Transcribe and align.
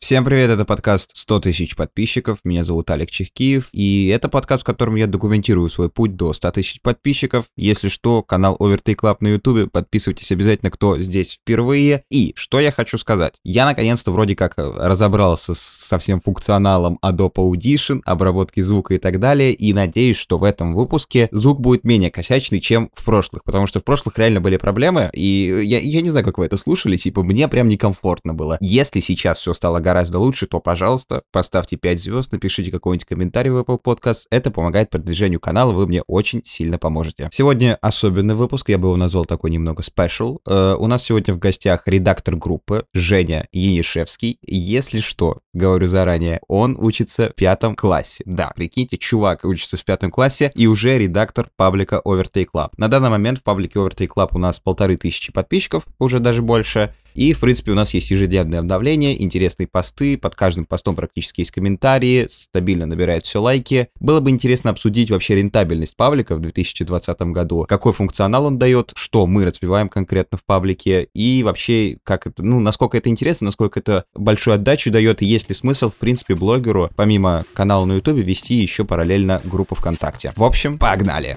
Всем 0.00 0.24
привет, 0.24 0.48
это 0.48 0.64
подкаст 0.64 1.10
100 1.12 1.40
тысяч 1.40 1.74
подписчиков, 1.74 2.38
меня 2.44 2.62
зовут 2.62 2.88
Алек 2.88 3.10
Чехкиев, 3.10 3.68
и 3.72 4.06
это 4.06 4.28
подкаст, 4.28 4.62
в 4.62 4.64
котором 4.64 4.94
я 4.94 5.08
документирую 5.08 5.68
свой 5.68 5.90
путь 5.90 6.14
до 6.14 6.32
100 6.32 6.52
тысяч 6.52 6.80
подписчиков. 6.80 7.46
Если 7.56 7.88
что, 7.88 8.22
канал 8.22 8.56
Overtake 8.60 8.94
Club 8.94 9.16
на 9.20 9.26
ютубе, 9.26 9.66
подписывайтесь 9.66 10.30
обязательно, 10.30 10.70
кто 10.70 10.96
здесь 10.98 11.32
впервые. 11.32 12.04
И 12.10 12.32
что 12.36 12.60
я 12.60 12.70
хочу 12.70 12.96
сказать, 12.96 13.34
я 13.42 13.66
наконец-то 13.66 14.12
вроде 14.12 14.36
как 14.36 14.54
разобрался 14.56 15.54
со 15.56 15.98
всем 15.98 16.20
функционалом 16.20 17.00
Adobe 17.04 17.34
Audition, 17.34 18.00
обработки 18.04 18.60
звука 18.60 18.94
и 18.94 18.98
так 18.98 19.18
далее, 19.18 19.52
и 19.52 19.72
надеюсь, 19.72 20.16
что 20.16 20.38
в 20.38 20.44
этом 20.44 20.76
выпуске 20.76 21.28
звук 21.32 21.60
будет 21.60 21.82
менее 21.82 22.12
косячный, 22.12 22.60
чем 22.60 22.88
в 22.94 23.04
прошлых, 23.04 23.42
потому 23.42 23.66
что 23.66 23.80
в 23.80 23.84
прошлых 23.84 24.16
реально 24.16 24.40
были 24.40 24.58
проблемы, 24.58 25.10
и 25.12 25.60
я, 25.64 25.80
я 25.80 26.00
не 26.00 26.10
знаю, 26.10 26.24
как 26.24 26.38
вы 26.38 26.46
это 26.46 26.56
слушали, 26.56 26.96
типа 26.96 27.24
мне 27.24 27.48
прям 27.48 27.66
некомфортно 27.68 28.32
было. 28.32 28.58
Если 28.60 29.00
сейчас 29.00 29.38
все 29.38 29.54
стало 29.54 29.80
гораздо 29.88 30.18
лучше, 30.18 30.46
то, 30.46 30.60
пожалуйста, 30.60 31.22
поставьте 31.32 31.78
5 31.78 32.02
звезд, 32.02 32.32
напишите 32.32 32.70
какой-нибудь 32.70 33.06
комментарий 33.06 33.50
в 33.50 33.56
Apple 33.56 33.80
Podcast. 33.82 34.26
Это 34.30 34.50
помогает 34.50 34.90
продвижению 34.90 35.40
канала, 35.40 35.72
вы 35.72 35.86
мне 35.86 36.02
очень 36.02 36.42
сильно 36.44 36.78
поможете. 36.78 37.30
Сегодня 37.32 37.78
особенный 37.80 38.34
выпуск, 38.34 38.68
я 38.68 38.76
бы 38.76 38.88
его 38.88 38.96
назвал 38.96 39.24
такой 39.24 39.50
немного 39.50 39.82
special. 39.82 40.40
Э, 40.46 40.74
у 40.78 40.86
нас 40.88 41.04
сегодня 41.04 41.32
в 41.32 41.38
гостях 41.38 41.84
редактор 41.86 42.36
группы 42.36 42.84
Женя 42.92 43.48
Енишевский. 43.50 44.38
Если 44.42 45.00
что, 45.00 45.38
говорю 45.54 45.86
заранее, 45.86 46.40
он 46.48 46.76
учится 46.78 47.30
в 47.30 47.34
пятом 47.34 47.74
классе. 47.74 48.22
Да, 48.26 48.52
прикиньте, 48.54 48.98
чувак 48.98 49.42
учится 49.44 49.78
в 49.78 49.84
пятом 49.86 50.10
классе 50.10 50.52
и 50.54 50.66
уже 50.66 50.98
редактор 50.98 51.48
паблика 51.56 52.02
Overtake 52.04 52.48
Club. 52.52 52.72
На 52.76 52.88
данный 52.88 53.08
момент 53.08 53.38
в 53.38 53.42
паблике 53.42 53.78
Overtake 53.78 54.10
Club 54.14 54.32
у 54.32 54.38
нас 54.38 54.60
полторы 54.60 54.98
тысячи 54.98 55.32
подписчиков, 55.32 55.84
уже 55.98 56.20
даже 56.20 56.42
больше. 56.42 56.92
И, 57.18 57.32
в 57.32 57.40
принципе, 57.40 57.72
у 57.72 57.74
нас 57.74 57.94
есть 57.94 58.12
ежедневные 58.12 58.60
обновления, 58.60 59.20
интересные 59.20 59.66
посты, 59.66 60.16
под 60.16 60.36
каждым 60.36 60.66
постом 60.66 60.94
практически 60.94 61.40
есть 61.40 61.50
комментарии, 61.50 62.28
стабильно 62.30 62.86
набирают 62.86 63.26
все 63.26 63.42
лайки. 63.42 63.88
Было 63.98 64.20
бы 64.20 64.30
интересно 64.30 64.70
обсудить 64.70 65.10
вообще 65.10 65.34
рентабельность 65.34 65.96
паблика 65.96 66.36
в 66.36 66.40
2020 66.40 67.20
году, 67.22 67.66
какой 67.68 67.92
функционал 67.92 68.44
он 68.44 68.56
дает, 68.56 68.92
что 68.94 69.26
мы 69.26 69.44
развиваем 69.44 69.88
конкретно 69.88 70.38
в 70.38 70.44
паблике, 70.44 71.08
и 71.12 71.42
вообще, 71.42 71.98
как 72.04 72.28
это, 72.28 72.44
ну, 72.44 72.60
насколько 72.60 72.96
это 72.96 73.08
интересно, 73.08 73.46
насколько 73.46 73.80
это 73.80 74.04
большую 74.14 74.54
отдачу 74.54 74.92
дает, 74.92 75.20
и 75.20 75.26
есть 75.26 75.48
ли 75.48 75.56
смысл, 75.56 75.90
в 75.90 75.96
принципе, 75.96 76.36
блогеру, 76.36 76.88
помимо 76.94 77.44
канала 77.52 77.84
на 77.84 77.94
ютубе, 77.94 78.22
вести 78.22 78.54
еще 78.54 78.84
параллельно 78.84 79.40
группу 79.42 79.74
ВКонтакте. 79.74 80.32
В 80.36 80.44
общем, 80.44 80.78
погнали! 80.78 81.36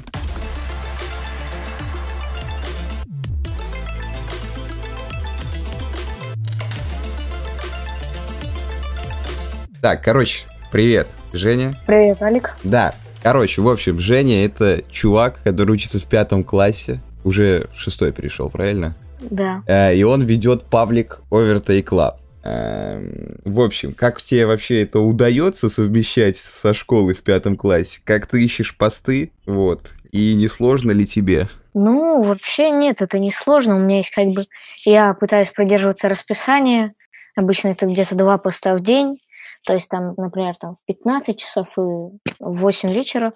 Так, 9.81 10.03
короче, 10.03 10.45
привет, 10.71 11.07
Женя. 11.33 11.73
Привет, 11.87 12.21
Алик. 12.21 12.55
Да, 12.63 12.93
короче, 13.23 13.63
в 13.63 13.67
общем, 13.67 13.99
Женя 13.99 14.45
это 14.45 14.83
чувак, 14.91 15.39
который 15.43 15.71
учится 15.71 15.99
в 15.99 16.05
пятом 16.05 16.43
классе, 16.43 16.99
уже 17.23 17.67
шестой 17.75 18.11
перешел, 18.11 18.51
правильно? 18.51 18.93
Да. 19.21 19.63
Э, 19.65 19.95
и 19.95 20.03
он 20.03 20.21
ведет 20.21 20.65
паблик 20.65 21.21
Overtake 21.31 21.83
Club. 21.83 22.13
Эм, 22.43 23.37
в 23.43 23.59
общем, 23.59 23.95
как 23.95 24.21
тебе 24.21 24.45
вообще 24.45 24.83
это 24.83 24.99
удается 24.99 25.67
совмещать 25.67 26.37
со 26.37 26.75
школой 26.75 27.15
в 27.15 27.23
пятом 27.23 27.57
классе? 27.57 28.01
Как 28.03 28.27
ты 28.27 28.43
ищешь 28.43 28.77
посты? 28.77 29.31
Вот. 29.47 29.93
И 30.11 30.35
не 30.35 30.47
сложно 30.47 30.91
ли 30.91 31.07
тебе? 31.07 31.47
Ну, 31.73 32.21
вообще 32.21 32.69
нет, 32.69 33.01
это 33.01 33.17
не 33.17 33.31
сложно. 33.31 33.77
У 33.77 33.79
меня 33.79 33.97
есть 33.97 34.11
как 34.11 34.27
бы... 34.27 34.45
Я 34.85 35.15
пытаюсь 35.15 35.49
придерживаться 35.49 36.07
расписания. 36.07 36.93
Обычно 37.35 37.69
это 37.69 37.87
где-то 37.87 38.13
два 38.13 38.37
поста 38.37 38.75
в 38.75 38.83
день. 38.83 39.17
То 39.65 39.73
есть 39.73 39.89
там, 39.89 40.13
например, 40.17 40.55
там 40.57 40.75
в 40.75 40.85
15 40.85 41.39
часов 41.39 41.77
и 41.77 41.81
в 41.81 42.19
8 42.39 42.91
вечера. 42.91 43.33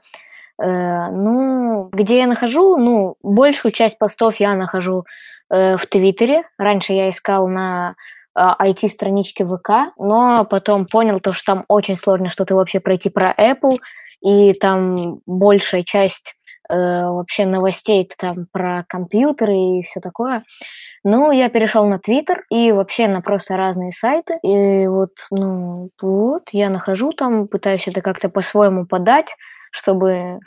Э, 0.62 1.09
ну, 1.12 1.90
где 1.92 2.20
я 2.20 2.28
нахожу, 2.28 2.78
ну, 2.78 3.16
большую 3.22 3.72
часть 3.72 3.97
постов 3.97 4.38
я 4.38 4.56
нахожу 4.56 5.06
э, 5.50 5.78
в 5.78 5.86
Твиттере. 5.88 6.44
Раньше 6.58 6.94
я 6.94 7.09
искал 7.09 7.47
на 7.47 7.96
IT-страничке 8.38 9.44
э, 9.44 9.47
ВК, 9.47 9.94
но 9.97 10.46
потом 10.46 10.86
понял 10.86 11.19
то, 11.19 11.34
что 11.34 11.53
там 11.53 11.66
очень 11.68 11.96
сложно 11.96 12.30
что-то 12.30 12.56
вообще 12.56 12.80
пройти 12.80 13.09
про 13.09 13.31
Apple, 13.31 13.80
и 14.22 14.53
там 14.53 15.19
большая 15.25 15.84
часть 15.84 16.36
э, 16.69 16.75
вообще 16.75 17.46
новостей 17.46 18.09
там 18.18 18.47
про 18.52 18.84
компьютеры 18.88 19.56
и 19.56 19.84
все 19.84 20.00
такое. 20.00 20.44
Ну, 21.08 21.32
я 21.32 21.50
перешел 21.50 21.88
на 21.88 22.00
Твиттер 22.00 22.46
и 22.50 22.72
вообще 22.72 23.08
на 23.08 23.22
просто 23.22 23.56
разные 23.56 23.92
сайты. 23.92 24.40
И 24.42 24.88
вот, 24.88 25.12
ну, 25.30 25.92
вот, 26.02 26.50
я 26.52 26.72
нахожу 26.72 27.12
там, 27.12 27.48
пытаюсь 27.48 27.88
это 27.88 28.02
как-то 28.02 28.28
по-своему 28.28 28.88
подать, 28.88 29.28
чтобы 29.72 30.40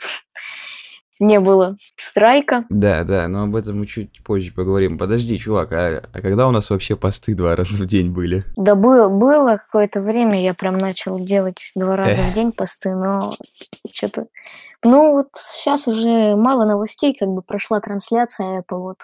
не 1.19 1.39
было 1.39 1.77
страйка. 1.95 2.65
Да, 2.69 3.05
да, 3.05 3.29
но 3.29 3.43
об 3.43 3.55
этом 3.55 3.79
мы 3.79 3.87
чуть 3.87 4.21
позже 4.21 4.51
поговорим. 4.51 4.97
Подожди, 4.97 5.39
чувак, 5.39 5.71
а, 5.71 6.03
а 6.11 6.21
когда 6.21 6.45
у 6.45 6.51
нас 6.51 6.69
вообще 6.69 6.97
посты 6.97 7.35
два 7.35 7.55
раза 7.55 7.81
в 7.81 7.85
день 7.85 8.11
были? 8.11 8.43
Да 8.57 8.75
было, 8.75 9.07
было 9.07 9.61
какое-то 9.65 10.01
время, 10.01 10.43
я 10.43 10.53
прям 10.53 10.77
начал 10.77 11.21
делать 11.21 11.71
два 11.73 11.95
раза 11.95 12.21
в 12.21 12.33
день 12.33 12.51
посты, 12.51 12.93
но 12.93 13.37
что-то... 13.93 14.27
Ну 14.83 15.13
вот 15.13 15.29
сейчас 15.53 15.87
уже 15.87 16.35
мало 16.35 16.65
новостей, 16.65 17.15
как 17.17 17.29
бы 17.29 17.43
прошла 17.43 17.79
трансляция 17.79 18.59
Apple, 18.59 18.79
вот 18.79 18.97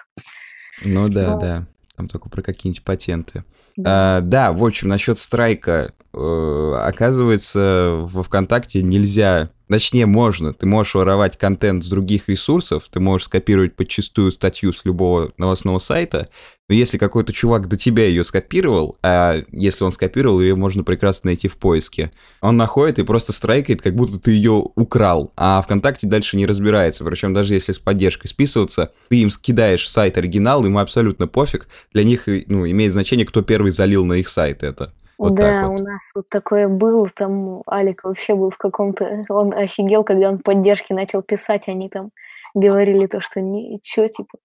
ну 0.84 1.08
да, 1.08 1.34
Но... 1.34 1.40
да. 1.40 1.66
Там 1.96 2.08
только 2.08 2.28
про 2.28 2.42
какие-нибудь 2.42 2.84
патенты. 2.84 3.44
Да, 3.76 4.18
а, 4.18 4.20
да 4.20 4.52
в 4.52 4.64
общем, 4.64 4.88
насчет 4.88 5.18
страйка. 5.18 5.94
Э, 6.12 6.82
оказывается, 6.84 7.92
во 8.12 8.22
ВКонтакте 8.22 8.82
нельзя 8.82 9.50
Точнее, 9.68 10.06
можно. 10.06 10.52
Ты 10.52 10.66
можешь 10.66 10.94
воровать 10.94 11.36
контент 11.36 11.84
с 11.84 11.88
других 11.88 12.28
ресурсов, 12.28 12.84
ты 12.90 13.00
можешь 13.00 13.26
скопировать 13.26 13.74
подчистую 13.74 14.30
статью 14.30 14.72
с 14.72 14.84
любого 14.84 15.32
новостного 15.38 15.80
сайта, 15.80 16.28
но 16.68 16.74
если 16.74 16.98
какой-то 16.98 17.32
чувак 17.32 17.68
до 17.68 17.76
тебя 17.76 18.06
ее 18.06 18.24
скопировал, 18.24 18.96
а 19.02 19.42
если 19.50 19.84
он 19.84 19.92
скопировал, 19.92 20.40
ее 20.40 20.56
можно 20.56 20.84
прекрасно 20.84 21.28
найти 21.28 21.48
в 21.48 21.56
поиске, 21.56 22.10
он 22.40 22.56
находит 22.56 22.98
и 22.98 23.04
просто 23.04 23.32
страйкает, 23.32 23.82
как 23.82 23.94
будто 23.94 24.18
ты 24.18 24.32
ее 24.32 24.64
украл, 24.74 25.32
а 25.36 25.62
ВКонтакте 25.62 26.06
дальше 26.06 26.36
не 26.36 26.46
разбирается. 26.46 27.04
Причем 27.04 27.34
даже 27.34 27.54
если 27.54 27.72
с 27.72 27.78
поддержкой 27.78 28.28
списываться, 28.28 28.92
ты 29.08 29.20
им 29.20 29.30
скидаешь 29.30 29.88
сайт 29.88 30.18
оригинал, 30.18 30.64
ему 30.64 30.78
абсолютно 30.78 31.26
пофиг. 31.28 31.68
Для 31.92 32.04
них 32.04 32.24
ну, 32.26 32.68
имеет 32.68 32.92
значение, 32.92 33.26
кто 33.26 33.42
первый 33.42 33.70
залил 33.70 34.04
на 34.04 34.14
их 34.14 34.28
сайт 34.28 34.62
это. 34.62 34.92
Вот 35.18 35.34
да, 35.34 35.68
вот. 35.68 35.80
у 35.80 35.82
нас 35.82 36.00
вот 36.14 36.28
такое 36.28 36.68
было, 36.68 37.08
там 37.08 37.62
Алик 37.70 38.04
вообще 38.04 38.34
был 38.34 38.50
в 38.50 38.58
каком-то, 38.58 39.24
он 39.28 39.54
офигел, 39.54 40.04
когда 40.04 40.30
он 40.30 40.38
поддержки 40.38 40.92
начал 40.92 41.22
писать, 41.22 41.68
они 41.68 41.88
там 41.88 42.10
говорили 42.54 43.06
то, 43.06 43.20
что 43.20 43.40
ничего, 43.40 44.08
типа, 44.08 44.38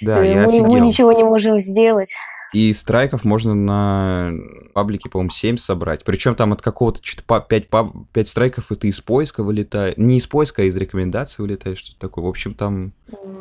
да, 0.00 0.22
я 0.22 0.46
мы, 0.46 0.60
мы 0.66 0.80
ничего 0.80 1.12
не 1.12 1.24
можем 1.24 1.58
сделать. 1.60 2.14
И 2.52 2.70
страйков 2.74 3.24
можно 3.24 3.54
на 3.54 4.32
паблике, 4.74 5.08
по-моему, 5.08 5.30
7 5.30 5.56
собрать. 5.56 6.04
Причем 6.04 6.34
там 6.34 6.52
от 6.52 6.60
какого-то 6.60 7.00
что-то 7.02 7.40
5, 7.40 7.68
5 8.12 8.28
страйков 8.28 8.70
это 8.70 8.86
из 8.86 9.00
поиска 9.00 9.42
вылетает. 9.42 9.96
Не 9.96 10.18
из 10.18 10.26
поиска, 10.26 10.60
а 10.60 10.66
из 10.66 10.76
рекомендаций 10.76 11.42
вылетает, 11.42 11.78
что-то 11.78 11.98
такое. 11.98 12.26
В 12.26 12.28
общем, 12.28 12.52
там 12.52 12.92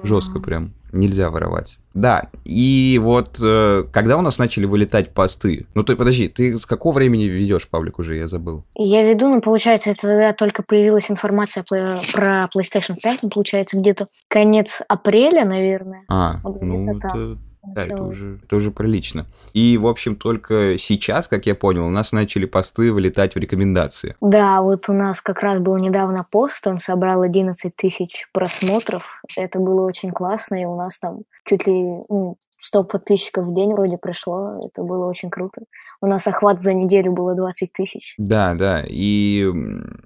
жестко 0.04 0.40
прям. 0.40 0.72
Нельзя 0.94 1.30
воровать. 1.30 1.78
Да, 1.94 2.30
и 2.46 3.00
вот 3.02 3.38
э, 3.42 3.84
когда 3.92 4.18
у 4.18 4.22
нас 4.22 4.38
начали 4.38 4.66
вылетать 4.66 5.10
посты? 5.14 5.66
Ну, 5.74 5.84
ты 5.84 5.96
подожди, 5.96 6.30
ты 6.30 6.58
с 6.58 6.66
какого 6.66 6.94
времени 6.94 7.26
ведешь 7.26 7.68
паблик 7.68 8.00
уже, 8.00 8.16
я 8.16 8.28
забыл? 8.28 8.64
Я 8.76 9.04
веду, 9.04 9.28
ну, 9.28 9.42
получается, 9.42 9.90
это 9.90 10.02
тогда 10.02 10.34
только 10.34 10.64
появилась 10.64 11.12
информация 11.12 11.64
про 11.64 12.50
PlayStation 12.56 12.96
5, 13.02 13.24
ну, 13.24 13.30
получается, 13.30 13.78
где-то 13.78 14.08
конец 14.30 14.82
апреля, 14.88 15.44
наверное. 15.44 16.04
А, 16.08 16.40
вот 16.44 16.62
ну, 16.62 16.98
это, 16.98 17.38
да, 17.64 17.86
это 17.86 18.04
уже, 18.04 18.40
это 18.44 18.56
уже 18.56 18.72
прилично. 18.72 19.26
И, 19.54 19.78
в 19.78 19.88
общем, 19.88 20.16
только 20.16 20.78
сейчас, 20.78 21.28
как 21.28 21.46
я 21.46 21.54
понял, 21.54 21.86
у 21.86 21.90
нас 21.90 22.12
начали 22.12 22.46
посты 22.46 22.92
вылетать 22.92 23.36
в 23.36 23.38
рекомендации. 23.38 24.16
Да, 24.20 24.62
вот 24.62 24.90
у 24.90 24.94
нас 24.94 25.22
как 25.22 25.42
раз 25.42 25.60
был 25.60 25.78
недавно 25.78 26.26
пост, 26.30 26.66
он 26.66 26.80
собрал 26.80 27.22
11 27.22 27.76
тысяч 27.76 28.28
просмотров. 28.32 29.04
Это 29.36 29.60
было 29.60 29.86
очень 29.86 30.12
классно, 30.12 30.62
и 30.62 30.66
у 30.66 30.76
нас 30.76 31.00
там 31.00 31.20
чуть 31.46 31.68
ли 31.68 31.74
ну, 32.10 32.38
100 32.64 32.84
подписчиков 32.84 33.46
в 33.46 33.54
день 33.54 33.74
вроде 33.74 33.98
пришло. 33.98 34.54
Это 34.64 34.84
было 34.84 35.08
очень 35.08 35.30
круто. 35.30 35.62
У 36.02 36.08
нас 36.08 36.26
охват 36.28 36.62
за 36.62 36.74
неделю 36.74 37.12
было 37.12 37.36
20 37.36 37.74
тысяч. 37.74 38.14
Да, 38.18 38.54
да. 38.54 38.84
И, 38.88 39.48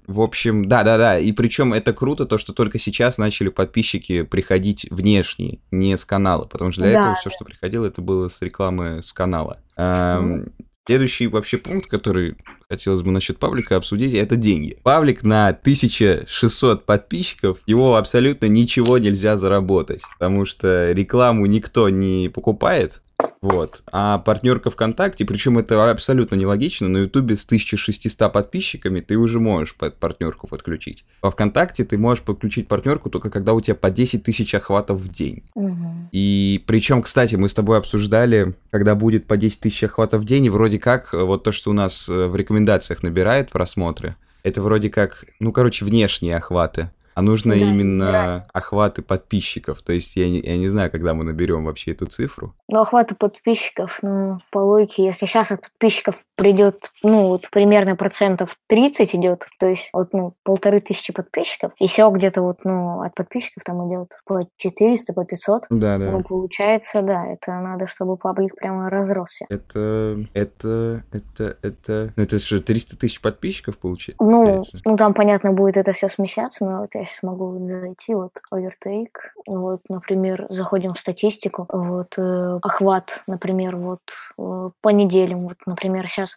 в 0.06 0.20
общем, 0.20 0.68
да-да-да. 0.68 1.18
И 1.18 1.32
причем 1.32 1.72
это 1.72 1.92
круто, 1.92 2.26
то, 2.26 2.38
что 2.38 2.52
только 2.52 2.78
сейчас 2.78 3.18
начали 3.18 3.48
подписчики 3.48 4.22
приходить 4.22 4.86
внешние, 4.90 5.60
не 5.70 5.96
с 5.96 6.04
канала. 6.04 6.44
Потому 6.44 6.72
что 6.72 6.82
для 6.82 6.92
да, 6.92 6.98
этого 7.00 7.14
да. 7.14 7.20
все, 7.20 7.30
что 7.30 7.44
приходило, 7.44 7.86
это 7.86 8.02
было 8.02 8.28
с 8.28 8.42
рекламы 8.42 9.02
с 9.02 9.12
канала. 9.12 9.58
Mm-hmm. 9.78 10.52
Следующий 10.86 11.26
вообще 11.26 11.58
пункт, 11.58 11.90
который 11.90 12.36
хотелось 12.68 13.02
бы 13.02 13.10
насчет 13.10 13.38
паблика 13.38 13.74
обсудить, 13.74 14.14
это 14.14 14.36
деньги. 14.36 14.78
Паблик 14.84 15.24
на 15.24 15.48
1600 15.48 16.86
подписчиков, 16.86 17.58
его 17.66 17.96
абсолютно 17.96 18.46
ничего 18.46 18.98
нельзя 18.98 19.36
заработать, 19.36 20.02
потому 20.18 20.46
что 20.46 20.92
рекламу 20.92 21.46
никто 21.46 21.88
не 21.88 22.28
покупает, 22.28 23.02
Вот. 23.40 23.82
А 23.92 24.18
партнерка 24.18 24.70
ВКонтакте, 24.70 25.24
причем 25.24 25.58
это 25.58 25.90
абсолютно 25.90 26.34
нелогично, 26.34 26.88
на 26.88 26.98
Ютубе 26.98 27.36
с 27.36 27.44
1600 27.44 28.32
подписчиками 28.32 29.00
ты 29.00 29.16
уже 29.16 29.40
можешь 29.40 29.74
под 29.74 29.96
партнерку 29.96 30.46
подключить. 30.46 31.04
Во 31.22 31.30
ВКонтакте 31.30 31.84
ты 31.84 31.96
можешь 31.96 32.24
подключить 32.24 32.68
партнерку 32.68 33.08
только 33.10 33.30
когда 33.30 33.54
у 33.54 33.60
тебя 33.60 33.76
по 33.76 33.90
10 33.90 34.24
тысяч 34.24 34.54
охватов 34.54 34.98
в 34.98 35.08
день. 35.08 35.44
Мгм. 35.54 36.08
И 36.12 36.62
причем, 36.66 37.02
кстати, 37.02 37.36
мы 37.36 37.48
с 37.48 37.54
тобой 37.54 37.78
обсуждали, 37.78 38.54
когда 38.70 38.94
будет 38.94 39.26
по 39.26 39.36
10 39.36 39.60
тысяч 39.60 39.84
охватов 39.84 40.22
в 40.22 40.24
день, 40.24 40.46
и 40.46 40.50
вроде 40.50 40.78
как 40.78 41.14
э, 41.14 41.22
вот 41.22 41.44
то, 41.44 41.52
что 41.52 41.70
у 41.70 41.74
нас 41.74 42.08
э, 42.08 42.26
в 42.26 42.36
рекомендациях 42.36 43.02
набирает 43.02 43.50
просмотры, 43.50 44.16
это 44.42 44.62
вроде 44.62 44.90
как, 44.90 45.24
ну, 45.40 45.50
короче, 45.50 45.84
внешние 45.84 46.36
охваты. 46.36 46.90
А 47.16 47.22
нужно 47.22 47.54
Да, 47.54 47.60
именно 47.60 48.04
набирает. 48.04 48.42
охваты 48.52 49.00
подписчиков. 49.00 49.80
То 49.80 49.94
есть 49.94 50.16
я 50.16 50.28
не, 50.28 50.38
я 50.38 50.58
не 50.58 50.68
знаю, 50.68 50.90
когда 50.90 51.14
мы 51.14 51.24
наберем 51.24 51.64
вообще 51.64 51.92
эту 51.92 52.04
цифру. 52.04 52.54
Ну, 52.68 52.80
охваты 52.82 53.14
подписчиков, 53.14 53.98
ну, 54.02 54.38
по 54.50 54.58
логике, 54.58 55.02
если 55.06 55.24
сейчас 55.24 55.50
от 55.50 55.62
подписчиков 55.62 56.16
придет, 56.34 56.90
ну, 57.02 57.28
вот 57.28 57.48
примерно 57.50 57.96
процентов 57.96 58.58
30 58.66 59.14
идет, 59.14 59.46
то 59.58 59.66
есть 59.66 59.88
вот, 59.94 60.12
ну, 60.12 60.34
полторы 60.42 60.80
тысячи 60.80 61.10
подписчиков, 61.10 61.72
и 61.78 61.86
всего 61.86 62.10
где-то 62.10 62.42
вот, 62.42 62.58
ну, 62.64 63.00
от 63.00 63.14
подписчиков 63.14 63.64
там 63.64 63.88
идет 63.88 64.10
по 64.26 64.46
400, 64.58 65.14
по 65.14 65.24
500, 65.24 65.66
Да, 65.70 65.96
ну, 65.96 66.22
получается, 66.22 67.00
да, 67.00 67.26
это 67.26 67.52
надо, 67.60 67.86
чтобы 67.86 68.18
паблик 68.18 68.56
прямо 68.56 68.90
разросся. 68.90 69.46
Это, 69.48 70.18
это, 70.34 71.02
это, 71.12 71.56
это... 71.62 72.12
Ну, 72.14 72.22
это 72.22 72.38
что, 72.40 72.60
300 72.60 72.98
тысяч 72.98 73.22
подписчиков 73.22 73.78
получается? 73.78 74.22
Ну, 74.22 74.64
ну, 74.84 74.96
там, 74.98 75.14
понятно, 75.14 75.52
будет 75.52 75.78
это 75.78 75.94
все 75.94 76.08
смещаться, 76.08 76.66
но 76.66 76.80
вот 76.80 76.90
я 76.94 77.05
сейчас 77.06 77.22
могу 77.22 77.64
зайти, 77.64 78.14
вот, 78.14 78.32
Overtake, 78.52 79.16
вот, 79.46 79.80
например, 79.88 80.46
заходим 80.50 80.94
в 80.94 80.98
статистику, 80.98 81.66
вот, 81.72 82.14
э, 82.18 82.58
охват, 82.62 83.22
например, 83.26 83.76
вот, 83.76 84.00
э, 84.38 84.70
по 84.80 84.88
неделям, 84.90 85.44
вот, 85.44 85.56
например, 85.66 86.08
сейчас 86.08 86.36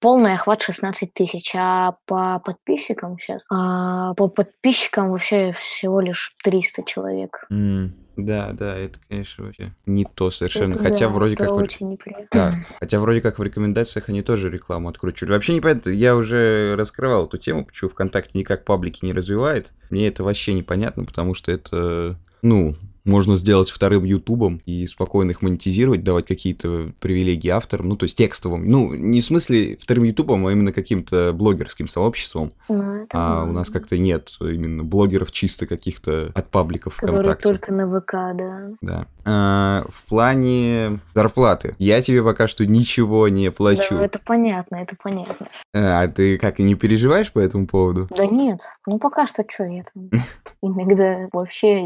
полный 0.00 0.34
охват 0.34 0.62
16 0.62 1.12
тысяч, 1.14 1.52
а 1.56 1.94
по 2.06 2.40
подписчикам 2.44 3.18
сейчас, 3.18 3.44
по 3.48 4.28
подписчикам 4.28 5.10
вообще 5.10 5.52
всего 5.52 6.00
лишь 6.00 6.34
300 6.42 6.82
человек. 6.84 7.46
М, 7.50 7.94
Да, 8.16 8.52
да, 8.52 8.76
это, 8.76 8.98
конечно, 9.08 9.44
вообще 9.44 9.72
не 9.86 10.04
то 10.04 10.30
совершенно. 10.30 10.74
Это 10.74 10.84
Хотя 10.84 11.06
да, 11.06 11.08
вроде 11.08 11.36
как... 11.36 11.50
очень 11.52 11.90
неприятно. 11.90 12.26
Да, 12.32 12.54
хотя 12.78 13.00
вроде 13.00 13.20
как 13.20 13.38
в 13.38 13.42
рекомендациях 13.42 14.08
они 14.08 14.22
тоже 14.22 14.50
рекламу 14.50 14.88
откручивали. 14.88 15.32
Вообще 15.32 15.54
непонятно, 15.54 15.90
я 15.90 16.16
уже 16.16 16.74
раскрывал 16.76 17.26
эту 17.26 17.38
тему, 17.38 17.64
почему 17.64 17.90
ВКонтакте 17.90 18.38
никак 18.38 18.64
паблики 18.64 19.04
не 19.04 19.12
развивает. 19.12 19.72
Мне 19.90 20.08
это 20.08 20.24
вообще 20.24 20.52
непонятно, 20.52 21.04
потому 21.04 21.34
что 21.34 21.52
это, 21.52 22.18
ну, 22.42 22.74
можно 23.10 23.36
сделать 23.36 23.70
вторым 23.70 24.04
Ютубом 24.04 24.60
и 24.64 24.86
спокойно 24.86 25.32
их 25.32 25.42
монетизировать, 25.42 26.02
давать 26.02 26.26
какие-то 26.26 26.92
привилегии 27.00 27.48
авторам, 27.48 27.88
ну, 27.88 27.96
то 27.96 28.04
есть 28.04 28.16
текстовым. 28.16 28.70
Ну, 28.70 28.94
не 28.94 29.20
в 29.20 29.24
смысле 29.24 29.76
вторым 29.80 30.04
Ютубом, 30.04 30.46
а 30.46 30.52
именно 30.52 30.72
каким-то 30.72 31.32
блогерским 31.32 31.88
сообществом. 31.88 32.52
Ну, 32.68 33.04
это 33.04 33.08
А 33.12 33.44
у 33.44 33.52
нас 33.52 33.68
как-то 33.70 33.98
нет 33.98 34.30
именно 34.40 34.84
блогеров 34.84 35.32
чисто 35.32 35.66
каких-то 35.66 36.30
от 36.34 36.48
пабликов 36.48 36.96
Которые 36.96 37.20
ВКонтакте. 37.20 37.48
только 37.48 37.72
на 37.72 38.00
ВК, 38.00 38.12
да. 38.12 38.68
Да. 38.80 39.06
А, 39.24 39.84
в 39.88 40.04
плане 40.06 41.00
зарплаты. 41.14 41.74
Я 41.78 42.00
тебе 42.00 42.22
пока 42.22 42.48
что 42.48 42.66
ничего 42.66 43.28
не 43.28 43.50
плачу. 43.50 43.96
Да, 43.96 44.04
это 44.04 44.20
понятно, 44.24 44.76
это 44.76 44.96
понятно. 45.02 45.46
А 45.74 46.06
ты 46.08 46.38
как, 46.38 46.58
не 46.58 46.74
переживаешь 46.74 47.32
по 47.32 47.38
этому 47.38 47.66
поводу? 47.66 48.08
Да 48.16 48.26
нет, 48.26 48.60
ну 48.86 48.98
пока 48.98 49.26
что 49.26 49.44
что 49.48 49.64
я 49.64 49.84
там 49.92 50.10
иногда 50.62 51.28
вообще 51.32 51.80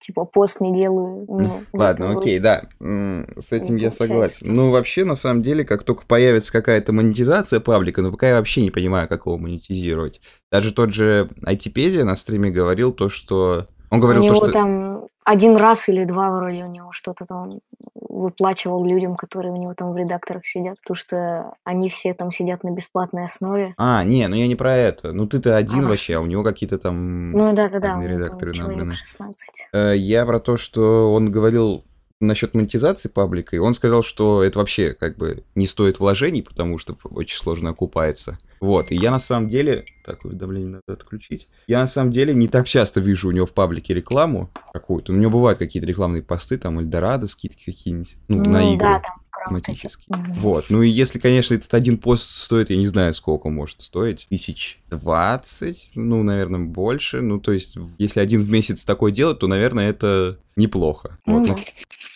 типа 0.00 0.24
пост 0.24 0.60
не 0.60 0.74
делаю. 0.74 1.26
Ну, 1.40 1.62
Ладно, 1.72 2.12
окей, 2.12 2.38
да. 2.38 2.64
С 2.80 3.52
этим 3.52 3.76
Не 3.76 3.82
я 3.82 3.90
получается. 3.90 3.96
согласен. 3.98 4.54
Ну, 4.54 4.70
вообще, 4.70 5.04
на 5.04 5.14
самом 5.16 5.42
деле, 5.42 5.64
как 5.64 5.82
только 5.84 6.04
появится 6.06 6.52
какая-то 6.52 6.92
монетизация 6.92 7.60
паблика, 7.60 8.02
но 8.02 8.10
пока 8.10 8.28
я 8.28 8.36
вообще 8.36 8.62
не 8.62 8.70
понимаю, 8.70 9.08
как 9.08 9.26
его 9.26 9.38
монетизировать. 9.38 10.20
Даже 10.50 10.72
тот 10.72 10.92
же 10.92 11.30
Айтипедия 11.44 12.04
на 12.04 12.16
стриме 12.16 12.50
говорил 12.50 12.92
то, 12.92 13.08
что... 13.08 13.66
Он 13.90 13.98
У 13.98 14.02
говорил 14.02 14.22
то, 14.22 14.26
него 14.26 14.34
что... 14.36 14.52
там 14.52 15.06
один 15.24 15.56
раз 15.56 15.88
или 15.88 16.04
два 16.04 16.30
вроде 16.30 16.64
у 16.64 16.68
него 16.68 16.92
что-то 16.92 17.26
там 17.26 17.50
выплачивал 17.94 18.84
людям, 18.84 19.16
которые 19.16 19.52
у 19.52 19.56
него 19.56 19.74
там 19.74 19.92
в 19.92 19.96
редакторах 19.96 20.46
сидят, 20.46 20.80
потому 20.80 20.96
что 20.96 21.54
они 21.64 21.88
все 21.88 22.14
там 22.14 22.32
сидят 22.32 22.64
на 22.64 22.74
бесплатной 22.74 23.24
основе. 23.24 23.74
А, 23.76 24.02
не, 24.04 24.26
ну 24.28 24.34
я 24.34 24.46
не 24.46 24.56
про 24.56 24.74
это. 24.74 25.12
Ну 25.12 25.26
ты-то 25.26 25.56
один 25.56 25.86
А. 25.86 25.88
вообще, 25.88 26.16
а 26.16 26.20
у 26.20 26.26
него 26.26 26.42
какие-то 26.42 26.78
там... 26.78 27.32
Ну 27.32 27.52
да-да-да, 27.52 28.02
редакторы 28.02 28.52
набраны. 28.54 28.94
16. 28.94 29.48
Э, 29.72 29.94
Я 29.96 30.26
про 30.26 30.40
то, 30.40 30.56
что 30.56 31.12
он 31.12 31.30
говорил 31.30 31.84
насчет 32.20 32.54
монетизации 32.54 33.08
паблика, 33.08 33.56
и 33.56 33.58
он 33.58 33.74
сказал, 33.74 34.02
что 34.02 34.42
это 34.42 34.58
вообще 34.58 34.92
как 34.92 35.16
бы 35.16 35.44
не 35.54 35.66
стоит 35.66 35.98
вложений, 35.98 36.42
потому 36.42 36.78
что 36.78 36.96
очень 37.10 37.38
сложно 37.38 37.70
окупается. 37.70 38.38
Вот, 38.60 38.92
и 38.92 38.96
я 38.96 39.10
на 39.10 39.18
самом 39.18 39.48
деле... 39.48 39.84
Так, 40.04 40.24
уведомление 40.24 40.70
надо 40.70 40.98
отключить. 40.98 41.48
Я 41.66 41.80
на 41.80 41.86
самом 41.86 42.10
деле 42.10 42.34
не 42.34 42.48
так 42.48 42.66
часто 42.66 43.00
вижу 43.00 43.28
у 43.28 43.32
него 43.32 43.46
в 43.46 43.52
паблике 43.52 43.94
рекламу 43.94 44.50
какую-то. 44.72 45.12
У 45.12 45.16
него 45.16 45.30
бывают 45.30 45.58
какие-то 45.58 45.86
рекламные 45.86 46.22
посты, 46.22 46.58
там, 46.58 46.78
Эльдорадо, 46.80 47.26
скидки 47.26 47.64
какие-нибудь, 47.64 48.16
ну, 48.28 48.42
на 48.44 48.74
игры 48.74 48.78
да, 48.78 49.00
там 49.00 49.12
тематические. 49.48 50.18
Мгм. 50.18 50.32
Вот, 50.32 50.66
ну 50.68 50.82
и 50.82 50.88
если, 50.88 51.18
конечно, 51.18 51.54
этот 51.54 51.72
один 51.74 51.96
пост 51.96 52.28
стоит, 52.30 52.70
я 52.70 52.76
не 52.76 52.86
знаю, 52.86 53.14
сколько 53.14 53.46
он 53.46 53.54
может 53.54 53.80
стоить, 53.82 54.26
тысяч 54.28 54.80
двадцать, 54.90 55.90
ну, 55.94 56.22
наверное, 56.22 56.60
больше. 56.60 57.20
Ну, 57.20 57.40
то 57.40 57.52
есть, 57.52 57.76
если 57.98 58.20
один 58.20 58.42
в 58.42 58.50
месяц 58.50 58.84
такой 58.84 59.12
делать, 59.12 59.38
то, 59.38 59.46
наверное, 59.46 59.88
это 59.88 60.38
неплохо. 60.60 61.18
Ну 61.26 61.40
Вот, 61.40 61.48
ну, 61.48 61.58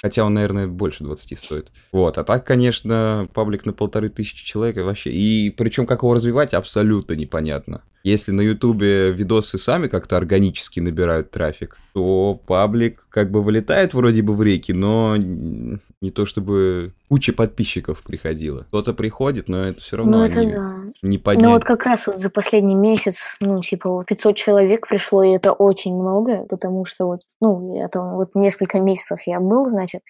хотя 0.00 0.24
он, 0.24 0.34
наверное, 0.34 0.66
больше 0.66 1.02
20 1.02 1.38
стоит. 1.38 1.72
Вот, 1.90 2.18
а 2.18 2.24
так, 2.24 2.46
конечно, 2.46 3.28
паблик 3.34 3.64
на 3.66 3.72
полторы 3.72 4.08
тысячи 4.08 4.44
человек 4.44 4.76
вообще. 4.76 5.10
И 5.10 5.50
причем, 5.50 5.86
как 5.86 6.02
его 6.02 6.14
развивать, 6.14 6.54
абсолютно 6.54 7.14
непонятно. 7.14 7.82
Если 8.04 8.32
на 8.32 8.42
Ютубе 8.42 9.12
видосы 9.12 9.56
сами 9.56 9.88
как-то 9.88 10.18
органически 10.18 10.78
набирают 10.78 11.30
трафик, 11.30 11.78
то 11.94 12.38
паблик 12.46 13.06
как 13.08 13.30
бы 13.30 13.42
вылетает 13.42 13.94
вроде 13.94 14.22
бы 14.22 14.34
в 14.34 14.42
реки, 14.42 14.72
но 14.72 15.16
не 15.16 16.10
то 16.10 16.26
чтобы 16.26 16.92
куча 17.08 17.32
подписчиков 17.32 18.02
приходила. 18.02 18.64
Кто-то 18.68 18.92
приходит, 18.92 19.48
но 19.48 19.64
это 19.64 19.80
все 19.80 19.96
равно 19.96 20.18
Ну 20.18 20.24
это 20.24 20.44
не, 20.44 20.52
да. 20.52 20.74
не 21.00 21.16
поднять. 21.16 21.44
Ну 21.44 21.52
вот 21.52 21.64
как 21.64 21.84
раз 21.84 22.06
вот 22.06 22.20
за 22.20 22.28
последний 22.28 22.74
месяц, 22.74 23.36
ну 23.40 23.62
типа 23.62 23.88
вот 23.88 24.06
500 24.06 24.36
человек 24.36 24.86
пришло, 24.86 25.22
и 25.22 25.30
это 25.30 25.52
очень 25.52 25.94
много, 25.94 26.44
потому 26.44 26.84
что 26.84 27.06
вот, 27.06 27.20
ну 27.40 27.82
это 27.82 28.02
вот 28.02 28.33
несколько 28.34 28.80
месяцев 28.80 29.20
я 29.26 29.40
был, 29.40 29.68
значит, 29.70 30.02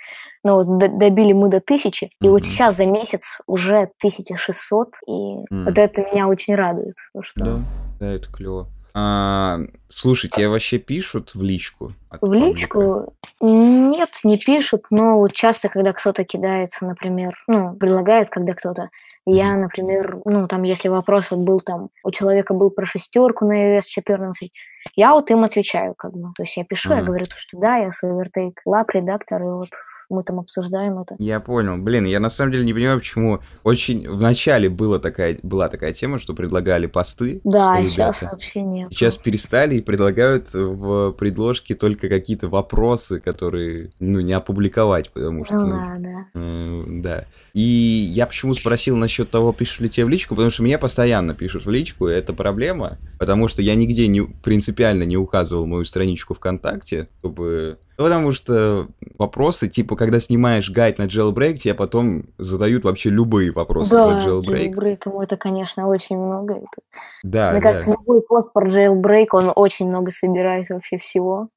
но 0.43 0.57
вот 0.63 0.79
д- 0.79 0.89
добили 0.89 1.33
мы 1.33 1.49
до 1.49 1.61
тысячи, 1.61 2.11
и 2.21 2.29
вот 2.29 2.43
Мгм. 2.43 2.45
сейчас 2.51 2.77
за 2.77 2.87
месяц 2.87 3.23
уже 3.47 3.91
1600, 3.99 4.95
и 5.07 5.13
М. 5.13 5.65
вот 5.67 5.79
это 5.79 6.03
меня 6.03 6.29
очень 6.29 6.55
радует. 6.55 6.95
что 7.23 7.45
Да, 7.45 7.59
да, 8.01 8.11
это 8.13 8.31
клево. 8.31 8.69
А, 8.97 9.59
слушай, 9.89 10.31
тебе 10.31 10.49
вообще 10.49 10.79
пишут 10.79 11.35
в 11.35 11.43
личку? 11.43 11.91
от 12.11 12.23
В 12.23 12.33
личку 12.33 13.13
нет, 13.41 14.11
не 14.23 14.39
пишут, 14.39 14.85
но 14.91 15.19
вот 15.19 15.33
часто, 15.33 15.69
когда 15.69 15.93
кто-то 15.93 16.25
кидает, 16.25 16.71
например, 16.81 17.35
ну, 17.49 17.75
предлагает, 17.75 18.31
когда 18.31 18.55
кто-то, 18.55 18.91
я, 19.27 19.57
например, 19.57 20.19
ну, 20.25 20.47
там, 20.47 20.63
если 20.63 20.89
вопрос 20.89 21.31
вот 21.33 21.41
был 21.41 21.59
там, 21.59 21.89
у 22.05 22.13
человека 22.13 22.55
был 22.55 22.71
про 22.71 22.87
шестерку 22.87 23.47
на 23.47 23.79
iOS 23.79 23.83
14, 23.89 24.53
я 24.95 25.13
вот 25.13 25.31
им 25.31 25.45
отвечаю, 25.45 25.95
как 25.95 26.13
бы. 26.13 26.33
То 26.37 26.43
есть 26.43 26.57
я 26.57 26.65
пишу, 26.65 26.91
я 26.91 26.97
Ага. 26.97 27.07
говорю, 27.07 27.27
то, 27.27 27.37
что 27.39 27.59
да, 27.59 27.77
я 27.77 27.91
Overtake 28.03 28.55
лап, 28.65 28.91
редактор, 28.91 29.43
и 29.43 29.47
вот 29.47 29.71
мы 30.09 30.23
там 30.23 30.41
обсуждаем 30.41 30.99
это. 30.99 31.17
Я 31.19 31.41
понял. 31.41 31.79
Блин, 31.79 32.05
я 32.05 32.21
на 32.21 32.31
самом 32.31 32.53
деле 32.53 32.65
не 32.65 32.73
понимаю, 32.75 32.99
почему 32.99 33.41
очень... 33.63 34.09
В 34.09 34.21
начале 34.21 34.69
была 34.69 34.99
такая, 34.99 35.39
была 35.43 35.69
такая 35.69 35.93
тема, 35.93 36.19
что 36.19 36.35
предлагали 36.35 36.87
посты. 36.87 37.41
Да, 37.45 37.77
ребята. 37.77 37.91
сейчас 37.91 38.23
вообще 38.23 38.63
нет. 38.63 38.93
Сейчас 38.93 39.17
перестали 39.17 39.77
и 39.77 39.81
предлагают 39.81 40.53
в 40.53 41.13
предложке 41.13 41.75
только 41.75 42.09
какие-то 42.09 42.49
вопросы, 42.49 43.21
которые, 43.21 43.91
ну, 44.01 44.21
не 44.21 44.33
опубликовать, 44.33 45.11
потому 45.11 45.45
что... 45.45 45.55
Ну 45.55 45.67
ну, 45.67 45.73
да, 45.77 45.97
да. 45.99 46.27
Э, 46.35 46.85
Да. 46.87 47.25
И 47.55 47.61
я 47.61 48.27
почему 48.27 48.55
спросил 48.55 48.97
насчет 48.97 49.31
того, 49.31 49.53
пишут 49.53 49.81
ли 49.81 49.89
тебе 49.89 50.07
в 50.07 50.09
личку, 50.09 50.35
потому 50.35 50.51
что 50.51 50.63
мне 50.65 50.77
постоянно 50.77 51.35
пишут 51.35 51.67
в 51.67 51.71
личку, 51.71 52.09
и 52.09 52.13
это 52.13 52.33
проблема, 52.33 52.99
потому 53.19 53.47
что 53.47 53.63
я 53.63 53.77
нигде 53.77 54.09
не, 54.09 54.27
принципиально 54.75 55.05
не 55.05 55.17
указывал 55.17 55.67
мою 55.67 55.85
страничку 55.85 56.35
ВКонтакте, 56.35 57.09
чтобы... 57.19 57.79
Потому 57.97 58.33
что 58.33 58.89
вопросы, 59.19 59.69
типа, 59.69 59.97
когда 59.97 60.19
снимаешь 60.21 60.69
гайд 60.71 60.99
на 60.99 61.05
jailbreak, 61.05 61.55
тебе 61.59 61.75
потом 61.75 62.25
задают 62.39 62.85
вообще 62.85 63.11
любые 63.11 63.53
вопросы 63.53 63.93
Да, 63.93 64.21
про 64.21 64.29
jailbreak. 64.31 64.73
jailbreak 64.73 65.23
это, 65.23 65.37
конечно, 65.37 65.87
очень 65.87 66.17
много. 66.19 66.55
Это- 66.55 66.83
Да, 67.23 67.53
Мне 67.53 67.61
да. 67.61 67.69
кажется, 67.69 67.91
любой 67.93 68.21
пост 68.23 68.53
про 68.53 68.67
jailbreak, 68.67 69.29
он 69.33 69.53
очень 69.55 69.89
много 69.89 70.11
собирает 70.11 70.69
вообще 70.69 70.99
всего. 70.99 71.49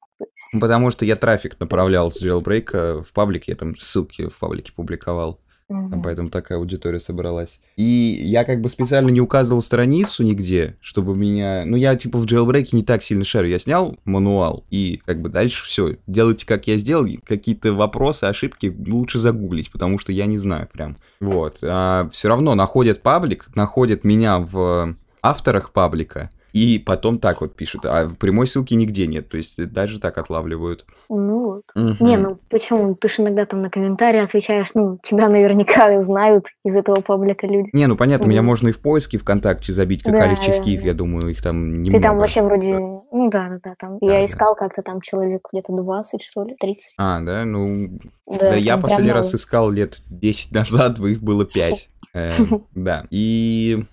Потому 0.60 0.90
что 0.90 1.04
я 1.04 1.16
трафик 1.16 1.58
направлял 1.60 2.10
с 2.12 2.22
jailbreak 2.22 3.02
в 3.02 3.12
паблик, 3.12 3.48
я 3.48 3.56
там 3.56 3.76
ссылки 3.76 4.28
в 4.28 4.38
паблике 4.38 4.72
публиковал. 4.72 5.40
Там 5.68 6.02
поэтому 6.02 6.30
такая 6.30 6.56
аудитория 6.56 6.98
собралась. 6.98 7.60
И 7.76 7.82
я 7.82 8.44
как 8.44 8.62
бы 8.62 8.70
специально 8.70 9.10
не 9.10 9.20
указывал 9.20 9.60
страницу 9.60 10.22
нигде, 10.22 10.76
чтобы 10.80 11.14
меня... 11.14 11.64
Ну, 11.66 11.76
я 11.76 11.94
типа 11.94 12.18
в 12.18 12.24
джейлбреке 12.24 12.74
не 12.74 12.82
так 12.82 13.02
сильно 13.02 13.22
шарю. 13.22 13.48
Я 13.48 13.58
снял 13.58 13.98
мануал, 14.06 14.64
и 14.70 14.98
как 15.04 15.20
бы 15.20 15.28
дальше 15.28 15.62
все. 15.66 15.96
Делайте, 16.06 16.46
как 16.46 16.66
я 16.68 16.78
сделал. 16.78 17.06
Какие-то 17.26 17.74
вопросы, 17.74 18.24
ошибки 18.24 18.74
лучше 18.86 19.18
загуглить, 19.18 19.70
потому 19.70 19.98
что 19.98 20.10
я 20.10 20.24
не 20.24 20.38
знаю 20.38 20.68
прям. 20.72 20.96
Вот. 21.20 21.58
А 21.62 22.08
все 22.12 22.28
равно 22.28 22.54
находят 22.54 23.02
паблик, 23.02 23.54
находят 23.54 24.04
меня 24.04 24.38
в 24.38 24.96
авторах 25.20 25.72
паблика, 25.72 26.30
и 26.52 26.78
потом 26.78 27.18
так 27.18 27.40
вот 27.40 27.54
пишут, 27.54 27.84
а 27.84 28.08
прямой 28.08 28.46
ссылки 28.46 28.74
нигде 28.74 29.06
нет, 29.06 29.28
то 29.28 29.36
есть 29.36 29.62
даже 29.72 30.00
так 30.00 30.18
отлавливают. 30.18 30.86
Ну 31.08 31.44
вот. 31.44 31.64
Угу. 31.74 32.04
Не, 32.04 32.16
ну 32.16 32.38
почему? 32.48 32.94
Ты 32.94 33.08
же 33.08 33.22
иногда 33.22 33.46
там 33.46 33.62
на 33.62 33.70
комментарии 33.70 34.20
отвечаешь, 34.20 34.68
ну, 34.74 34.98
тебя 35.02 35.28
наверняка 35.28 36.00
знают 36.02 36.46
из 36.64 36.76
этого 36.76 37.00
паблика 37.00 37.46
люди. 37.46 37.70
Не, 37.72 37.86
ну 37.86 37.96
понятно, 37.96 38.24
угу. 38.24 38.30
меня 38.30 38.42
можно 38.42 38.68
и 38.68 38.72
в 38.72 38.80
поиске 38.80 39.18
ВКонтакте 39.18 39.72
забить, 39.72 40.02
как 40.02 40.12
да, 40.12 40.24
Али 40.24 40.36
Чехкиев, 40.36 40.80
да, 40.80 40.86
я 40.86 40.94
думаю, 40.94 41.28
их 41.28 41.42
там 41.42 41.82
немного. 41.82 41.98
Ты 41.98 42.02
там 42.02 42.18
вообще 42.18 42.42
вроде, 42.42 42.78
ну 42.78 43.30
да, 43.30 43.48
да, 43.48 43.60
да, 43.62 43.74
там. 43.78 43.98
Да, 44.00 44.06
я 44.06 44.18
да. 44.20 44.24
искал 44.24 44.54
как-то 44.54 44.82
там 44.82 45.00
человек 45.00 45.46
где-то 45.52 45.72
20, 45.72 46.22
что 46.22 46.44
ли, 46.44 46.56
30. 46.58 46.94
А, 46.98 47.20
да, 47.20 47.44
ну, 47.44 47.98
да, 48.26 48.38
да 48.38 48.54
я 48.56 48.78
последний 48.78 49.12
раз 49.12 49.34
искал 49.34 49.70
лет 49.70 50.00
10 50.08 50.52
назад, 50.52 50.98
их 50.98 51.22
было 51.22 51.44
5. 51.44 51.90
Эм, 52.14 52.64
да, 52.74 53.04
и 53.10 53.84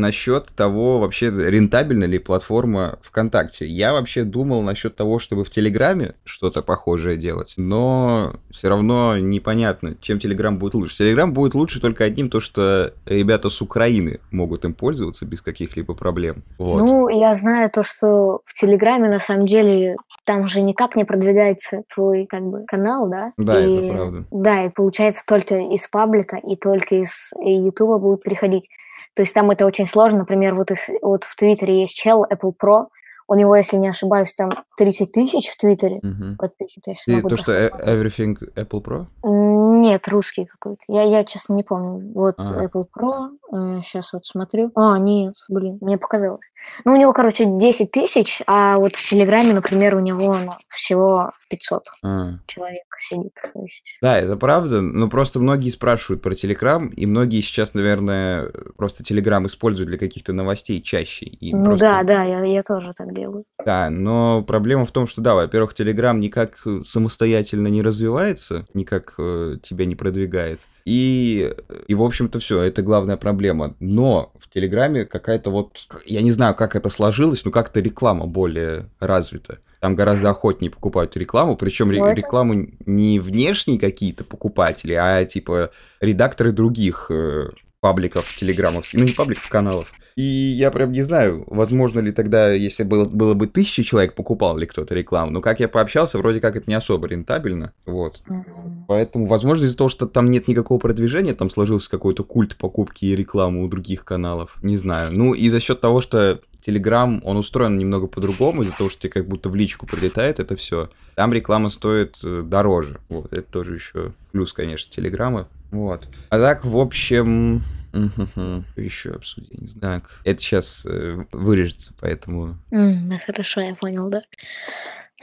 насчет 0.00 0.46
того, 0.54 0.98
вообще 0.98 1.30
рентабельна 1.30 2.04
ли 2.04 2.18
платформа 2.18 2.98
ВКонтакте. 3.02 3.66
Я 3.66 3.92
вообще 3.92 4.24
думал 4.24 4.62
насчет 4.62 4.96
того, 4.96 5.18
чтобы 5.18 5.44
в 5.44 5.50
Телеграме 5.50 6.14
что-то 6.24 6.62
похожее 6.62 7.16
делать, 7.16 7.54
но 7.56 8.34
все 8.50 8.68
равно 8.68 9.18
непонятно, 9.18 9.96
чем 10.00 10.18
Телеграм 10.18 10.58
будет 10.58 10.74
лучше. 10.74 10.96
Телеграм 10.96 11.32
будет 11.32 11.54
лучше 11.54 11.80
только 11.80 12.04
одним, 12.04 12.30
то 12.30 12.40
что 12.40 12.92
ребята 13.06 13.50
с 13.50 13.60
Украины 13.60 14.20
могут 14.30 14.64
им 14.64 14.74
пользоваться 14.74 15.26
без 15.26 15.42
каких-либо 15.42 15.94
проблем. 15.94 16.42
Вот. 16.58 16.80
Ну, 16.80 17.08
я 17.08 17.34
знаю 17.34 17.70
то, 17.70 17.82
что 17.82 18.40
в 18.44 18.54
Телеграме 18.54 19.08
на 19.08 19.20
самом 19.20 19.46
деле 19.46 19.96
там 20.24 20.48
же 20.48 20.60
никак 20.60 20.94
не 20.94 21.04
продвигается 21.04 21.82
твой 21.94 22.26
как 22.26 22.42
бы 22.42 22.64
канал, 22.66 23.08
да? 23.08 23.32
Да, 23.38 23.64
и, 23.64 23.86
это 23.86 23.94
правда. 23.94 24.24
Да, 24.30 24.64
и 24.64 24.68
получается 24.68 25.24
только 25.26 25.56
из 25.56 25.86
паблика 25.88 26.36
и 26.36 26.54
только 26.56 26.96
из 26.96 27.30
Ютуба 27.40 27.98
будут 27.98 28.22
переходить. 28.22 28.68
То 29.14 29.22
есть 29.22 29.34
там 29.34 29.50
это 29.50 29.66
очень 29.66 29.86
сложно. 29.86 30.20
Например, 30.20 30.54
вот, 30.54 30.70
из, 30.70 30.88
вот 31.02 31.24
в 31.24 31.36
Твиттере 31.36 31.82
есть 31.82 31.94
чел 31.94 32.24
Apple 32.24 32.52
Pro, 32.60 32.86
у 33.30 33.34
него, 33.34 33.54
если 33.54 33.76
не 33.76 33.88
ошибаюсь, 33.88 34.32
там 34.32 34.50
30 34.78 35.12
тысяч 35.12 35.50
в 35.50 35.58
Твиттере 35.58 35.96
угу. 35.96 36.36
подписчиков. 36.38 36.96
И 37.06 37.20
то, 37.20 37.36
что 37.36 37.52
э, 37.52 37.68
Everything 37.68 38.36
Apple 38.56 38.82
Pro? 38.82 39.06
Нет, 39.22 40.08
русский 40.08 40.46
какой-то. 40.46 40.80
Я, 40.88 41.02
я 41.02 41.24
честно, 41.24 41.52
не 41.52 41.62
помню. 41.62 42.10
Вот 42.14 42.36
ага. 42.38 42.64
Apple 42.64 42.86
Pro, 42.86 43.28
э, 43.52 43.82
сейчас 43.84 44.14
вот 44.14 44.24
смотрю. 44.24 44.72
А, 44.74 44.98
нет, 44.98 45.34
блин, 45.50 45.76
мне 45.82 45.98
показалось. 45.98 46.50
Ну, 46.86 46.94
у 46.94 46.96
него, 46.96 47.12
короче, 47.12 47.44
10 47.44 47.90
тысяч, 47.90 48.40
а 48.46 48.78
вот 48.78 48.96
в 48.96 49.08
Телеграме, 49.10 49.52
например, 49.52 49.96
у 49.96 50.00
него 50.00 50.34
ну, 50.34 50.52
всего 50.68 51.32
500 51.48 51.82
а. 52.02 52.38
человек 52.46 52.84
сидит. 53.08 53.32
Есть... 53.54 53.98
Да, 54.02 54.18
это 54.18 54.36
правда, 54.36 54.80
но 54.80 55.08
просто 55.08 55.40
многие 55.40 55.70
спрашивают 55.70 56.22
про 56.22 56.34
Телеграм, 56.34 56.88
и 56.88 57.06
многие 57.06 57.40
сейчас, 57.40 57.74
наверное, 57.74 58.50
просто 58.76 59.02
Телеграм 59.04 59.46
используют 59.46 59.88
для 59.88 59.98
каких-то 59.98 60.32
новостей 60.32 60.80
чаще. 60.80 61.26
И 61.26 61.54
ну 61.54 61.64
просто... 61.64 61.86
да, 61.86 62.02
да, 62.02 62.24
я, 62.24 62.44
я 62.44 62.62
тоже 62.62 62.92
так 62.96 63.14
делаю. 63.14 63.44
Да, 63.64 63.90
но 63.90 64.42
проблема 64.42 64.86
в 64.86 64.92
том, 64.92 65.06
что, 65.06 65.20
да, 65.20 65.34
во-первых, 65.34 65.74
Телеграм 65.74 66.20
никак 66.20 66.64
самостоятельно 66.84 67.68
не 67.68 67.82
развивается, 67.82 68.66
никак 68.74 69.14
э, 69.18 69.56
тебя 69.62 69.84
не 69.84 69.96
продвигает. 69.96 70.60
И, 70.88 71.52
и 71.86 71.94
в 71.94 72.02
общем-то, 72.02 72.38
все, 72.38 72.62
это 72.62 72.80
главная 72.80 73.18
проблема. 73.18 73.76
Но 73.78 74.32
в 74.38 74.48
Телеграме 74.48 75.04
какая-то 75.04 75.50
вот, 75.50 75.86
я 76.06 76.22
не 76.22 76.32
знаю, 76.32 76.54
как 76.54 76.74
это 76.74 76.88
сложилось, 76.88 77.44
но 77.44 77.50
как-то 77.50 77.80
реклама 77.80 78.26
более 78.26 78.88
развита. 78.98 79.58
Там 79.80 79.94
гораздо 79.94 80.30
охотнее 80.30 80.70
покупают 80.70 81.14
рекламу, 81.18 81.56
причем 81.56 81.90
ре- 81.90 82.14
рекламу 82.14 82.68
не 82.86 83.20
внешние 83.20 83.78
какие-то 83.78 84.24
покупатели, 84.24 84.94
а 84.94 85.26
типа 85.26 85.72
редакторы 86.00 86.52
других 86.52 87.10
э, 87.10 87.50
пабликов, 87.80 88.34
телеграммовских, 88.34 88.98
ну 88.98 89.04
не 89.04 89.12
пабликов, 89.12 89.46
каналов. 89.50 89.92
И 90.18 90.56
я 90.58 90.72
прям 90.72 90.90
не 90.90 91.02
знаю, 91.02 91.44
возможно 91.46 92.00
ли 92.00 92.10
тогда, 92.10 92.50
если 92.50 92.82
было, 92.82 93.04
было 93.04 93.34
бы 93.34 93.46
тысячи 93.46 93.84
человек, 93.84 94.16
покупал 94.16 94.58
ли 94.58 94.66
кто-то 94.66 94.92
рекламу. 94.92 95.30
Но 95.30 95.40
как 95.40 95.60
я 95.60 95.68
пообщался, 95.68 96.18
вроде 96.18 96.40
как 96.40 96.56
это 96.56 96.68
не 96.68 96.74
особо 96.74 97.06
рентабельно. 97.06 97.72
Вот. 97.86 98.20
Mm-hmm. 98.28 98.86
Поэтому, 98.88 99.26
возможно, 99.26 99.66
из-за 99.66 99.76
того, 99.76 99.88
что 99.88 100.08
там 100.08 100.28
нет 100.32 100.48
никакого 100.48 100.80
продвижения, 100.80 101.34
там 101.34 101.50
сложился 101.50 101.88
какой-то 101.88 102.24
культ 102.24 102.56
покупки 102.56 103.04
и 103.04 103.14
рекламы 103.14 103.62
у 103.62 103.68
других 103.68 104.04
каналов. 104.04 104.58
Не 104.60 104.76
знаю. 104.76 105.12
Ну 105.12 105.34
и 105.34 105.48
за 105.50 105.60
счет 105.60 105.80
того, 105.80 106.00
что 106.00 106.40
Телеграм, 106.60 107.20
он 107.22 107.36
устроен 107.36 107.78
немного 107.78 108.08
по-другому, 108.08 108.64
из-за 108.64 108.76
того, 108.76 108.90
что 108.90 109.02
тебе 109.02 109.12
как 109.12 109.28
будто 109.28 109.50
в 109.50 109.54
личку 109.54 109.86
прилетает 109.86 110.40
это 110.40 110.56
все. 110.56 110.90
Там 111.14 111.32
реклама 111.32 111.70
стоит 111.70 112.16
э, 112.24 112.42
дороже. 112.44 112.98
Вот, 113.08 113.32
это 113.32 113.52
тоже 113.52 113.74
еще 113.74 114.12
плюс, 114.32 114.52
конечно, 114.52 114.92
Телеграма. 114.92 115.46
Вот. 115.70 116.08
А 116.30 116.38
так, 116.40 116.64
в 116.64 116.76
общем, 116.76 117.62
Угу. 117.92 118.64
Еще 118.76 119.10
обсудить, 119.10 119.60
не 119.60 119.68
знаю. 119.68 120.02
Это 120.24 120.40
сейчас 120.40 120.84
э, 120.86 121.24
вырежется, 121.32 121.94
поэтому... 122.00 122.48
Mm, 122.72 123.08
да, 123.08 123.18
хорошо, 123.24 123.60
я 123.60 123.74
понял, 123.74 124.10
да. 124.10 124.22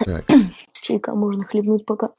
Так. 0.03 0.25
Чайка 0.73 1.15
можно 1.15 1.43
хлебнуть 1.43 1.85
пока. 1.85 2.09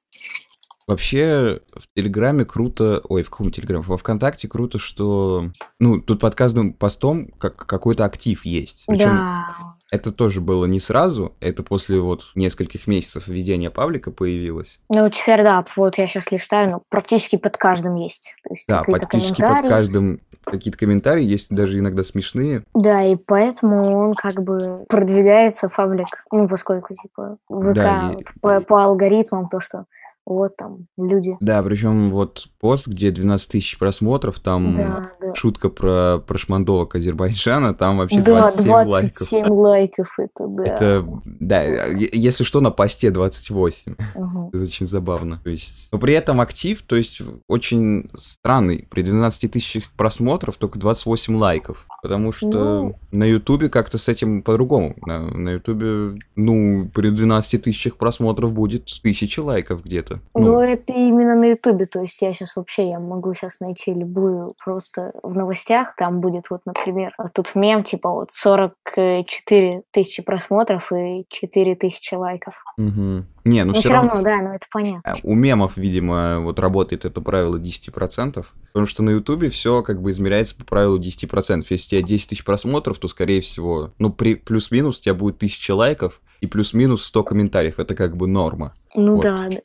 Вообще 0.86 1.60
в 1.74 1.88
Телеграме 1.96 2.44
круто, 2.44 3.00
ой, 3.08 3.24
в 3.24 3.30
каком 3.30 3.50
Телеграме, 3.50 3.84
во 3.84 3.98
ВКонтакте 3.98 4.46
круто, 4.46 4.78
что, 4.78 5.50
ну, 5.80 6.00
тут 6.00 6.20
под 6.20 6.36
каждым 6.36 6.72
постом 6.72 7.28
как 7.38 7.56
какой-то 7.56 8.04
актив 8.04 8.44
есть. 8.44 8.84
Причем 8.86 9.16
да. 9.16 9.75
Это 9.90 10.12
тоже 10.12 10.40
было 10.40 10.64
не 10.64 10.80
сразу, 10.80 11.34
это 11.40 11.62
после 11.62 12.00
вот 12.00 12.32
нескольких 12.34 12.86
месяцев 12.86 13.28
введения 13.28 13.70
паблика 13.70 14.10
появилось. 14.10 14.80
Ну, 14.88 15.08
теперь 15.10 15.42
да, 15.42 15.64
вот 15.76 15.98
я 15.98 16.08
сейчас 16.08 16.30
листаю, 16.30 16.70
ну, 16.70 16.82
практически 16.88 17.36
под 17.36 17.56
каждым 17.56 17.94
есть. 17.96 18.34
Есть 18.50 18.64
да, 18.66 18.82
практически 18.82 19.40
под 19.40 19.68
каждым 19.68 20.20
какие-то 20.44 20.78
комментарии, 20.78 21.24
есть 21.24 21.50
даже 21.50 21.78
иногда 21.78 22.04
смешные. 22.04 22.62
Да, 22.74 23.02
и 23.02 23.16
поэтому 23.16 23.96
он 23.96 24.14
как 24.14 24.42
бы 24.42 24.84
продвигается 24.88 25.68
паблик, 25.68 26.24
ну, 26.30 26.48
поскольку, 26.48 26.94
типа, 26.94 27.38
ВК 27.48 27.74
да, 27.74 28.14
и... 28.16 28.24
по, 28.40 28.60
по 28.60 28.84
алгоритмам, 28.84 29.48
то, 29.48 29.60
что 29.60 29.86
вот 30.26 30.56
там 30.56 30.88
люди. 30.98 31.36
Да, 31.40 31.62
причем 31.62 32.10
вот 32.10 32.48
пост, 32.58 32.88
где 32.88 33.12
12 33.12 33.48
тысяч 33.48 33.78
просмотров, 33.78 34.40
там 34.40 34.76
да, 34.76 35.12
да. 35.20 35.34
шутка 35.34 35.68
про 35.68 36.18
прошмандолок 36.18 36.96
Азербайджана, 36.96 37.74
там 37.74 37.98
вообще 37.98 38.20
да, 38.20 38.40
27, 38.40 38.64
27 38.64 38.88
лайков. 38.88 39.18
27 39.18 39.46
лайков, 39.52 40.18
это 40.18 40.46
да. 40.48 40.64
Это, 40.64 41.08
да, 41.24 41.62
если 41.62 42.42
что, 42.42 42.60
на 42.60 42.72
посте 42.72 43.10
28. 43.10 43.94
Угу. 44.14 44.50
Это 44.52 44.62
очень 44.62 44.86
забавно. 44.86 45.40
То 45.44 45.50
есть, 45.50 45.88
но 45.92 45.98
при 45.98 46.14
этом 46.14 46.40
актив, 46.40 46.82
то 46.82 46.96
есть 46.96 47.22
очень 47.46 48.10
странный. 48.18 48.86
При 48.90 49.02
12 49.02 49.50
тысячах 49.50 49.92
просмотров 49.92 50.56
только 50.56 50.78
28 50.78 51.36
лайков. 51.36 51.86
Потому 52.02 52.32
что 52.32 52.46
ну... 52.48 52.94
на 53.12 53.24
Ютубе 53.24 53.68
как-то 53.68 53.98
с 53.98 54.08
этим 54.08 54.42
по-другому. 54.42 54.94
На 55.06 55.50
Ютубе, 55.50 56.18
ну, 56.36 56.88
при 56.94 57.10
12 57.10 57.62
тысячах 57.62 57.96
просмотров 57.96 58.52
будет 58.52 58.86
тысяча 59.02 59.40
лайков 59.40 59.84
где-то. 59.84 60.20
Ну, 60.34 60.40
ну 60.40 60.60
это 60.60 60.92
именно 60.92 61.34
на 61.34 61.46
Ютубе. 61.46 61.86
То 61.86 62.02
есть 62.02 62.20
я 62.22 62.32
сейчас 62.32 62.56
вообще, 62.56 62.90
я 62.90 63.00
могу 63.00 63.34
сейчас 63.34 63.60
найти 63.60 63.92
любую 63.92 64.54
просто 64.64 65.12
в 65.22 65.34
новостях. 65.34 65.96
Там 65.96 66.20
будет 66.20 66.46
вот, 66.50 66.62
например, 66.64 67.14
тут 67.32 67.54
мем, 67.54 67.84
типа 67.84 68.10
вот 68.10 68.30
44 68.32 69.82
тысячи 69.90 70.22
просмотров 70.22 70.92
и 70.92 71.26
4 71.28 71.74
тысячи 71.76 72.14
лайков. 72.14 72.54
Угу. 72.78 73.24
Не, 73.46 73.64
ну, 73.64 73.72
но 73.72 73.78
все 73.78 73.90
равно, 73.90 74.10
равно, 74.10 74.24
да, 74.24 74.42
ну 74.42 74.54
это 74.54 74.66
понятно. 74.72 75.12
А, 75.12 75.16
у 75.22 75.34
мемов, 75.34 75.76
видимо, 75.76 76.40
вот 76.40 76.58
работает 76.58 77.04
это 77.04 77.20
правило 77.20 77.56
10%, 77.56 78.44
потому 78.72 78.86
что 78.86 79.02
на 79.04 79.10
Ютубе 79.10 79.50
все 79.50 79.82
как 79.82 80.02
бы 80.02 80.10
измеряется 80.10 80.56
по 80.56 80.64
правилу 80.64 80.98
10%. 80.98 81.64
Если 81.70 81.86
у 81.86 81.88
тебя 81.90 82.02
10 82.02 82.28
тысяч 82.28 82.44
просмотров, 82.44 82.98
то, 82.98 83.06
скорее 83.06 83.40
всего, 83.40 83.92
ну, 84.00 84.12
при 84.12 84.34
плюс-минус 84.34 84.98
у 84.98 85.02
тебя 85.02 85.14
будет 85.14 85.36
1000 85.36 85.74
лайков 85.74 86.20
и 86.40 86.48
плюс-минус 86.48 87.04
100 87.04 87.22
комментариев. 87.22 87.78
Это 87.78 87.94
как 87.94 88.16
бы 88.16 88.26
норма. 88.26 88.74
Ну 88.96 89.14
вот. 89.14 89.22
да, 89.22 89.46
да. 89.48 89.58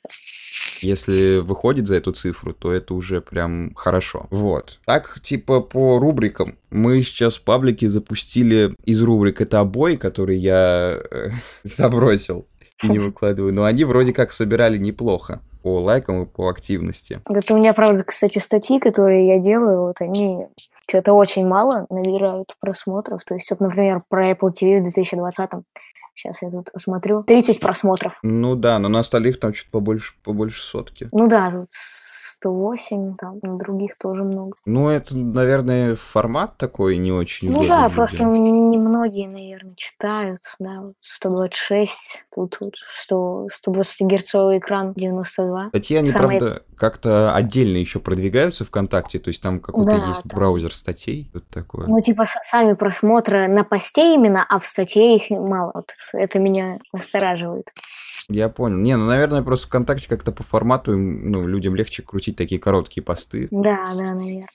Если 0.81 1.39
выходит 1.39 1.87
за 1.87 1.95
эту 1.95 2.11
цифру, 2.11 2.53
то 2.53 2.71
это 2.71 2.93
уже 2.93 3.21
прям 3.21 3.73
хорошо. 3.73 4.27
Вот. 4.29 4.79
Так, 4.85 5.19
типа 5.21 5.61
по 5.61 5.97
рубрикам. 5.97 6.57
Мы 6.69 7.01
сейчас 7.01 7.37
в 7.37 7.41
паблике 7.41 7.89
запустили 7.89 8.75
из 8.85 9.01
рубрик 9.01 9.41
это 9.41 9.59
обои, 9.59 9.95
которые 9.95 10.37
я 10.37 10.99
э, 11.09 11.29
забросил 11.63 12.45
и 12.83 12.89
не 12.89 12.99
выкладываю. 12.99 13.53
Но 13.53 13.63
они 13.65 13.83
вроде 13.83 14.13
как 14.13 14.31
собирали 14.31 14.77
неплохо 14.77 15.41
по 15.63 15.79
лайкам 15.79 16.23
и 16.23 16.25
по 16.25 16.49
активности. 16.49 17.21
Вот 17.25 17.49
у 17.51 17.57
меня, 17.57 17.73
правда, 17.73 18.03
кстати, 18.03 18.39
статьи, 18.39 18.79
которые 18.79 19.27
я 19.27 19.39
делаю, 19.39 19.81
вот 19.81 20.01
они 20.01 20.47
что-то 20.87 21.13
очень 21.13 21.45
мало 21.47 21.85
набирают 21.89 22.55
просмотров. 22.59 23.23
То 23.23 23.35
есть, 23.35 23.49
вот, 23.49 23.59
например, 23.59 24.01
про 24.09 24.31
Apple 24.31 24.51
TV 24.51 24.79
в 24.79 24.83
2020 24.83 25.49
Сейчас 26.13 26.41
я 26.41 26.51
тут 26.51 26.69
смотрю. 26.77 27.23
30 27.23 27.59
просмотров. 27.59 28.19
Ну 28.21 28.55
да, 28.55 28.79
но 28.79 28.89
на 28.89 28.99
остальных 28.99 29.39
там 29.39 29.53
чуть 29.53 29.71
побольше, 29.71 30.13
побольше 30.23 30.61
сотки. 30.61 31.07
Ну 31.11 31.27
да, 31.27 31.51
тут 31.51 31.69
108, 32.41 33.15
там, 33.17 33.39
на 33.41 33.57
других 33.57 33.97
тоже 33.97 34.23
много. 34.23 34.57
Ну, 34.65 34.89
это, 34.89 35.15
наверное, 35.15 35.95
формат 35.95 36.57
такой 36.57 36.97
не 36.97 37.11
очень 37.11 37.51
Ну 37.51 37.65
да, 37.67 37.83
людям. 37.83 37.93
просто 37.93 38.23
немногие, 38.23 39.29
наверное, 39.29 39.75
читают, 39.75 40.41
да, 40.59 40.81
вот 40.81 40.93
126, 41.01 41.93
тут 42.35 42.57
вот 42.59 42.73
100, 43.03 43.47
120-герцовый 43.67 44.59
экран 44.59 44.93
92. 44.95 45.69
Статьи, 45.69 45.97
они, 45.97 46.11
Самые- 46.11 46.39
правда, 46.39 46.63
как-то 46.75 47.33
отдельно 47.35 47.77
еще 47.77 47.99
продвигаются 47.99 48.65
ВКонтакте, 48.65 49.19
то 49.19 49.29
есть 49.29 49.41
там 49.41 49.59
какой-то 49.59 49.91
Да, 49.91 50.07
есть 50.09 50.23
там. 50.23 50.37
браузер 50.37 50.73
статей, 50.73 51.29
вот 51.33 51.43
такое. 51.49 51.87
Ну, 51.87 52.01
типа, 52.01 52.25
сами 52.43 52.73
просмотры 52.73 53.47
на 53.47 53.63
посте 53.63 54.15
именно, 54.15 54.45
а 54.47 54.59
в 54.59 54.65
статье 54.65 55.15
их 55.15 55.29
мало. 55.29 55.71
Вот 55.73 55.91
это 56.13 56.39
меня 56.39 56.79
настораживает. 56.93 57.65
Я 58.29 58.49
понял. 58.49 58.77
Не, 58.77 58.95
ну, 58.97 59.05
наверное, 59.07 59.41
просто 59.41 59.67
ВКонтакте 59.67 60.07
как-то 60.07 60.31
по 60.31 60.43
формату, 60.43 60.95
ну, 60.97 61.45
людям 61.45 61.75
легче 61.75 62.01
крутить 62.03 62.37
такие 62.37 62.61
короткие 62.61 63.03
посты. 63.03 63.47
Да, 63.51 63.89
да, 63.89 64.13
наверное. 64.13 64.47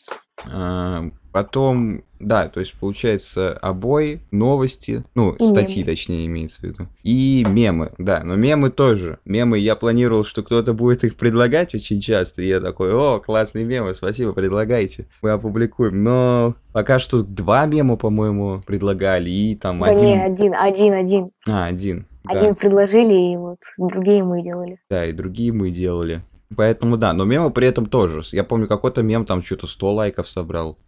А, 0.53 1.05
Потом, 1.37 2.03
да, 2.19 2.49
то 2.49 2.61
есть 2.61 2.73
получается 2.81 3.53
обои, 3.53 4.23
новости, 4.31 5.05
ну, 5.15 5.35
И 5.35 5.45
статьи, 5.45 5.83
мемы. 5.83 5.87
точнее, 5.87 6.25
имеется 6.25 6.61
в 6.61 6.65
виду. 6.65 6.87
И 7.03 7.45
мемы, 7.47 7.93
да, 7.99 8.23
но 8.25 8.37
мемы 8.37 8.71
тоже. 8.71 9.19
Мемы 9.27 9.59
я 9.59 9.77
планировал, 9.77 10.25
что 10.25 10.43
кто-то 10.43 10.73
будет 10.73 11.05
их 11.05 11.17
предлагать 11.17 11.75
очень 11.75 12.01
часто, 12.01 12.41
и 12.41 12.49
я 12.49 12.59
такой, 12.63 12.91
о, 12.95 13.21
классные 13.21 13.67
мемы, 13.67 13.95
спасибо, 13.95 14.33
предлагайте, 14.33 15.09
мы 15.21 15.33
опубликуем. 15.33 16.03
Но 16.05 16.55
пока 16.73 16.99
что 16.99 17.21
два 17.23 17.67
мема, 17.67 17.99
по-моему, 17.99 18.63
предлагали, 18.65 19.29
и 19.29 19.55
там 19.57 19.81
Да 19.81 19.91
один... 19.91 20.05
не, 20.07 20.25
один, 20.25 20.55
один, 20.55 20.95
один. 20.95 21.31
А, 21.47 21.67
один, 21.67 22.07
да. 22.25 22.41
Один 22.41 22.55
предложили, 22.55 23.33
и 23.33 23.37
вот 23.37 23.59
другие 23.77 24.25
мы 24.25 24.43
делали. 24.43 24.79
Да, 24.89 25.05
и 25.05 25.13
другие 25.13 25.53
мы 25.53 25.69
делали. 25.69 26.23
Поэтому 26.55 26.97
да, 26.97 27.13
но 27.13 27.25
мемы 27.25 27.51
при 27.51 27.67
этом 27.67 27.87
тоже. 27.87 28.23
Я 28.33 28.45
помню, 28.45 28.69
какой-то 28.69 29.03
мем 29.03 29.25
там 29.25 29.43
что-то 29.43 29.67
100 29.67 29.95
лайков 29.95 30.29
собрал. 30.29 30.79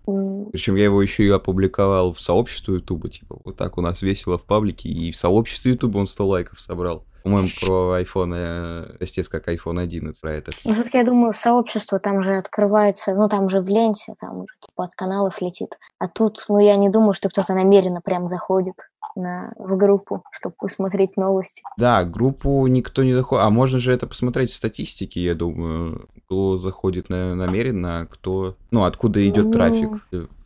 Причем 0.53 0.77
я 0.77 0.85
его 0.85 1.03
еще 1.03 1.25
и 1.25 1.31
опубликовал 1.31 2.13
в 2.13 2.21
сообществе 2.21 2.77
Ютуба, 2.77 3.11
типа, 3.11 3.39
вот 3.45 3.57
так 3.57 3.77
у 3.77 3.81
нас 3.81 4.03
весело 4.03 4.39
в 4.39 4.45
паблике, 4.45 4.89
и 4.89 5.13
в 5.13 5.17
сообществе 5.17 5.73
Ютуба 5.73 5.99
он 5.99 6.07
100 6.07 6.27
лайков 6.27 6.61
собрал. 6.61 7.05
По-моему, 7.29 7.49
про 7.61 8.01
iPhone, 8.01 8.35
э, 8.35 8.97
естественно, 9.01 9.41
как 9.41 9.55
iPhone 9.55 9.81
11, 9.81 10.21
про 10.21 10.33
этот. 10.33 10.55
Ну, 10.65 10.73
все-таки, 10.73 10.97
я 10.97 11.05
думаю, 11.05 11.35
сообщество 11.35 11.99
там 11.99 12.23
же 12.23 12.37
открывается, 12.39 13.15
ну, 13.15 13.29
там 13.29 13.51
же 13.51 13.61
в 13.61 13.69
ленте, 13.69 14.15
там 14.19 14.39
уже, 14.39 14.55
типа 14.67 14.85
от 14.85 14.95
каналов 14.95 15.41
летит. 15.43 15.77
А 15.99 16.09
тут, 16.09 16.45
ну, 16.49 16.59
я 16.59 16.77
не 16.77 16.89
думаю, 16.89 17.13
что 17.13 17.29
кто-то 17.29 17.53
намеренно 17.53 18.01
прям 18.01 18.29
заходит 18.29 18.77
на, 19.15 19.53
в 19.59 19.77
группу, 19.77 20.23
чтобы 20.33 20.55
посмотреть 20.59 21.17
новости. 21.19 21.63
Да, 21.77 22.05
группу 22.05 22.67
никто 22.67 23.05
не 23.05 23.13
заходит. 23.13 23.45
А 23.45 23.51
можно 23.51 23.79
же 23.79 23.93
это 23.93 24.07
посмотреть 24.07 24.51
в 24.51 24.55
статистике, 24.55 25.21
я 25.21 25.35
думаю, 25.35 26.09
кто 26.25 26.59
заходит 26.59 27.11
на, 27.11 27.35
намеренно, 27.35 28.01
а 28.01 28.07
кто... 28.07 28.55
Ну, 28.71 28.85
откуда 28.85 29.27
идет 29.29 29.47
Ну. 29.47 29.53
трафик. 29.53 29.91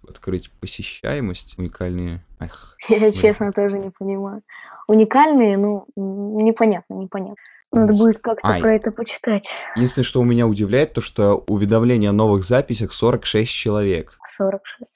Открыть 0.09 0.51
посещаемость, 0.61 1.59
уникальные... 1.59 2.21
Эх, 2.41 2.77
Я, 2.89 3.11
честно, 3.13 3.53
тоже 3.53 3.79
не 3.79 3.91
понимаю. 3.91 4.43
Уникальные, 4.89 5.57
ну, 5.57 5.87
непонятно, 5.97 6.95
непонятно. 6.95 7.37
Надо 7.73 7.95
будет 7.95 8.19
как-то 8.19 8.49
Ай. 8.49 8.61
про 8.61 8.75
это 8.75 8.93
почитать. 8.93 9.49
Единственное, 9.77 10.05
что 10.05 10.21
у 10.21 10.25
меня 10.25 10.47
удивляет, 10.47 10.93
то 10.93 11.01
что 11.01 11.43
уведомления 11.47 12.11
о 12.11 12.13
новых 12.13 12.45
записях 12.45 12.93
46 12.93 13.51
человек. 13.51 14.19
46. 14.37 14.91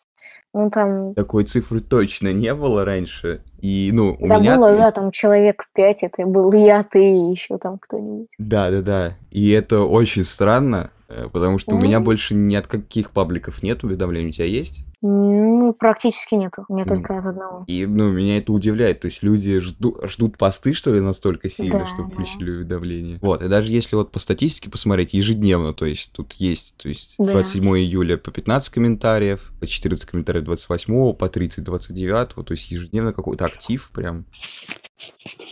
Ну, 0.52 0.70
там, 0.70 1.14
Такой 1.14 1.44
цифры 1.44 1.80
точно 1.80 2.32
не 2.32 2.54
было 2.54 2.84
раньше. 2.84 3.42
И, 3.60 3.90
ну, 3.92 4.16
у 4.18 4.26
да 4.26 4.38
меня... 4.38 4.56
было, 4.56 4.74
да, 4.74 4.90
там 4.90 5.10
человек 5.10 5.68
пять, 5.74 6.02
это 6.02 6.24
был 6.24 6.50
я, 6.52 6.82
ты 6.82 7.04
и 7.04 7.30
еще 7.30 7.58
там 7.58 7.78
кто-нибудь. 7.78 8.28
Да, 8.38 8.70
да, 8.70 8.80
да. 8.80 9.16
И 9.30 9.50
это 9.50 9.82
очень 9.82 10.24
странно, 10.24 10.90
потому 11.32 11.58
что 11.58 11.74
у 11.76 11.78
меня 11.78 12.00
больше 12.00 12.34
ни 12.34 12.54
от 12.54 12.66
каких 12.66 13.10
пабликов 13.10 13.62
нет 13.62 13.84
уведомлений. 13.84 14.28
У 14.28 14.32
тебя 14.32 14.46
есть? 14.46 14.84
Ну, 15.02 15.72
практически 15.78 16.34
нету, 16.34 16.64
у 16.68 16.74
меня 16.74 16.84
только 16.84 17.18
от 17.18 17.26
одного. 17.26 17.64
И, 17.68 17.84
ну, 17.86 18.10
меня 18.12 18.38
это 18.38 18.52
удивляет. 18.52 19.00
То 19.00 19.06
есть 19.06 19.22
люди 19.22 19.60
жду- 19.60 19.96
ждут 20.08 20.38
посты, 20.38 20.72
что 20.74 20.92
ли, 20.92 21.00
настолько 21.00 21.50
сильно, 21.50 21.80
Да, 21.80 21.86
да. 21.96 22.08
включили 22.08 22.50
уведомления. 22.50 23.18
Вот, 23.20 23.42
и 23.42 23.48
даже 23.48 23.70
если 23.70 23.94
вот 23.94 24.10
по 24.10 24.18
статистике 24.18 24.70
посмотреть, 24.70 25.12
ежедневно, 25.12 25.74
то 25.74 25.84
есть 25.84 26.12
тут 26.12 26.32
есть, 26.34 26.74
то 26.78 26.88
есть 26.88 27.14
Да. 27.18 27.32
27 27.32 27.64
июля 27.78 28.16
по 28.16 28.30
15 28.30 28.70
комментариев, 28.70 29.52
по 29.60 29.66
14 29.66 30.06
комментариев 30.06 30.44
28, 30.44 31.12
по 31.12 31.28
30 31.28 31.62
29, 31.62 32.34
то 32.34 32.52
есть 32.52 32.70
ежедневно 32.70 33.12
какой-то 33.12 33.44
актив 33.44 33.90
прям. 33.92 34.24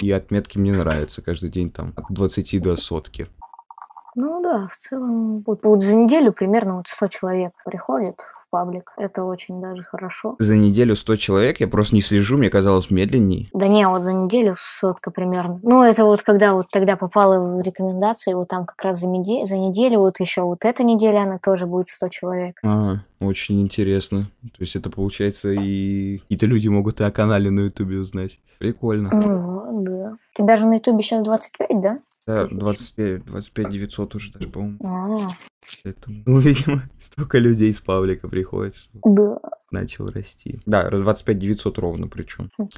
И 0.01 0.11
отметки 0.11 0.59
мне 0.59 0.73
нравятся 0.73 1.21
каждый 1.23 1.51
день 1.51 1.71
там 1.71 1.93
от 1.97 2.07
20 2.09 2.59
до 2.61 2.77
сотки. 2.77 3.29
Ну 4.15 4.43
да, 4.43 4.69
в 4.69 4.79
целом, 4.79 5.43
вот, 5.47 5.65
вот 5.65 5.83
за 5.83 5.95
неделю 5.95 6.33
примерно 6.33 6.77
вот 6.77 6.87
100 6.89 7.09
человек 7.09 7.53
приходит 7.65 8.17
в 8.21 8.49
паблик. 8.51 8.93
Это 8.97 9.25
очень 9.25 9.61
даже 9.61 9.83
хорошо. 9.83 10.37
За 10.39 10.57
неделю 10.57 10.95
100 10.95 11.17
человек, 11.17 11.61
я 11.61 11.67
просто 11.67 11.97
не 11.97 12.01
слежу, 12.01 12.39
мне 12.39 12.51
казалось 12.51 12.91
медленней. 12.91 13.49
Да 13.53 13.67
не, 13.67 13.89
вот 13.89 14.05
за 14.05 14.13
неделю 14.13 14.57
сотка 14.61 15.11
примерно. 15.11 15.59
Ну, 15.65 15.83
это 15.83 16.05
вот 16.05 16.23
когда 16.23 16.55
вот 16.55 16.67
тогда 16.71 16.97
попала 16.97 17.39
в 17.57 17.61
рекомендации, 17.61 18.35
вот 18.35 18.49
там 18.49 18.65
как 18.67 18.81
раз 18.85 19.01
за, 19.01 19.09
неде- 19.09 19.45
за 19.47 19.57
неделю, 19.59 19.99
вот 20.01 20.21
еще 20.21 20.43
вот 20.43 20.65
эта 20.65 20.85
неделя, 20.85 21.23
она 21.23 21.39
тоже 21.39 21.67
будет 21.67 21.89
100 21.89 22.09
человек. 22.11 22.61
А, 22.65 22.99
очень 23.21 23.61
интересно. 23.61 24.27
То 24.43 24.61
есть 24.61 24.77
это 24.77 24.89
получается 24.91 25.51
и 25.51 26.19
какие-то 26.19 26.47
люди 26.47 26.69
могут 26.69 27.01
и 27.01 27.05
о 27.05 27.11
канале 27.11 27.51
на 27.51 27.61
ютубе 27.61 27.99
узнать. 27.99 28.39
Прикольно. 28.59 29.11
Ну, 29.13 29.83
да. 29.83 30.17
Тебя 30.35 30.57
же 30.57 30.67
на 30.67 30.75
ютубе 30.75 31.03
сейчас 31.03 31.23
25, 31.25 31.81
да? 31.81 31.99
Да, 32.27 32.47
Тысяч. 32.47 32.59
25, 32.59 33.25
25 33.27 33.69
900 33.69 34.15
уже 34.15 34.33
даже, 34.33 34.49
по-моему. 34.49 34.79
А, 34.83 35.37
Поэтому, 35.83 36.23
ну, 36.27 36.39
видимо, 36.39 36.83
столько 36.99 37.39
людей 37.39 37.71
из 37.71 37.81
паблика 37.81 38.29
приходит, 38.29 38.77
что 38.77 38.99
да. 39.05 39.39
начал 39.71 40.07
расти. 40.09 40.59
Да, 40.67 40.89
раз 40.89 41.01
25 41.01 41.39
900 41.39 41.79
ровно 41.79 42.09
причем. 42.09 42.51
Хм. 42.59 42.69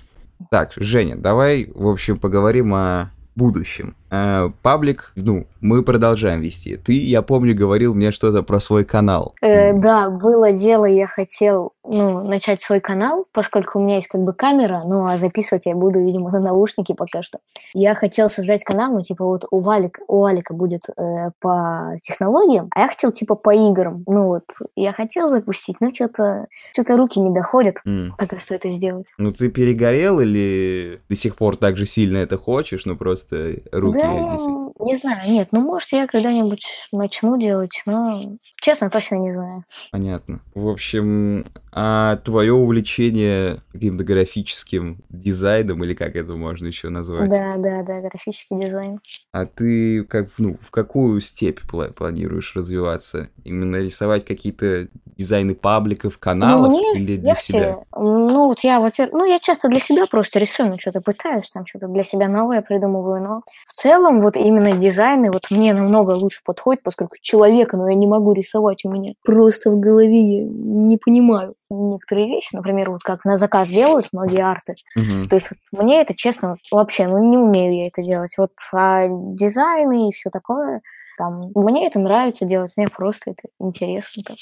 Так, 0.50 0.72
Женя, 0.76 1.16
давай, 1.16 1.70
в 1.72 1.87
общем, 1.87 2.18
поговорим 2.18 2.74
о 2.74 3.12
будущем. 3.37 3.94
Э, 4.10 4.50
паблик, 4.62 5.12
ну, 5.16 5.46
мы 5.60 5.82
продолжаем 5.82 6.40
вести. 6.40 6.76
Ты, 6.76 6.98
я 7.00 7.22
помню, 7.22 7.56
говорил 7.56 7.94
мне 7.94 8.12
что-то 8.12 8.42
про 8.42 8.60
свой 8.60 8.84
канал. 8.84 9.34
Э, 9.42 9.72
да, 9.72 10.10
было 10.10 10.52
дело, 10.52 10.84
я 10.84 11.06
хотел 11.06 11.72
ну, 11.88 12.22
начать 12.22 12.60
свой 12.60 12.80
канал, 12.80 13.26
поскольку 13.32 13.78
у 13.78 13.82
меня 13.82 13.96
есть 13.96 14.08
как 14.08 14.22
бы 14.22 14.32
камера, 14.32 14.82
ну 14.84 15.06
а 15.06 15.18
записывать 15.18 15.66
я 15.66 15.74
буду, 15.74 16.00
видимо, 16.00 16.30
на 16.30 16.40
наушники 16.40 16.92
пока 16.92 17.22
что. 17.22 17.38
Я 17.74 17.94
хотел 17.94 18.30
создать 18.30 18.64
канал, 18.64 18.92
ну 18.92 19.02
типа 19.02 19.24
вот 19.24 19.44
у, 19.50 19.60
Валик, 19.60 20.00
у 20.08 20.24
Алика 20.24 20.54
будет 20.54 20.82
э, 20.88 21.30
по 21.40 21.96
технологиям, 22.02 22.68
а 22.74 22.80
я 22.80 22.88
хотел 22.88 23.12
типа 23.12 23.34
по 23.34 23.54
играм. 23.54 24.04
Ну 24.06 24.26
вот, 24.26 24.44
я 24.74 24.92
хотел 24.92 25.30
запустить, 25.30 25.76
но 25.80 25.92
что-то 25.92 26.46
что 26.72 26.96
руки 26.96 27.20
не 27.20 27.34
доходят 27.34 27.76
м. 27.84 28.14
пока 28.18 28.38
что 28.40 28.54
это 28.54 28.70
сделать. 28.70 29.06
Ну, 29.18 29.32
ты 29.32 29.48
перегорел 29.48 30.20
или 30.20 31.00
до 31.08 31.16
сих 31.16 31.36
пор 31.36 31.56
так 31.56 31.76
же 31.76 31.86
сильно 31.86 32.18
это 32.18 32.36
хочешь, 32.36 32.84
но 32.86 32.96
просто 32.96 33.56
руки 33.72 33.95
да, 33.96 34.12
я 34.12 34.87
не 34.87 34.96
знаю, 34.96 35.30
нет, 35.30 35.48
ну 35.52 35.61
может 35.61 35.92
я 35.92 36.06
когда-нибудь 36.06 36.64
начну 36.92 37.38
делать, 37.38 37.82
но 37.87 38.38
честно 38.61 38.90
точно 38.90 39.16
не 39.16 39.32
знаю. 39.32 39.64
Понятно. 39.92 40.40
В 40.54 40.68
общем, 40.68 41.44
а 41.72 42.16
твое 42.16 42.52
увлечение 42.52 43.59
каким-то 43.72 44.04
графическим 44.04 44.98
дизайном, 45.11 45.85
или 45.85 45.94
как 45.94 46.16
это 46.16 46.35
можно 46.35 46.66
еще 46.66 46.88
назвать? 46.88 47.30
Да, 47.30 47.56
да, 47.56 47.82
да, 47.82 48.00
графический 48.00 48.59
дизайн. 48.59 49.00
А 49.32 49.46
ты 49.46 50.04
как, 50.04 50.28
ну, 50.38 50.56
в 50.61 50.70
какую 50.70 51.20
степь 51.20 51.61
пла- 51.70 51.92
планируешь 51.92 52.54
развиваться? 52.56 53.28
Именно 53.44 53.76
рисовать 53.76 54.24
какие-то 54.24 54.88
дизайны 55.16 55.54
пабликов, 55.54 56.18
каналов 56.18 56.72
Ну, 56.72 56.78
мне 56.78 56.92
или 56.94 57.16
для 57.16 57.30
легче, 57.30 57.42
себя? 57.44 57.78
ну 57.94 58.48
вот 58.48 58.61
я, 58.61 58.80
во-первых, 58.80 59.14
ну 59.14 59.24
я 59.24 59.38
часто 59.38 59.68
для 59.68 59.80
себя 59.80 60.06
просто 60.06 60.38
рисую, 60.38 60.70
ну 60.70 60.78
что-то 60.78 61.00
пытаюсь, 61.00 61.50
там 61.50 61.66
что-то 61.66 61.88
для 61.88 62.04
себя 62.04 62.28
новое 62.28 62.61
придумываю, 62.62 63.22
но 63.22 63.42
в 63.66 63.72
целом 63.72 63.86
вот 64.20 64.37
именно 64.37 64.72
дизайны 64.72 65.31
вот 65.31 65.51
мне 65.51 65.75
намного 65.75 66.12
лучше 66.12 66.40
подходит, 66.44 66.83
поскольку 66.83 67.16
человека, 67.20 67.77
ну 67.77 67.88
я 67.88 67.94
не 67.94 68.07
могу 68.07 68.33
рисовать, 68.33 68.85
у 68.85 68.90
меня 68.90 69.12
просто 69.25 69.70
в 69.70 69.79
голове 69.81 70.40
я 70.40 70.44
не 70.44 70.99
понимаю 70.99 71.55
некоторые 71.70 72.29
вещи, 72.29 72.55
например, 72.55 72.90
вот 72.90 73.03
как 73.03 73.25
на 73.25 73.37
заказ 73.37 73.68
делают 73.68 74.09
многие 74.12 74.42
арты, 74.42 74.75
Мгм. 74.94 75.29
то 75.29 75.37
есть 75.37 75.49
вот 75.51 75.83
мне 75.85 76.01
это, 76.01 76.14
честно, 76.14 76.57
вообще, 76.70 77.07
ну 77.09 77.18
не 77.18 77.38
умею 77.38 77.75
я 77.75 77.88
это 77.88 78.03
делать, 78.03 78.35
вот 78.38 78.53
а 78.72 79.07
дизайны 79.09 80.09
и 80.09 80.12
все 80.12 80.31
такое, 80.31 80.83
там, 81.18 81.51
мне 81.55 81.87
это 81.87 81.99
нравится 81.99 82.44
делать, 82.44 82.72
мне 82.77 82.88
просто 82.88 83.31
это 83.33 83.42
интересно, 83.59 84.22
там, 84.25 84.37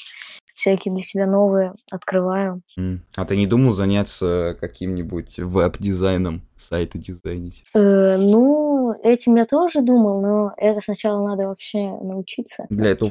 всякие 0.55 0.95
для 0.95 1.03
себя 1.03 1.27
новые 1.27 1.75
открываю. 1.91 2.63
А 3.17 3.25
ты 3.25 3.37
не 3.37 3.47
думал 3.47 3.73
заняться 3.73 4.57
каким-нибудь 4.61 5.39
веб-дизайном, 5.39 6.43
сайты 6.57 6.99
дизайнить? 6.99 7.65
Э, 7.75 8.17
ну, 8.17 8.84
этим 9.03 9.35
я 9.37 9.47
тоже 9.47 9.83
думал, 9.83 10.21
но 10.21 10.53
это 10.57 10.81
сначала 10.81 11.27
надо 11.27 11.49
вообще 11.49 11.91
научиться. 12.01 12.67
Для 12.71 12.91
этого 12.91 13.11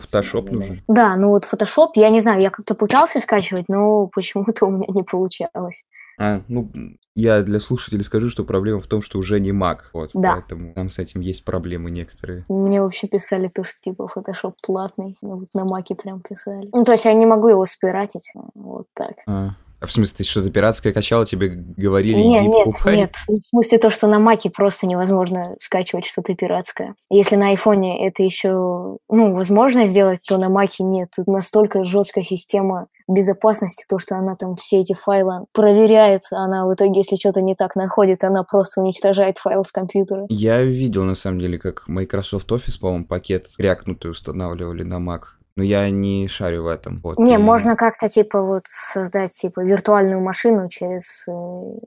да. 0.50 0.52
нужен? 0.52 0.84
Да, 0.88 1.15
ну 1.15 1.30
вот 1.30 1.48
Photoshop, 1.52 1.89
я 1.96 2.10
не 2.10 2.19
знаю, 2.19 2.41
я 2.41 2.50
как-то 2.50 2.76
пытался 2.76 3.19
скачивать, 3.19 3.65
но 3.67 4.08
почему-то 4.08 4.65
у 4.65 4.72
меня 4.72 4.88
не 4.89 5.04
получалось. 5.04 5.84
А, 6.19 6.41
ну, 6.48 6.69
я 7.15 7.41
для 7.41 7.60
слушателей 7.60 8.04
скажу, 8.04 8.30
что 8.30 8.43
проблема 8.43 8.82
в 8.82 8.88
том, 8.88 9.02
что 9.02 9.17
уже 9.17 9.39
не 9.39 9.52
Mac. 9.52 9.80
Вот, 9.93 10.12
Да. 10.13 10.34
поэтому 10.34 10.74
там 10.74 10.89
с 10.89 11.00
этим 11.00 11.22
есть 11.22 11.43
проблемы 11.43 11.91
некоторые. 11.91 12.43
Мне 12.50 12.82
вообще 12.82 13.08
писали 13.08 13.48
то, 13.48 13.63
что 13.63 13.82
типа 13.82 14.08
Photoshop 14.15 14.54
платный. 14.62 15.17
Ну, 15.22 15.39
вот 15.39 15.50
на 15.54 15.65
маке 15.65 15.96
прям 15.96 16.22
писали. 16.22 16.69
Ну, 16.72 16.84
то 16.84 16.91
есть 16.91 17.06
я 17.06 17.13
не 17.13 17.26
могу 17.26 17.50
его 17.50 17.65
спиратить. 17.65 18.32
Вот 18.54 18.88
так. 18.93 19.13
А, 19.28 19.52
а 19.84 19.86
в 19.86 19.91
смысле, 19.91 20.15
ты 20.19 20.24
что-то 20.24 20.50
пиратское 20.50 20.93
качала, 20.93 21.26
тебе 21.26 21.50
говорили, 21.50 22.15
Нет, 22.15 22.43
иди 22.43 22.48
нет, 22.48 22.65
покупай? 22.65 22.96
нет. 22.96 23.15
В 23.28 23.50
смысле 23.50 23.78
то, 23.80 23.91
что 23.91 24.08
на 24.08 24.17
маке 24.17 24.50
просто 24.50 24.88
невозможно 24.88 25.58
скачивать 25.60 26.06
что-то 26.06 26.34
пиратское. 26.36 26.96
Если 27.10 27.36
на 27.36 27.50
айфоне 27.50 28.08
это 28.08 28.24
еще, 28.24 28.98
ну, 29.10 29.34
возможно 29.34 29.86
сделать, 29.86 30.22
то 30.26 30.38
на 30.38 30.48
маке 30.48 30.86
нет. 30.86 31.10
Тут 31.13 31.28
настолько 31.28 31.84
жесткая 31.84 32.24
система 32.24 32.88
безопасности, 33.10 33.84
то, 33.89 34.00
что 34.00 34.15
она 34.15 34.38
там 34.38 34.56
все 34.56 34.80
эти 34.80 34.93
файлы 34.93 35.48
проверяет, 35.54 36.22
она 36.32 36.65
в 36.65 36.74
итоге, 36.74 37.00
если 37.00 37.17
что-то 37.17 37.41
не 37.41 37.54
так 37.54 37.76
находит, 37.76 38.24
она 38.24 38.43
просто 38.43 38.80
уничтожает 38.80 39.38
файл 39.38 39.65
с 39.65 39.74
компьютера. 39.74 40.28
Я 40.30 40.63
видел, 40.63 41.04
на 41.04 41.15
самом 41.15 41.39
деле, 41.39 41.58
как 41.58 41.89
Microsoft 41.89 42.50
Office, 42.50 42.80
по-моему, 42.80 43.06
пакет 43.06 43.48
крякнутый 43.58 44.12
устанавливали 44.12 44.84
на 44.84 45.00
Mac. 45.00 45.24
Но 45.55 45.63
я 45.63 45.89
не 45.91 46.27
шарю 46.27 46.63
в 46.63 46.67
этом. 46.67 46.99
Вот, 47.03 47.19
Не, 47.19 47.35
и- 47.35 47.37
можно 47.37 47.75
как-то 47.75 48.09
типа 48.09 48.41
вот 48.41 48.63
создать 48.67 49.33
типа 49.33 49.59
виртуальную 49.63 50.19
машину 50.19 50.67
через 50.67 51.25
э, 51.27 51.31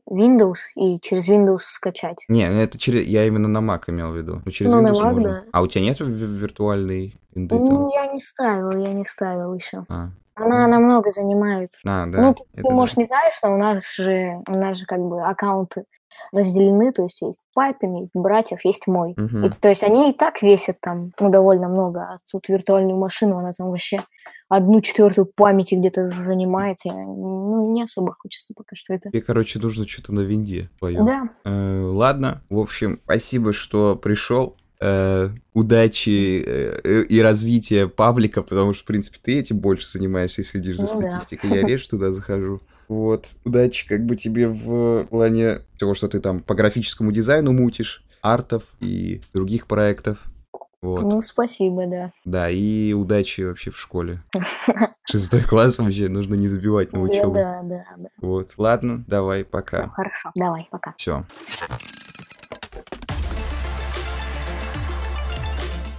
Windows 0.08 0.58
и 0.76 1.00
через 1.00 1.28
Windows 1.28 1.60
скачать. 1.64 2.24
Не, 2.28 2.48
ну 2.48 2.60
это 2.60 2.78
через... 2.78 3.04
Я 3.06 3.24
именно 3.26 3.48
на 3.48 3.58
Mac 3.58 3.82
имел 3.88 4.12
в 4.12 4.16
виду. 4.16 4.40
Ну, 4.44 4.50
через 4.52 4.70
Ну, 4.72 4.80
на 4.82 4.88
Windows 4.90 5.00
Mac, 5.00 5.12
можно. 5.14 5.22
да. 5.30 5.42
А 5.52 5.62
у 5.62 5.66
тебя 5.66 5.82
нет 5.84 5.98
ви- 5.98 6.06
виртуальной 6.06 7.16
винды 7.34 7.56
Ну, 7.56 7.66
там? 7.66 7.88
я 7.88 8.12
не 8.12 8.20
ставил, 8.20 8.70
я 8.70 8.92
не 8.92 9.04
ставил 9.04 9.52
еще. 9.54 9.84
А, 9.88 10.10
Она 10.36 10.66
намного 10.68 11.10
занимает. 11.10 11.72
а, 11.84 12.06
да. 12.06 12.20
ну, 12.22 12.34
ты, 12.34 12.42
это 12.54 12.62
ты, 12.62 12.68
да. 12.68 12.70
может, 12.74 12.96
не 12.98 13.04
знаешь, 13.04 13.34
что 13.36 13.48
у 13.50 13.56
нас 13.56 13.82
же, 13.96 14.42
у 14.46 14.58
нас 14.58 14.78
же 14.78 14.86
как 14.86 15.00
бы 15.00 15.22
аккаунты 15.22 15.84
разделены, 16.32 16.92
то 16.92 17.04
есть 17.04 17.20
есть 17.22 17.40
папин, 17.54 17.96
есть 17.96 18.10
братьев, 18.14 18.64
есть 18.64 18.86
мой. 18.86 19.14
Мгм. 19.16 19.46
И, 19.46 19.50
то 19.50 19.68
есть 19.68 19.82
они 19.82 20.10
и 20.10 20.12
так 20.12 20.42
весят 20.42 20.76
там, 20.80 21.12
ну, 21.20 21.30
довольно 21.30 21.68
много, 21.68 22.00
а 22.00 22.18
тут 22.30 22.48
виртуальную 22.48 22.98
машину, 22.98 23.38
она 23.38 23.52
там 23.52 23.70
вообще 23.70 24.00
одну 24.48 24.80
четвертую 24.80 25.26
памяти 25.26 25.74
где-то 25.74 26.06
занимает, 26.06 26.78
я, 26.84 26.92
ну, 26.92 27.72
не 27.72 27.82
особо 27.82 28.14
хочется 28.18 28.54
пока 28.54 28.76
что 28.76 28.94
это. 28.94 29.10
Тебе, 29.10 29.22
короче, 29.22 29.58
нужно 29.58 29.86
что-то 29.86 30.12
на 30.12 30.20
винде 30.20 30.70
твоем. 30.78 31.06
Да, 31.06 31.22
Э, 31.44 31.82
ладно, 31.82 32.42
в 32.48 32.58
общем, 32.58 33.00
спасибо, 33.04 33.52
что 33.52 33.96
пришел. 33.96 34.56
Э, 34.80 35.30
удачи 35.54 36.42
э, 36.46 37.02
и 37.08 37.20
развития 37.20 37.88
паблика, 37.88 38.42
потому 38.42 38.74
что, 38.74 38.82
в 38.82 38.86
принципе, 38.86 39.18
ты 39.22 39.38
этим 39.38 39.58
больше 39.58 39.86
занимаешься 39.88 40.42
и 40.42 40.44
следишь 40.44 40.76
за 40.76 40.86
Ну 40.94 41.00
да. 41.00 41.10
статистикой. 41.20 41.50
Я 41.50 41.62
реже 41.66 41.88
туда 41.88 42.12
захожу. 42.12 42.60
Вот. 42.88 43.30
Удачи 43.44 43.88
как 43.88 44.06
бы 44.06 44.14
тебе 44.14 44.48
в 44.48 45.06
плане 45.06 45.58
того, 45.76 45.94
что 45.94 46.06
ты 46.06 46.20
там 46.20 46.38
по 46.38 46.54
графическому 46.54 47.10
дизайну 47.10 47.52
мутишь, 47.52 48.04
артов 48.22 48.62
и 48.78 49.22
других 49.34 49.66
проектов. 49.66 50.18
Вот. 50.82 51.02
ну, 51.02 51.20
спасибо, 51.20 51.86
да. 51.88 52.12
Да, 52.24 52.48
и 52.48 52.92
удачи 52.92 53.40
вообще 53.40 53.72
в 53.72 53.78
школе. 53.80 54.22
Шестой 55.04 55.42
класс 55.42 55.78
вообще 55.78 56.08
нужно 56.08 56.34
не 56.36 56.46
забивать 56.46 56.92
на 56.92 57.00
Да, 57.00 57.04
учебу. 57.04 57.34
да, 57.34 57.60
да, 57.64 57.84
да. 57.96 58.08
Вот. 58.18 58.54
Ладно, 58.56 59.02
давай, 59.08 59.44
пока. 59.44 59.88
хорошо, 59.88 60.30
давай, 60.36 60.68
пока. 60.70 60.94
Все. 60.96 61.24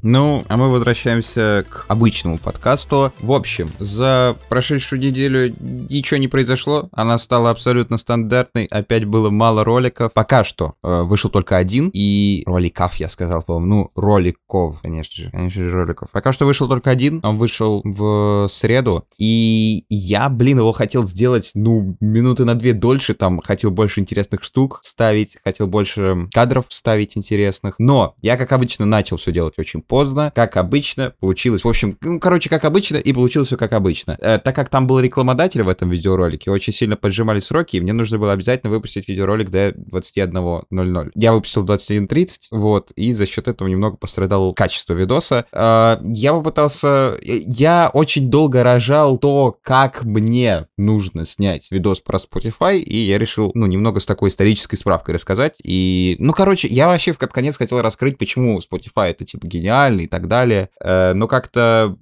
Ну, 0.03 0.43
а 0.47 0.57
мы 0.57 0.69
возвращаемся 0.69 1.65
к 1.67 1.85
обычному 1.87 2.37
подкасту. 2.37 3.11
В 3.19 3.31
общем, 3.31 3.71
за 3.79 4.35
прошедшую 4.49 5.01
неделю 5.01 5.53
ничего 5.59 6.17
не 6.17 6.27
произошло. 6.27 6.89
Она 6.91 7.17
стала 7.17 7.49
абсолютно 7.49 7.97
стандартной. 7.97 8.65
Опять 8.65 9.05
было 9.05 9.29
мало 9.29 9.63
роликов. 9.63 10.13
Пока 10.13 10.43
что 10.43 10.75
э, 10.83 11.01
вышел 11.01 11.29
только 11.29 11.57
один. 11.57 11.89
И 11.93 12.43
роликов, 12.45 12.95
я 12.95 13.09
сказал, 13.09 13.41
по-моему. 13.41 13.67
Ну, 13.67 13.91
роликов, 13.95 14.79
конечно 14.81 15.23
же. 15.23 15.31
Конечно 15.31 15.63
же, 15.63 15.71
роликов. 15.71 16.09
Пока 16.11 16.31
что 16.31 16.45
вышел 16.45 16.67
только 16.67 16.91
один. 16.91 17.19
Он 17.23 17.37
вышел 17.37 17.81
в 17.83 18.47
среду. 18.51 19.05
И 19.17 19.85
я, 19.89 20.29
блин, 20.29 20.59
его 20.59 20.71
хотел 20.71 21.05
сделать, 21.05 21.51
ну, 21.55 21.97
минуты 21.99 22.45
на 22.45 22.55
две 22.55 22.73
дольше. 22.73 23.13
Там 23.13 23.39
хотел 23.39 23.71
больше 23.71 23.99
интересных 23.99 24.43
штук 24.43 24.79
ставить. 24.83 25.37
Хотел 25.43 25.67
больше 25.67 26.27
кадров 26.33 26.65
ставить 26.69 27.17
интересных. 27.17 27.75
Но 27.79 28.15
я, 28.21 28.37
как 28.37 28.51
обычно, 28.51 28.85
начал 28.85 29.17
все 29.17 29.31
делать 29.31 29.55
очень 29.57 29.81
поздно. 29.87 30.31
Как 30.35 30.57
обычно, 30.57 31.13
получилось. 31.19 31.63
В 31.63 31.67
общем, 31.67 31.97
ну, 32.01 32.19
короче, 32.19 32.49
как 32.49 32.65
обычно, 32.65 32.97
и 32.97 33.13
получилось 33.13 33.47
все 33.47 33.57
как 33.57 33.73
обычно. 33.73 34.17
Э, 34.19 34.37
так 34.37 34.55
как 34.55 34.69
там 34.69 34.87
был 34.87 34.99
рекламодатель 34.99 35.63
в 35.63 35.69
этом 35.69 35.89
видеоролике, 35.89 36.51
очень 36.51 36.73
сильно 36.73 36.95
поджимали 36.95 37.39
сроки, 37.39 37.77
и 37.77 37.81
мне 37.81 37.93
нужно 37.93 38.17
было 38.17 38.33
обязательно 38.33 38.71
выпустить 38.71 39.07
видеоролик 39.07 39.49
до 39.49 39.69
21.00. 39.69 41.11
Я 41.15 41.33
выпустил 41.33 41.65
21.30, 41.65 42.27
вот, 42.51 42.91
и 42.91 43.13
за 43.13 43.25
счет 43.25 43.47
этого 43.47 43.67
немного 43.67 43.97
пострадало 43.97 44.53
качество 44.53 44.93
видоса. 44.93 45.45
Э, 45.51 45.97
я 46.03 46.33
попытался... 46.33 47.17
Я 47.21 47.89
очень 47.93 48.29
долго 48.29 48.63
рожал 48.63 49.17
то, 49.17 49.57
как 49.63 50.03
мне 50.03 50.67
нужно 50.77 51.25
снять 51.25 51.67
видос 51.71 51.99
про 51.99 52.17
Spotify, 52.17 52.77
и 52.77 52.97
я 52.97 53.17
решил, 53.17 53.51
ну, 53.53 53.65
немного 53.65 53.99
с 53.99 54.05
такой 54.05 54.29
исторической 54.29 54.75
справкой 54.75 55.15
рассказать. 55.15 55.55
И, 55.63 56.15
ну, 56.19 56.33
короче, 56.33 56.67
я 56.67 56.87
вообще 56.87 57.13
в 57.13 57.17
конец 57.17 57.57
хотел 57.57 57.81
раскрыть, 57.81 58.17
почему 58.17 58.59
Spotify 58.59 59.11
это, 59.11 59.25
типа, 59.25 59.47
гениальный 59.77 60.05
и 60.05 60.07
так 60.07 60.27
далее. 60.27 60.69
Э, 60.79 61.13
но 61.13 61.27
как-то 61.27 61.97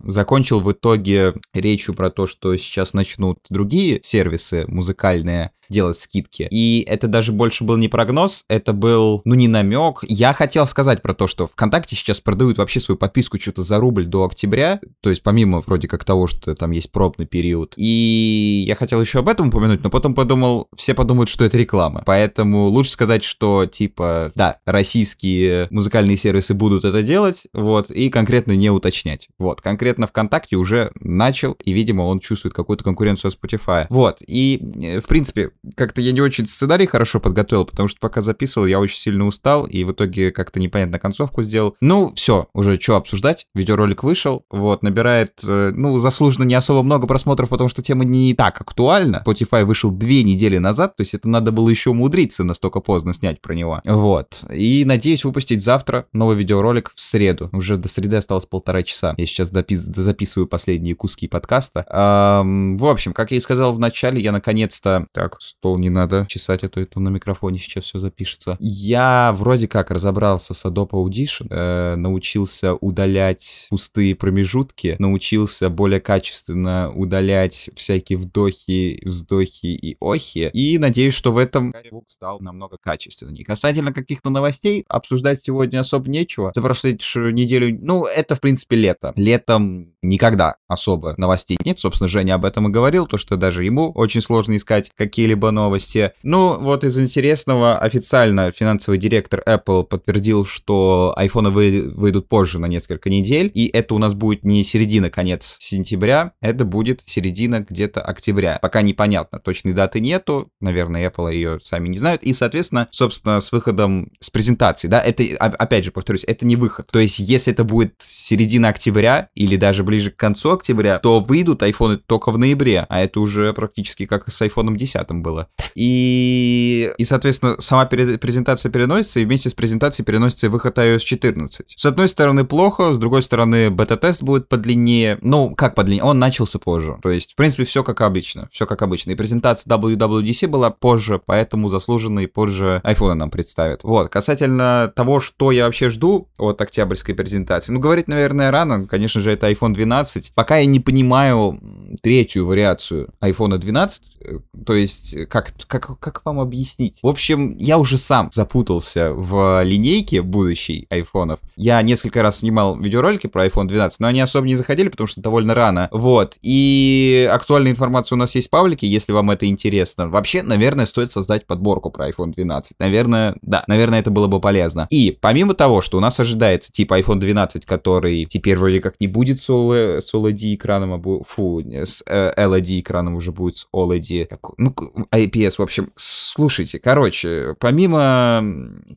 закончил 0.00 0.60
в 0.60 0.72
итоге 0.72 1.34
речью 1.52 1.94
про 1.94 2.10
то, 2.10 2.26
что 2.26 2.56
сейчас 2.56 2.94
начнут 2.94 3.38
другие 3.50 4.00
сервисы 4.02 4.64
музыкальные 4.66 5.52
делать 5.70 5.98
скидки. 5.98 6.48
И 6.50 6.84
это 6.86 7.08
даже 7.08 7.32
больше 7.32 7.64
был 7.64 7.76
не 7.76 7.88
прогноз, 7.88 8.44
это 8.48 8.72
был, 8.72 9.22
ну, 9.24 9.34
не 9.34 9.48
намек. 9.48 10.04
Я 10.06 10.32
хотел 10.32 10.66
сказать 10.66 11.02
про 11.02 11.14
то, 11.14 11.26
что 11.26 11.46
ВКонтакте 11.46 11.96
сейчас 11.96 12.20
продают 12.20 12.58
вообще 12.58 12.80
свою 12.80 12.98
подписку 12.98 13.38
что-то 13.40 13.62
за 13.62 13.78
рубль 13.78 14.06
до 14.06 14.24
октября, 14.24 14.80
то 15.00 15.10
есть 15.10 15.22
помимо 15.22 15.62
вроде 15.66 15.88
как 15.88 16.04
того, 16.04 16.26
что 16.26 16.54
там 16.54 16.72
есть 16.72 16.90
пробный 16.90 17.26
период. 17.26 17.74
И 17.76 18.64
я 18.66 18.74
хотел 18.74 19.00
еще 19.00 19.20
об 19.20 19.28
этом 19.28 19.48
упомянуть, 19.48 19.82
но 19.82 19.90
потом 19.90 20.14
подумал, 20.14 20.68
все 20.76 20.94
подумают, 20.94 21.30
что 21.30 21.44
это 21.44 21.56
реклама. 21.56 22.02
Поэтому 22.04 22.66
лучше 22.66 22.90
сказать, 22.90 23.24
что, 23.24 23.66
типа, 23.66 24.32
да, 24.34 24.58
российские 24.66 25.68
музыкальные 25.70 26.16
сервисы 26.16 26.54
будут 26.54 26.84
это 26.84 27.02
делать, 27.02 27.46
вот, 27.52 27.90
и 27.90 28.10
конкретно 28.10 28.52
не 28.52 28.70
уточнять. 28.70 29.28
Вот, 29.38 29.60
конкретно 29.60 30.06
ВКонтакте 30.06 30.56
уже 30.56 30.90
начал, 31.00 31.52
и, 31.64 31.72
видимо, 31.72 32.02
он 32.02 32.20
чувствует 32.20 32.54
какую-то 32.54 32.84
конкуренцию 32.84 33.30
от 33.30 33.38
Spotify. 33.38 33.86
Вот, 33.88 34.18
и, 34.26 34.60
э, 34.82 35.00
в 35.00 35.06
принципе, 35.06 35.50
как-то 35.76 36.00
я 36.00 36.12
не 36.12 36.20
очень 36.20 36.46
сценарий 36.46 36.86
хорошо 36.86 37.20
подготовил, 37.20 37.64
потому 37.64 37.88
что 37.88 37.98
пока 38.00 38.20
записывал, 38.20 38.66
я 38.66 38.80
очень 38.80 38.98
сильно 38.98 39.26
устал, 39.26 39.66
и 39.66 39.84
в 39.84 39.92
итоге 39.92 40.30
как-то 40.30 40.60
непонятно 40.60 40.98
концовку 40.98 41.42
сделал. 41.42 41.76
Ну, 41.80 42.12
все, 42.14 42.48
уже 42.54 42.78
что 42.80 42.96
обсуждать, 42.96 43.46
видеоролик 43.54 44.02
вышел, 44.02 44.44
вот, 44.50 44.82
набирает, 44.82 45.32
э, 45.42 45.72
ну, 45.74 45.98
заслуженно 45.98 46.44
не 46.44 46.54
особо 46.54 46.82
много 46.82 47.06
просмотров, 47.06 47.48
потому 47.48 47.68
что 47.68 47.82
тема 47.82 48.04
не 48.04 48.34
так 48.34 48.60
актуальна. 48.60 49.22
Spotify 49.26 49.64
вышел 49.64 49.90
две 49.90 50.22
недели 50.22 50.58
назад, 50.58 50.96
то 50.96 51.02
есть 51.02 51.14
это 51.14 51.28
надо 51.28 51.52
было 51.52 51.68
еще 51.68 51.90
умудриться 51.90 52.44
настолько 52.44 52.80
поздно 52.80 53.12
снять 53.14 53.40
про 53.40 53.54
него. 53.54 53.80
Вот, 53.84 54.44
и 54.52 54.84
надеюсь 54.84 55.24
выпустить 55.24 55.62
завтра 55.62 56.06
новый 56.12 56.36
видеоролик 56.36 56.92
в 56.94 57.00
среду. 57.00 57.50
Уже 57.52 57.76
до 57.76 57.88
среды 57.88 58.16
осталось 58.16 58.46
полтора 58.46 58.82
часа. 58.82 59.14
Я 59.16 59.26
сейчас 59.26 59.50
допис- 59.52 60.00
записываю 60.00 60.46
последние 60.46 60.94
куски 60.94 61.28
подкаста. 61.28 61.84
Ам, 61.88 62.76
в 62.76 62.86
общем, 62.86 63.12
как 63.12 63.30
я 63.30 63.36
и 63.36 63.40
сказал 63.40 63.74
в 63.74 63.78
начале, 63.78 64.20
я 64.20 64.32
наконец-то... 64.32 65.06
Так, 65.12 65.38
стол 65.50 65.78
не 65.78 65.90
надо 65.90 66.26
чесать, 66.28 66.64
а 66.64 66.68
то 66.68 66.80
это 66.80 67.00
на 67.00 67.08
микрофоне 67.08 67.58
сейчас 67.58 67.84
все 67.84 67.98
запишется. 67.98 68.56
Я 68.60 69.34
вроде 69.36 69.68
как 69.68 69.90
разобрался 69.90 70.54
с 70.54 70.64
Adobe 70.64 70.90
Audition, 70.90 71.46
э, 71.50 71.96
научился 71.96 72.74
удалять 72.74 73.66
пустые 73.70 74.14
промежутки, 74.14 74.96
научился 74.98 75.68
более 75.70 76.00
качественно 76.00 76.90
удалять 76.94 77.70
всякие 77.74 78.18
вдохи, 78.18 79.02
вздохи 79.04 79.66
и 79.66 79.96
охи, 80.00 80.50
и 80.52 80.78
надеюсь, 80.78 81.14
что 81.14 81.32
в 81.32 81.38
этом 81.38 81.74
звук 81.88 82.04
стал 82.08 82.40
намного 82.40 82.76
качественнее. 82.80 83.44
Касательно 83.44 83.92
каких-то 83.92 84.30
новостей, 84.30 84.84
обсуждать 84.88 85.42
сегодня 85.42 85.80
особо 85.80 86.08
нечего. 86.08 86.52
За 86.54 86.62
прошедшую 86.62 87.34
неделю, 87.34 87.76
ну, 87.80 88.06
это, 88.06 88.36
в 88.36 88.40
принципе, 88.40 88.76
лето. 88.76 89.12
Летом 89.16 89.92
никогда 90.02 90.56
особо 90.68 91.14
новостей 91.16 91.58
нет. 91.64 91.78
Собственно, 91.78 92.08
Женя 92.08 92.34
об 92.34 92.44
этом 92.44 92.68
и 92.68 92.70
говорил, 92.70 93.06
то, 93.06 93.18
что 93.18 93.36
даже 93.36 93.64
ему 93.64 93.90
очень 93.92 94.20
сложно 94.20 94.56
искать 94.56 94.90
какие-либо 94.96 95.39
новости. 95.48 96.12
Ну, 96.22 96.58
вот 96.60 96.84
из 96.84 96.98
интересного, 96.98 97.78
официально 97.78 98.52
финансовый 98.52 98.98
директор 98.98 99.42
Apple 99.46 99.84
подтвердил, 99.84 100.44
что 100.44 101.16
вы- 101.16 101.90
выйдут 101.94 102.28
позже 102.28 102.58
на 102.58 102.66
несколько 102.66 103.08
недель, 103.08 103.50
и 103.54 103.66
это 103.68 103.94
у 103.94 103.98
нас 103.98 104.12
будет 104.12 104.44
не 104.44 104.62
середина, 104.62 105.10
конец 105.10 105.56
сентября, 105.58 106.32
это 106.42 106.64
будет 106.64 107.02
середина 107.06 107.60
где-то 107.68 108.00
октября. 108.00 108.58
Пока 108.60 108.82
непонятно, 108.82 109.38
точной 109.38 109.72
даты 109.72 110.00
нету, 110.00 110.50
наверное, 110.60 111.08
Apple 111.08 111.32
ее 111.32 111.58
сами 111.62 111.88
не 111.88 111.98
знают, 111.98 112.22
и, 112.22 112.34
соответственно, 112.34 112.88
собственно, 112.90 113.40
с 113.40 113.52
выходом, 113.52 114.10
с 114.20 114.30
презентацией, 114.30 114.90
да, 114.90 115.00
это, 115.00 115.24
опять 115.38 115.84
же, 115.84 115.92
повторюсь, 115.92 116.24
это 116.26 116.44
не 116.44 116.56
выход. 116.56 116.86
То 116.90 116.98
есть, 116.98 117.18
если 117.18 117.52
это 117.52 117.64
будет 117.64 117.94
середина 117.98 118.68
октября, 118.68 119.28
или 119.34 119.56
даже 119.56 119.84
ближе 119.84 120.10
к 120.10 120.16
концу 120.16 120.52
октября, 120.52 120.98
то 120.98 121.20
выйдут 121.20 121.62
айфоны 121.62 121.96
только 121.96 122.32
в 122.32 122.38
ноябре, 122.38 122.86
а 122.88 123.00
это 123.00 123.20
уже 123.20 123.52
практически 123.52 124.06
как 124.06 124.30
с 124.30 124.42
айфоном 124.42 124.76
10 124.76 125.22
было. 125.22 125.29
Было. 125.30 125.48
И, 125.74 126.92
и 126.98 127.04
соответственно, 127.04 127.56
сама 127.60 127.86
презентация 127.86 128.70
переносится, 128.70 129.20
и 129.20 129.24
вместе 129.24 129.50
с 129.50 129.54
презентацией 129.54 130.04
переносится 130.04 130.50
выход 130.50 130.76
iOS 130.78 131.00
14. 131.00 131.74
С 131.76 131.84
одной 131.86 132.08
стороны, 132.08 132.44
плохо, 132.44 132.94
с 132.94 132.98
другой 132.98 133.22
стороны, 133.22 133.70
бета-тест 133.70 134.22
будет 134.22 134.48
подлиннее. 134.48 135.18
Ну, 135.22 135.54
как 135.54 135.74
подлиннее? 135.74 136.04
Он 136.04 136.18
начался 136.18 136.58
позже. 136.58 136.98
То 137.02 137.10
есть, 137.10 137.32
в 137.32 137.36
принципе, 137.36 137.64
все 137.64 137.84
как 137.84 138.00
обычно. 138.00 138.48
Все 138.52 138.66
как 138.66 138.82
обычно. 138.82 139.12
И 139.12 139.14
презентация 139.14 139.70
WWDC 139.70 140.48
была 140.48 140.70
позже, 140.70 141.20
поэтому 141.24 141.68
заслуженно 141.68 142.20
и 142.20 142.26
позже 142.26 142.80
iPhone 142.84 143.14
нам 143.14 143.30
представят. 143.30 143.84
Вот. 143.84 144.10
Касательно 144.10 144.92
того, 144.94 145.20
что 145.20 145.52
я 145.52 145.66
вообще 145.66 145.90
жду 145.90 146.28
от 146.38 146.60
октябрьской 146.60 147.14
презентации. 147.14 147.72
Ну, 147.72 147.80
говорить, 147.80 148.08
наверное, 148.08 148.50
рано. 148.50 148.86
Конечно 148.86 149.20
же, 149.20 149.30
это 149.30 149.50
iPhone 149.50 149.72
12. 149.72 150.32
Пока 150.34 150.58
я 150.58 150.66
не 150.66 150.80
понимаю 150.80 151.58
третью 152.02 152.46
вариацию 152.46 153.08
iPhone 153.22 153.58
12, 153.58 154.02
э, 154.20 154.38
то 154.64 154.74
есть, 154.74 155.14
как, 155.26 155.52
как, 155.66 155.98
как 155.98 156.22
вам 156.24 156.40
объяснить? 156.40 156.98
В 157.02 157.08
общем, 157.08 157.56
я 157.58 157.78
уже 157.78 157.98
сам 157.98 158.30
запутался 158.32 159.12
в 159.12 159.62
линейке 159.62 160.22
будущей 160.22 160.86
айфонов. 160.90 161.40
Я 161.56 161.80
несколько 161.82 162.22
раз 162.22 162.38
снимал 162.38 162.78
видеоролики 162.78 163.26
про 163.26 163.46
iPhone 163.46 163.66
12, 163.66 164.00
но 164.00 164.06
они 164.08 164.20
особо 164.20 164.46
не 164.46 164.56
заходили, 164.56 164.88
потому 164.88 165.06
что 165.06 165.20
довольно 165.20 165.54
рано. 165.54 165.88
Вот. 165.92 166.36
И 166.42 167.28
актуальная 167.30 167.72
информация 167.72 168.16
у 168.16 168.18
нас 168.18 168.34
есть 168.34 168.48
в 168.48 168.50
паблике, 168.50 168.86
если 168.86 169.12
вам 169.12 169.30
это 169.30 169.46
интересно. 169.46 170.08
Вообще, 170.08 170.42
наверное, 170.42 170.86
стоит 170.86 171.12
создать 171.12 171.46
подборку 171.46 171.90
про 171.90 172.08
iPhone 172.08 172.32
12. 172.32 172.74
Наверное, 172.78 173.34
да, 173.42 173.64
наверное, 173.66 174.00
это 174.00 174.10
было 174.10 174.26
бы 174.26 174.40
полезно. 174.40 174.86
И 174.90 175.16
помимо 175.20 175.54
того, 175.54 175.82
что 175.82 175.98
у 175.98 176.00
нас 176.00 176.18
ожидается 176.20 176.72
типа 176.72 177.00
iPhone 177.00 177.18
12, 177.18 177.66
который 177.66 178.24
теперь 178.24 178.58
вроде 178.58 178.80
как 178.80 178.94
не 179.00 179.06
будет 179.06 179.40
с 179.40 179.50
OLED 179.50 180.54
экраном, 180.54 180.92
а 180.94 180.98
будет, 180.98 181.26
фу, 181.26 181.60
с 181.60 182.02
э, 182.06 182.32
LED 182.36 182.80
экраном 182.80 183.16
уже 183.16 183.32
будет 183.32 183.58
с 183.58 183.66
OLED. 183.74 184.28
Ну, 184.58 184.74
IPS, 185.14 185.54
в 185.58 185.62
общем, 185.62 185.90
слушайте, 185.96 186.78
короче, 186.78 187.56
помимо 187.58 188.42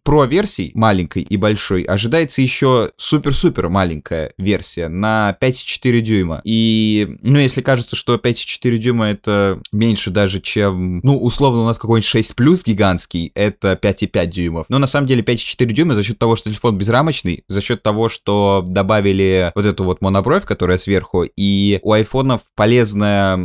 Pro 0.05 0.27
версий 0.27 0.71
маленькой 0.75 1.23
и 1.23 1.37
большой, 1.37 1.83
ожидается 1.83 2.41
еще 2.41 2.91
супер-супер 2.97 3.69
маленькая 3.69 4.33
версия 4.37 4.87
на 4.87 5.35
5,4 5.41 5.99
дюйма. 6.01 6.41
И, 6.43 7.17
ну, 7.21 7.39
если 7.39 7.61
кажется, 7.61 7.95
что 7.95 8.15
5,4 8.15 8.77
дюйма 8.77 9.07
это 9.07 9.59
меньше 9.71 10.11
даже, 10.11 10.39
чем, 10.39 10.99
ну, 11.03 11.17
условно 11.17 11.61
у 11.61 11.65
нас 11.65 11.77
какой-нибудь 11.77 12.07
6 12.07 12.35
плюс 12.35 12.63
гигантский, 12.63 13.31
это 13.33 13.79
5,5 13.81 14.25
дюймов. 14.27 14.65
Но 14.69 14.77
на 14.79 14.87
самом 14.87 15.07
деле 15.07 15.23
5,4 15.23 15.65
дюйма 15.71 15.95
за 15.95 16.03
счет 16.03 16.19
того, 16.19 16.35
что 16.35 16.49
телефон 16.49 16.77
безрамочный, 16.77 17.43
за 17.47 17.61
счет 17.61 17.81
того, 17.81 18.09
что 18.09 18.63
добавили 18.65 19.51
вот 19.55 19.65
эту 19.65 19.83
вот 19.83 20.01
монобровь, 20.01 20.45
которая 20.45 20.77
сверху, 20.77 21.23
и 21.23 21.79
у 21.81 21.91
айфонов 21.91 22.41
полезная 22.55 23.39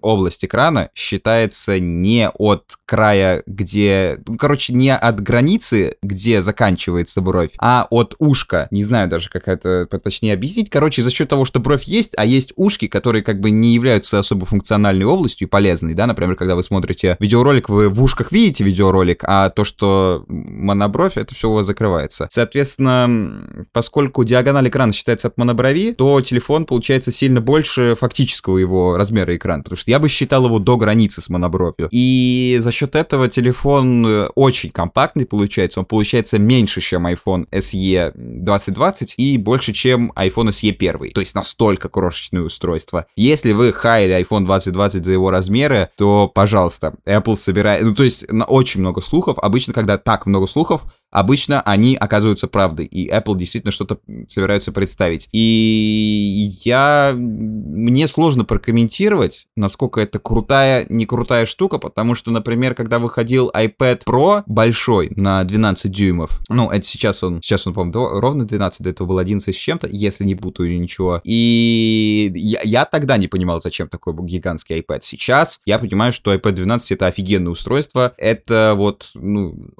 область 0.00 0.44
экрана 0.44 0.90
считается 0.94 1.78
не 2.00 2.30
от 2.30 2.76
края, 2.86 3.42
где... 3.46 4.20
Ну, 4.26 4.36
короче, 4.36 4.72
не 4.72 4.94
от 4.94 5.20
границы, 5.20 5.96
где 6.02 6.42
заканчивается 6.42 7.20
бровь, 7.20 7.50
а 7.58 7.86
от 7.90 8.14
ушка. 8.18 8.68
Не 8.70 8.84
знаю 8.84 9.08
даже, 9.08 9.28
как 9.30 9.48
это 9.48 9.86
поточнее 9.90 10.34
объяснить. 10.34 10.70
Короче, 10.70 11.02
за 11.02 11.10
счет 11.10 11.28
того, 11.28 11.44
что 11.44 11.60
бровь 11.60 11.84
есть, 11.84 12.12
а 12.16 12.24
есть 12.24 12.52
ушки, 12.56 12.86
которые 12.86 13.22
как 13.22 13.40
бы 13.40 13.50
не 13.50 13.74
являются 13.74 14.18
особо 14.18 14.46
функциональной 14.46 15.04
областью 15.04 15.46
и 15.46 15.50
полезной, 15.50 15.94
да, 15.94 16.06
например, 16.06 16.36
когда 16.36 16.54
вы 16.54 16.62
смотрите 16.62 17.16
видеоролик, 17.20 17.68
вы 17.68 17.88
в 17.88 18.02
ушках 18.02 18.32
видите 18.32 18.64
видеоролик, 18.64 19.24
а 19.26 19.50
то, 19.50 19.64
что 19.64 20.24
монобровь, 20.28 21.16
это 21.16 21.34
все 21.34 21.50
у 21.50 21.54
вас 21.54 21.66
закрывается. 21.66 22.28
Соответственно, 22.30 23.66
поскольку 23.72 24.24
диагональ 24.24 24.68
экрана 24.68 24.92
считается 24.92 25.28
от 25.28 25.38
моноброви, 25.38 25.92
то 25.92 26.20
телефон 26.20 26.66
получается 26.66 27.12
сильно 27.12 27.40
больше 27.40 27.96
фактического 27.98 28.58
его 28.58 28.96
размера 28.96 29.34
экрана, 29.36 29.62
потому 29.62 29.76
что 29.76 29.90
я 29.90 29.98
бы 29.98 30.08
считал 30.08 30.46
его 30.46 30.58
до 30.58 30.76
границы 30.76 31.20
с 31.20 31.28
монобровью. 31.28 31.81
И 31.90 32.58
за 32.60 32.70
счет 32.70 32.94
этого 32.94 33.28
телефон 33.28 34.06
э, 34.06 34.28
очень 34.34 34.70
компактный 34.70 35.26
получается, 35.26 35.80
он 35.80 35.86
получается 35.86 36.38
меньше, 36.38 36.80
чем 36.80 37.06
iPhone 37.06 37.48
SE 37.50 38.12
2020 38.14 39.14
и 39.16 39.38
больше, 39.38 39.72
чем 39.72 40.12
iPhone 40.16 40.50
SE 40.50 40.70
1. 40.70 41.12
То 41.12 41.20
есть 41.20 41.34
настолько 41.34 41.88
крошечное 41.88 42.42
устройство. 42.42 43.06
Если 43.16 43.52
вы 43.52 43.72
хайли 43.72 44.20
iPhone 44.20 44.44
2020 44.44 45.04
за 45.04 45.12
его 45.12 45.30
размеры, 45.30 45.90
то, 45.96 46.30
пожалуйста, 46.32 46.94
Apple 47.06 47.36
собирает... 47.36 47.84
Ну, 47.84 47.94
то 47.94 48.02
есть 48.02 48.30
на 48.30 48.44
очень 48.44 48.80
много 48.80 49.00
слухов. 49.00 49.38
Обычно, 49.38 49.72
когда 49.72 49.98
так 49.98 50.26
много 50.26 50.46
слухов, 50.46 50.82
обычно 51.12 51.60
они 51.60 51.94
оказываются 51.94 52.48
правдой, 52.48 52.86
и 52.86 53.08
Apple 53.08 53.36
действительно 53.36 53.70
что-то 53.70 54.00
собираются 54.28 54.72
представить. 54.72 55.28
И 55.32 56.50
я... 56.64 57.12
Мне 57.14 58.08
сложно 58.08 58.44
прокомментировать, 58.44 59.46
насколько 59.56 60.00
это 60.00 60.18
крутая, 60.18 60.86
не 60.88 61.06
крутая 61.06 61.46
штука, 61.46 61.78
потому 61.78 62.14
что, 62.14 62.30
например, 62.30 62.74
когда 62.74 62.98
выходил 62.98 63.50
iPad 63.54 64.02
Pro 64.04 64.42
большой 64.46 65.12
на 65.14 65.44
12 65.44 65.90
дюймов, 65.90 66.40
ну, 66.48 66.70
это 66.70 66.84
сейчас 66.84 67.22
он, 67.22 67.42
сейчас 67.42 67.66
он, 67.66 67.74
по-моему, 67.74 68.20
ровно 68.20 68.44
12, 68.44 68.82
до 68.82 68.90
этого 68.90 69.06
был 69.06 69.18
11 69.18 69.54
с 69.54 69.58
чем-то, 69.58 69.88
если 69.88 70.24
не 70.24 70.34
путаю 70.34 70.80
ничего. 70.80 71.20
И 71.24 72.32
я, 72.34 72.60
я 72.64 72.84
тогда 72.86 73.18
не 73.18 73.28
понимал, 73.28 73.60
зачем 73.60 73.88
такой 73.88 74.14
гигантский 74.26 74.80
iPad. 74.80 75.00
Сейчас 75.02 75.60
я 75.66 75.78
понимаю, 75.78 76.12
что 76.12 76.34
iPad 76.34 76.52
12 76.52 76.92
это 76.92 77.06
офигенное 77.06 77.52
устройство, 77.52 78.14
это 78.16 78.74
вот, 78.76 79.10
ну, 79.14 79.70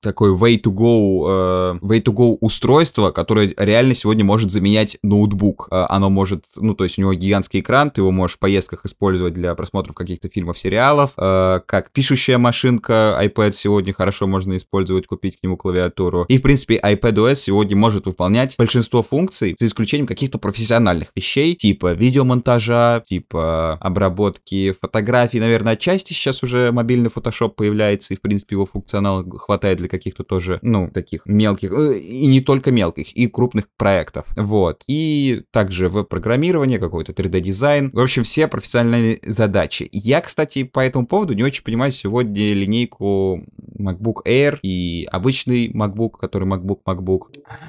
такой 0.00 0.30
way 0.30 0.60
to 0.60 0.75
go, 0.76 1.26
uh, 1.26 1.80
way 1.80 2.02
to 2.02 2.12
go 2.12 2.36
устройство, 2.40 3.10
которое 3.10 3.54
реально 3.56 3.94
сегодня 3.94 4.24
может 4.24 4.50
заменять 4.50 4.98
ноутбук. 5.02 5.68
Uh, 5.70 5.86
оно 5.88 6.10
может, 6.10 6.44
ну, 6.56 6.74
то 6.74 6.84
есть 6.84 6.98
у 6.98 7.00
него 7.00 7.14
гигантский 7.14 7.60
экран, 7.60 7.90
ты 7.90 8.02
его 8.02 8.10
можешь 8.10 8.36
в 8.36 8.40
поездках 8.40 8.84
использовать 8.84 9.34
для 9.34 9.54
просмотров 9.54 9.94
каких-то 9.94 10.28
фильмов, 10.28 10.58
сериалов. 10.58 11.12
Uh, 11.16 11.60
как 11.66 11.90
пишущая 11.90 12.38
машинка, 12.38 13.18
iPad 13.22 13.52
сегодня 13.52 13.92
хорошо 13.92 14.26
можно 14.26 14.56
использовать, 14.56 15.06
купить 15.06 15.38
к 15.40 15.42
нему 15.42 15.56
клавиатуру. 15.56 16.24
И, 16.28 16.38
в 16.38 16.42
принципе, 16.42 16.80
iPadOS 16.82 17.36
сегодня 17.36 17.76
может 17.76 18.06
выполнять 18.06 18.56
большинство 18.58 19.02
функций, 19.02 19.56
за 19.58 19.66
исключением 19.66 20.06
каких-то 20.06 20.38
профессиональных 20.38 21.08
вещей, 21.16 21.54
типа 21.54 21.92
видеомонтажа, 21.94 23.04
типа 23.08 23.74
обработки 23.74 24.74
фотографий, 24.80 25.40
наверное, 25.40 25.74
отчасти 25.74 26.12
сейчас 26.12 26.42
уже 26.42 26.72
мобильный 26.72 27.10
фотошоп 27.10 27.56
появляется, 27.56 28.14
и, 28.14 28.16
в 28.16 28.20
принципе, 28.20 28.56
его 28.56 28.66
функционал 28.66 29.24
хватает 29.38 29.78
для 29.78 29.88
каких-то 29.88 30.24
тоже 30.24 30.58
ну, 30.66 30.90
таких 30.90 31.26
мелких, 31.26 31.70
э, 31.72 31.98
и 31.98 32.26
не 32.26 32.40
только 32.40 32.72
мелких, 32.72 33.12
и 33.12 33.28
крупных 33.28 33.68
проектов. 33.76 34.26
Вот. 34.36 34.82
И 34.88 35.44
также 35.52 35.88
веб-программирование, 35.88 36.80
какой-то 36.80 37.12
3D-дизайн. 37.12 37.90
В 37.92 38.00
общем, 38.00 38.24
все 38.24 38.48
профессиональные 38.48 39.20
задачи. 39.22 39.88
Я, 39.92 40.20
кстати, 40.20 40.64
по 40.64 40.80
этому 40.80 41.06
поводу 41.06 41.34
не 41.34 41.44
очень 41.44 41.62
понимаю 41.62 41.92
сегодня 41.92 42.52
линейку 42.52 43.44
MacBook 43.78 44.26
Air 44.26 44.58
и 44.62 45.06
обычный 45.12 45.68
MacBook, 45.68 46.18
который 46.18 46.48
MacBook 46.48 46.80
MacBook 46.84 47.20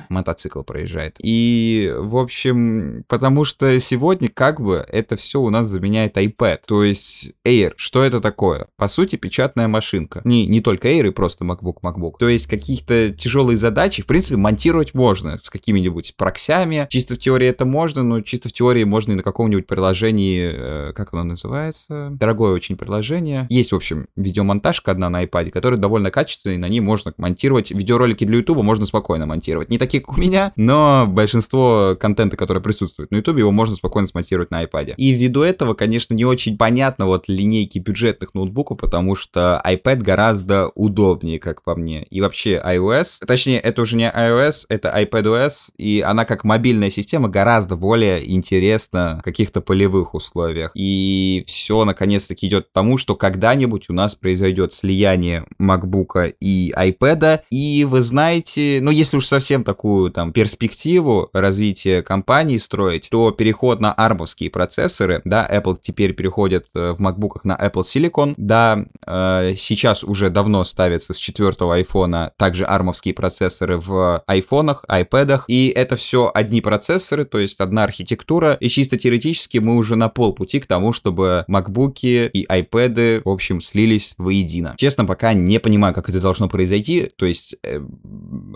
мотоцикл 0.09 0.63
проезжает. 0.63 1.17
И, 1.19 1.93
в 1.95 2.17
общем, 2.17 3.03
потому 3.07 3.43
что 3.43 3.79
сегодня 3.79 4.27
как 4.27 4.59
бы 4.59 4.83
это 4.87 5.17
все 5.17 5.39
у 5.39 5.51
нас 5.51 5.67
заменяет 5.67 6.17
iPad. 6.17 6.61
То 6.65 6.83
есть 6.83 7.31
Air, 7.45 7.73
что 7.75 8.01
это 8.01 8.19
такое? 8.21 8.69
По 8.75 8.87
сути, 8.87 9.17
печатная 9.17 9.67
машинка. 9.67 10.21
Не, 10.23 10.47
не 10.47 10.61
только 10.61 10.87
Air 10.87 11.09
и 11.09 11.11
просто 11.11 11.45
MacBook 11.45 11.81
MacBook. 11.83 12.13
То 12.17 12.27
есть 12.27 12.47
каких-то 12.87 13.17
тяжелые 13.17 13.57
задачи, 13.57 14.01
в 14.01 14.05
принципе, 14.05 14.37
монтировать 14.37 14.93
можно 14.93 15.39
с 15.41 15.49
какими-нибудь 15.49 16.15
проксями. 16.17 16.87
Чисто 16.89 17.15
в 17.15 17.19
теории 17.19 17.47
это 17.47 17.65
можно, 17.65 18.03
но 18.03 18.21
чисто 18.21 18.49
в 18.49 18.53
теории 18.53 18.83
можно 18.83 19.11
и 19.11 19.15
на 19.15 19.23
каком-нибудь 19.23 19.67
приложении, 19.67 20.51
э, 20.53 20.93
как 20.93 21.13
оно 21.13 21.23
называется? 21.23 22.09
Дорогое 22.11 22.53
очень 22.53 22.77
приложение. 22.77 23.47
Есть, 23.49 23.71
в 23.71 23.75
общем, 23.75 24.07
видеомонтажка 24.15 24.91
одна 24.91 25.09
на 25.09 25.23
iPad, 25.23 25.51
которая 25.51 25.79
довольно 25.79 26.11
качественная, 26.11 26.55
и 26.55 26.59
на 26.59 26.67
ней 26.67 26.79
можно 26.79 27.13
монтировать. 27.17 27.71
Видеоролики 27.71 28.23
для 28.23 28.37
YouTube 28.37 28.63
можно 28.63 28.85
спокойно 28.85 29.25
монтировать. 29.25 29.69
Не 29.69 29.77
такие, 29.77 30.01
как 30.01 30.17
у 30.17 30.21
меня, 30.21 30.53
но 30.55 31.05
большинство 31.07 31.97
контента, 31.99 32.37
который 32.37 32.61
присутствует 32.61 33.11
на 33.11 33.17
YouTube, 33.17 33.37
его 33.37 33.51
можно 33.51 33.75
спокойно 33.75 34.07
смонтировать 34.07 34.51
на 34.51 34.63
iPad. 34.63 34.95
И 34.97 35.11
ввиду 35.11 35.41
этого, 35.41 35.73
конечно, 35.73 36.13
не 36.13 36.25
очень 36.25 36.57
понятно 36.57 37.05
вот 37.05 37.25
линейки 37.27 37.79
бюджетных 37.79 38.33
ноутбуков, 38.33 38.77
потому 38.79 39.15
что 39.15 39.61
iPad 39.65 39.97
гораздо 39.97 40.69
удобнее, 40.69 41.39
как 41.39 41.63
по 41.63 41.75
мне. 41.75 42.03
И 42.03 42.21
вообще 42.21 42.61
iOS, 42.75 43.25
точнее, 43.25 43.59
это 43.59 43.81
уже 43.81 43.95
не 43.95 44.09
iOS, 44.09 44.65
это 44.69 44.89
iPadOS, 44.89 45.71
и 45.77 46.01
она 46.01 46.25
как 46.25 46.43
мобильная 46.43 46.89
система 46.89 47.29
гораздо 47.29 47.75
более 47.75 48.33
интересна 48.33 49.17
в 49.21 49.23
каких-то 49.23 49.61
полевых 49.61 50.13
условиях. 50.13 50.71
И 50.75 51.43
все 51.47 51.85
наконец-таки 51.85 52.47
идет 52.47 52.67
к 52.67 52.71
тому, 52.73 52.97
что 52.97 53.15
когда-нибудь 53.15 53.89
у 53.89 53.93
нас 53.93 54.15
произойдет 54.15 54.73
слияние 54.73 55.45
MacBook 55.61 56.33
и 56.39 56.73
iPad. 56.75 57.41
И 57.49 57.85
вы 57.85 58.01
знаете, 58.01 58.79
ну, 58.81 58.91
если 58.91 59.17
уж 59.17 59.27
совсем 59.27 59.63
такую 59.63 60.11
там 60.11 60.33
перспективу 60.33 61.29
развития 61.33 62.01
компании 62.01 62.57
строить, 62.57 63.09
то 63.09 63.31
переход 63.31 63.79
на 63.79 63.93
армовские 63.93 64.49
процессоры, 64.49 65.21
да, 65.25 65.47
Apple 65.49 65.77
теперь 65.81 66.13
переходит 66.13 66.65
э, 66.75 66.93
в 66.97 67.01
MacBook 67.01 67.39
на 67.43 67.55
Apple 67.55 67.83
Silicon, 67.83 68.33
да, 68.37 68.85
э, 69.05 69.55
сейчас 69.57 70.03
уже 70.03 70.29
давно 70.29 70.63
ставятся 70.63 71.13
с 71.13 71.17
четвертого 71.17 71.79
iPhone 71.79 72.31
также 72.37 72.56
армовские 72.65 73.13
процессоры 73.13 73.77
в 73.77 74.23
айфонах, 74.27 74.85
iPad, 74.89 75.41
и 75.47 75.67
это 75.67 75.95
все 75.95 76.31
одни 76.33 76.61
процессоры, 76.61 77.25
то 77.25 77.39
есть 77.39 77.59
одна 77.59 77.83
архитектура, 77.83 78.53
и 78.59 78.69
чисто 78.69 78.97
теоретически 78.97 79.57
мы 79.57 79.75
уже 79.75 79.95
на 79.95 80.09
полпути 80.09 80.59
к 80.59 80.65
тому, 80.65 80.93
чтобы 80.93 81.45
MacBook 81.49 81.99
и 82.01 82.45
iPad, 82.45 83.21
в 83.23 83.29
общем, 83.29 83.61
слились 83.61 84.13
воедино. 84.17 84.75
Честно, 84.77 85.05
пока 85.05 85.33
не 85.33 85.59
понимаю, 85.59 85.93
как 85.93 86.09
это 86.09 86.19
должно 86.19 86.49
произойти, 86.49 87.11
то 87.15 87.25
есть 87.25 87.55
э, 87.63 87.79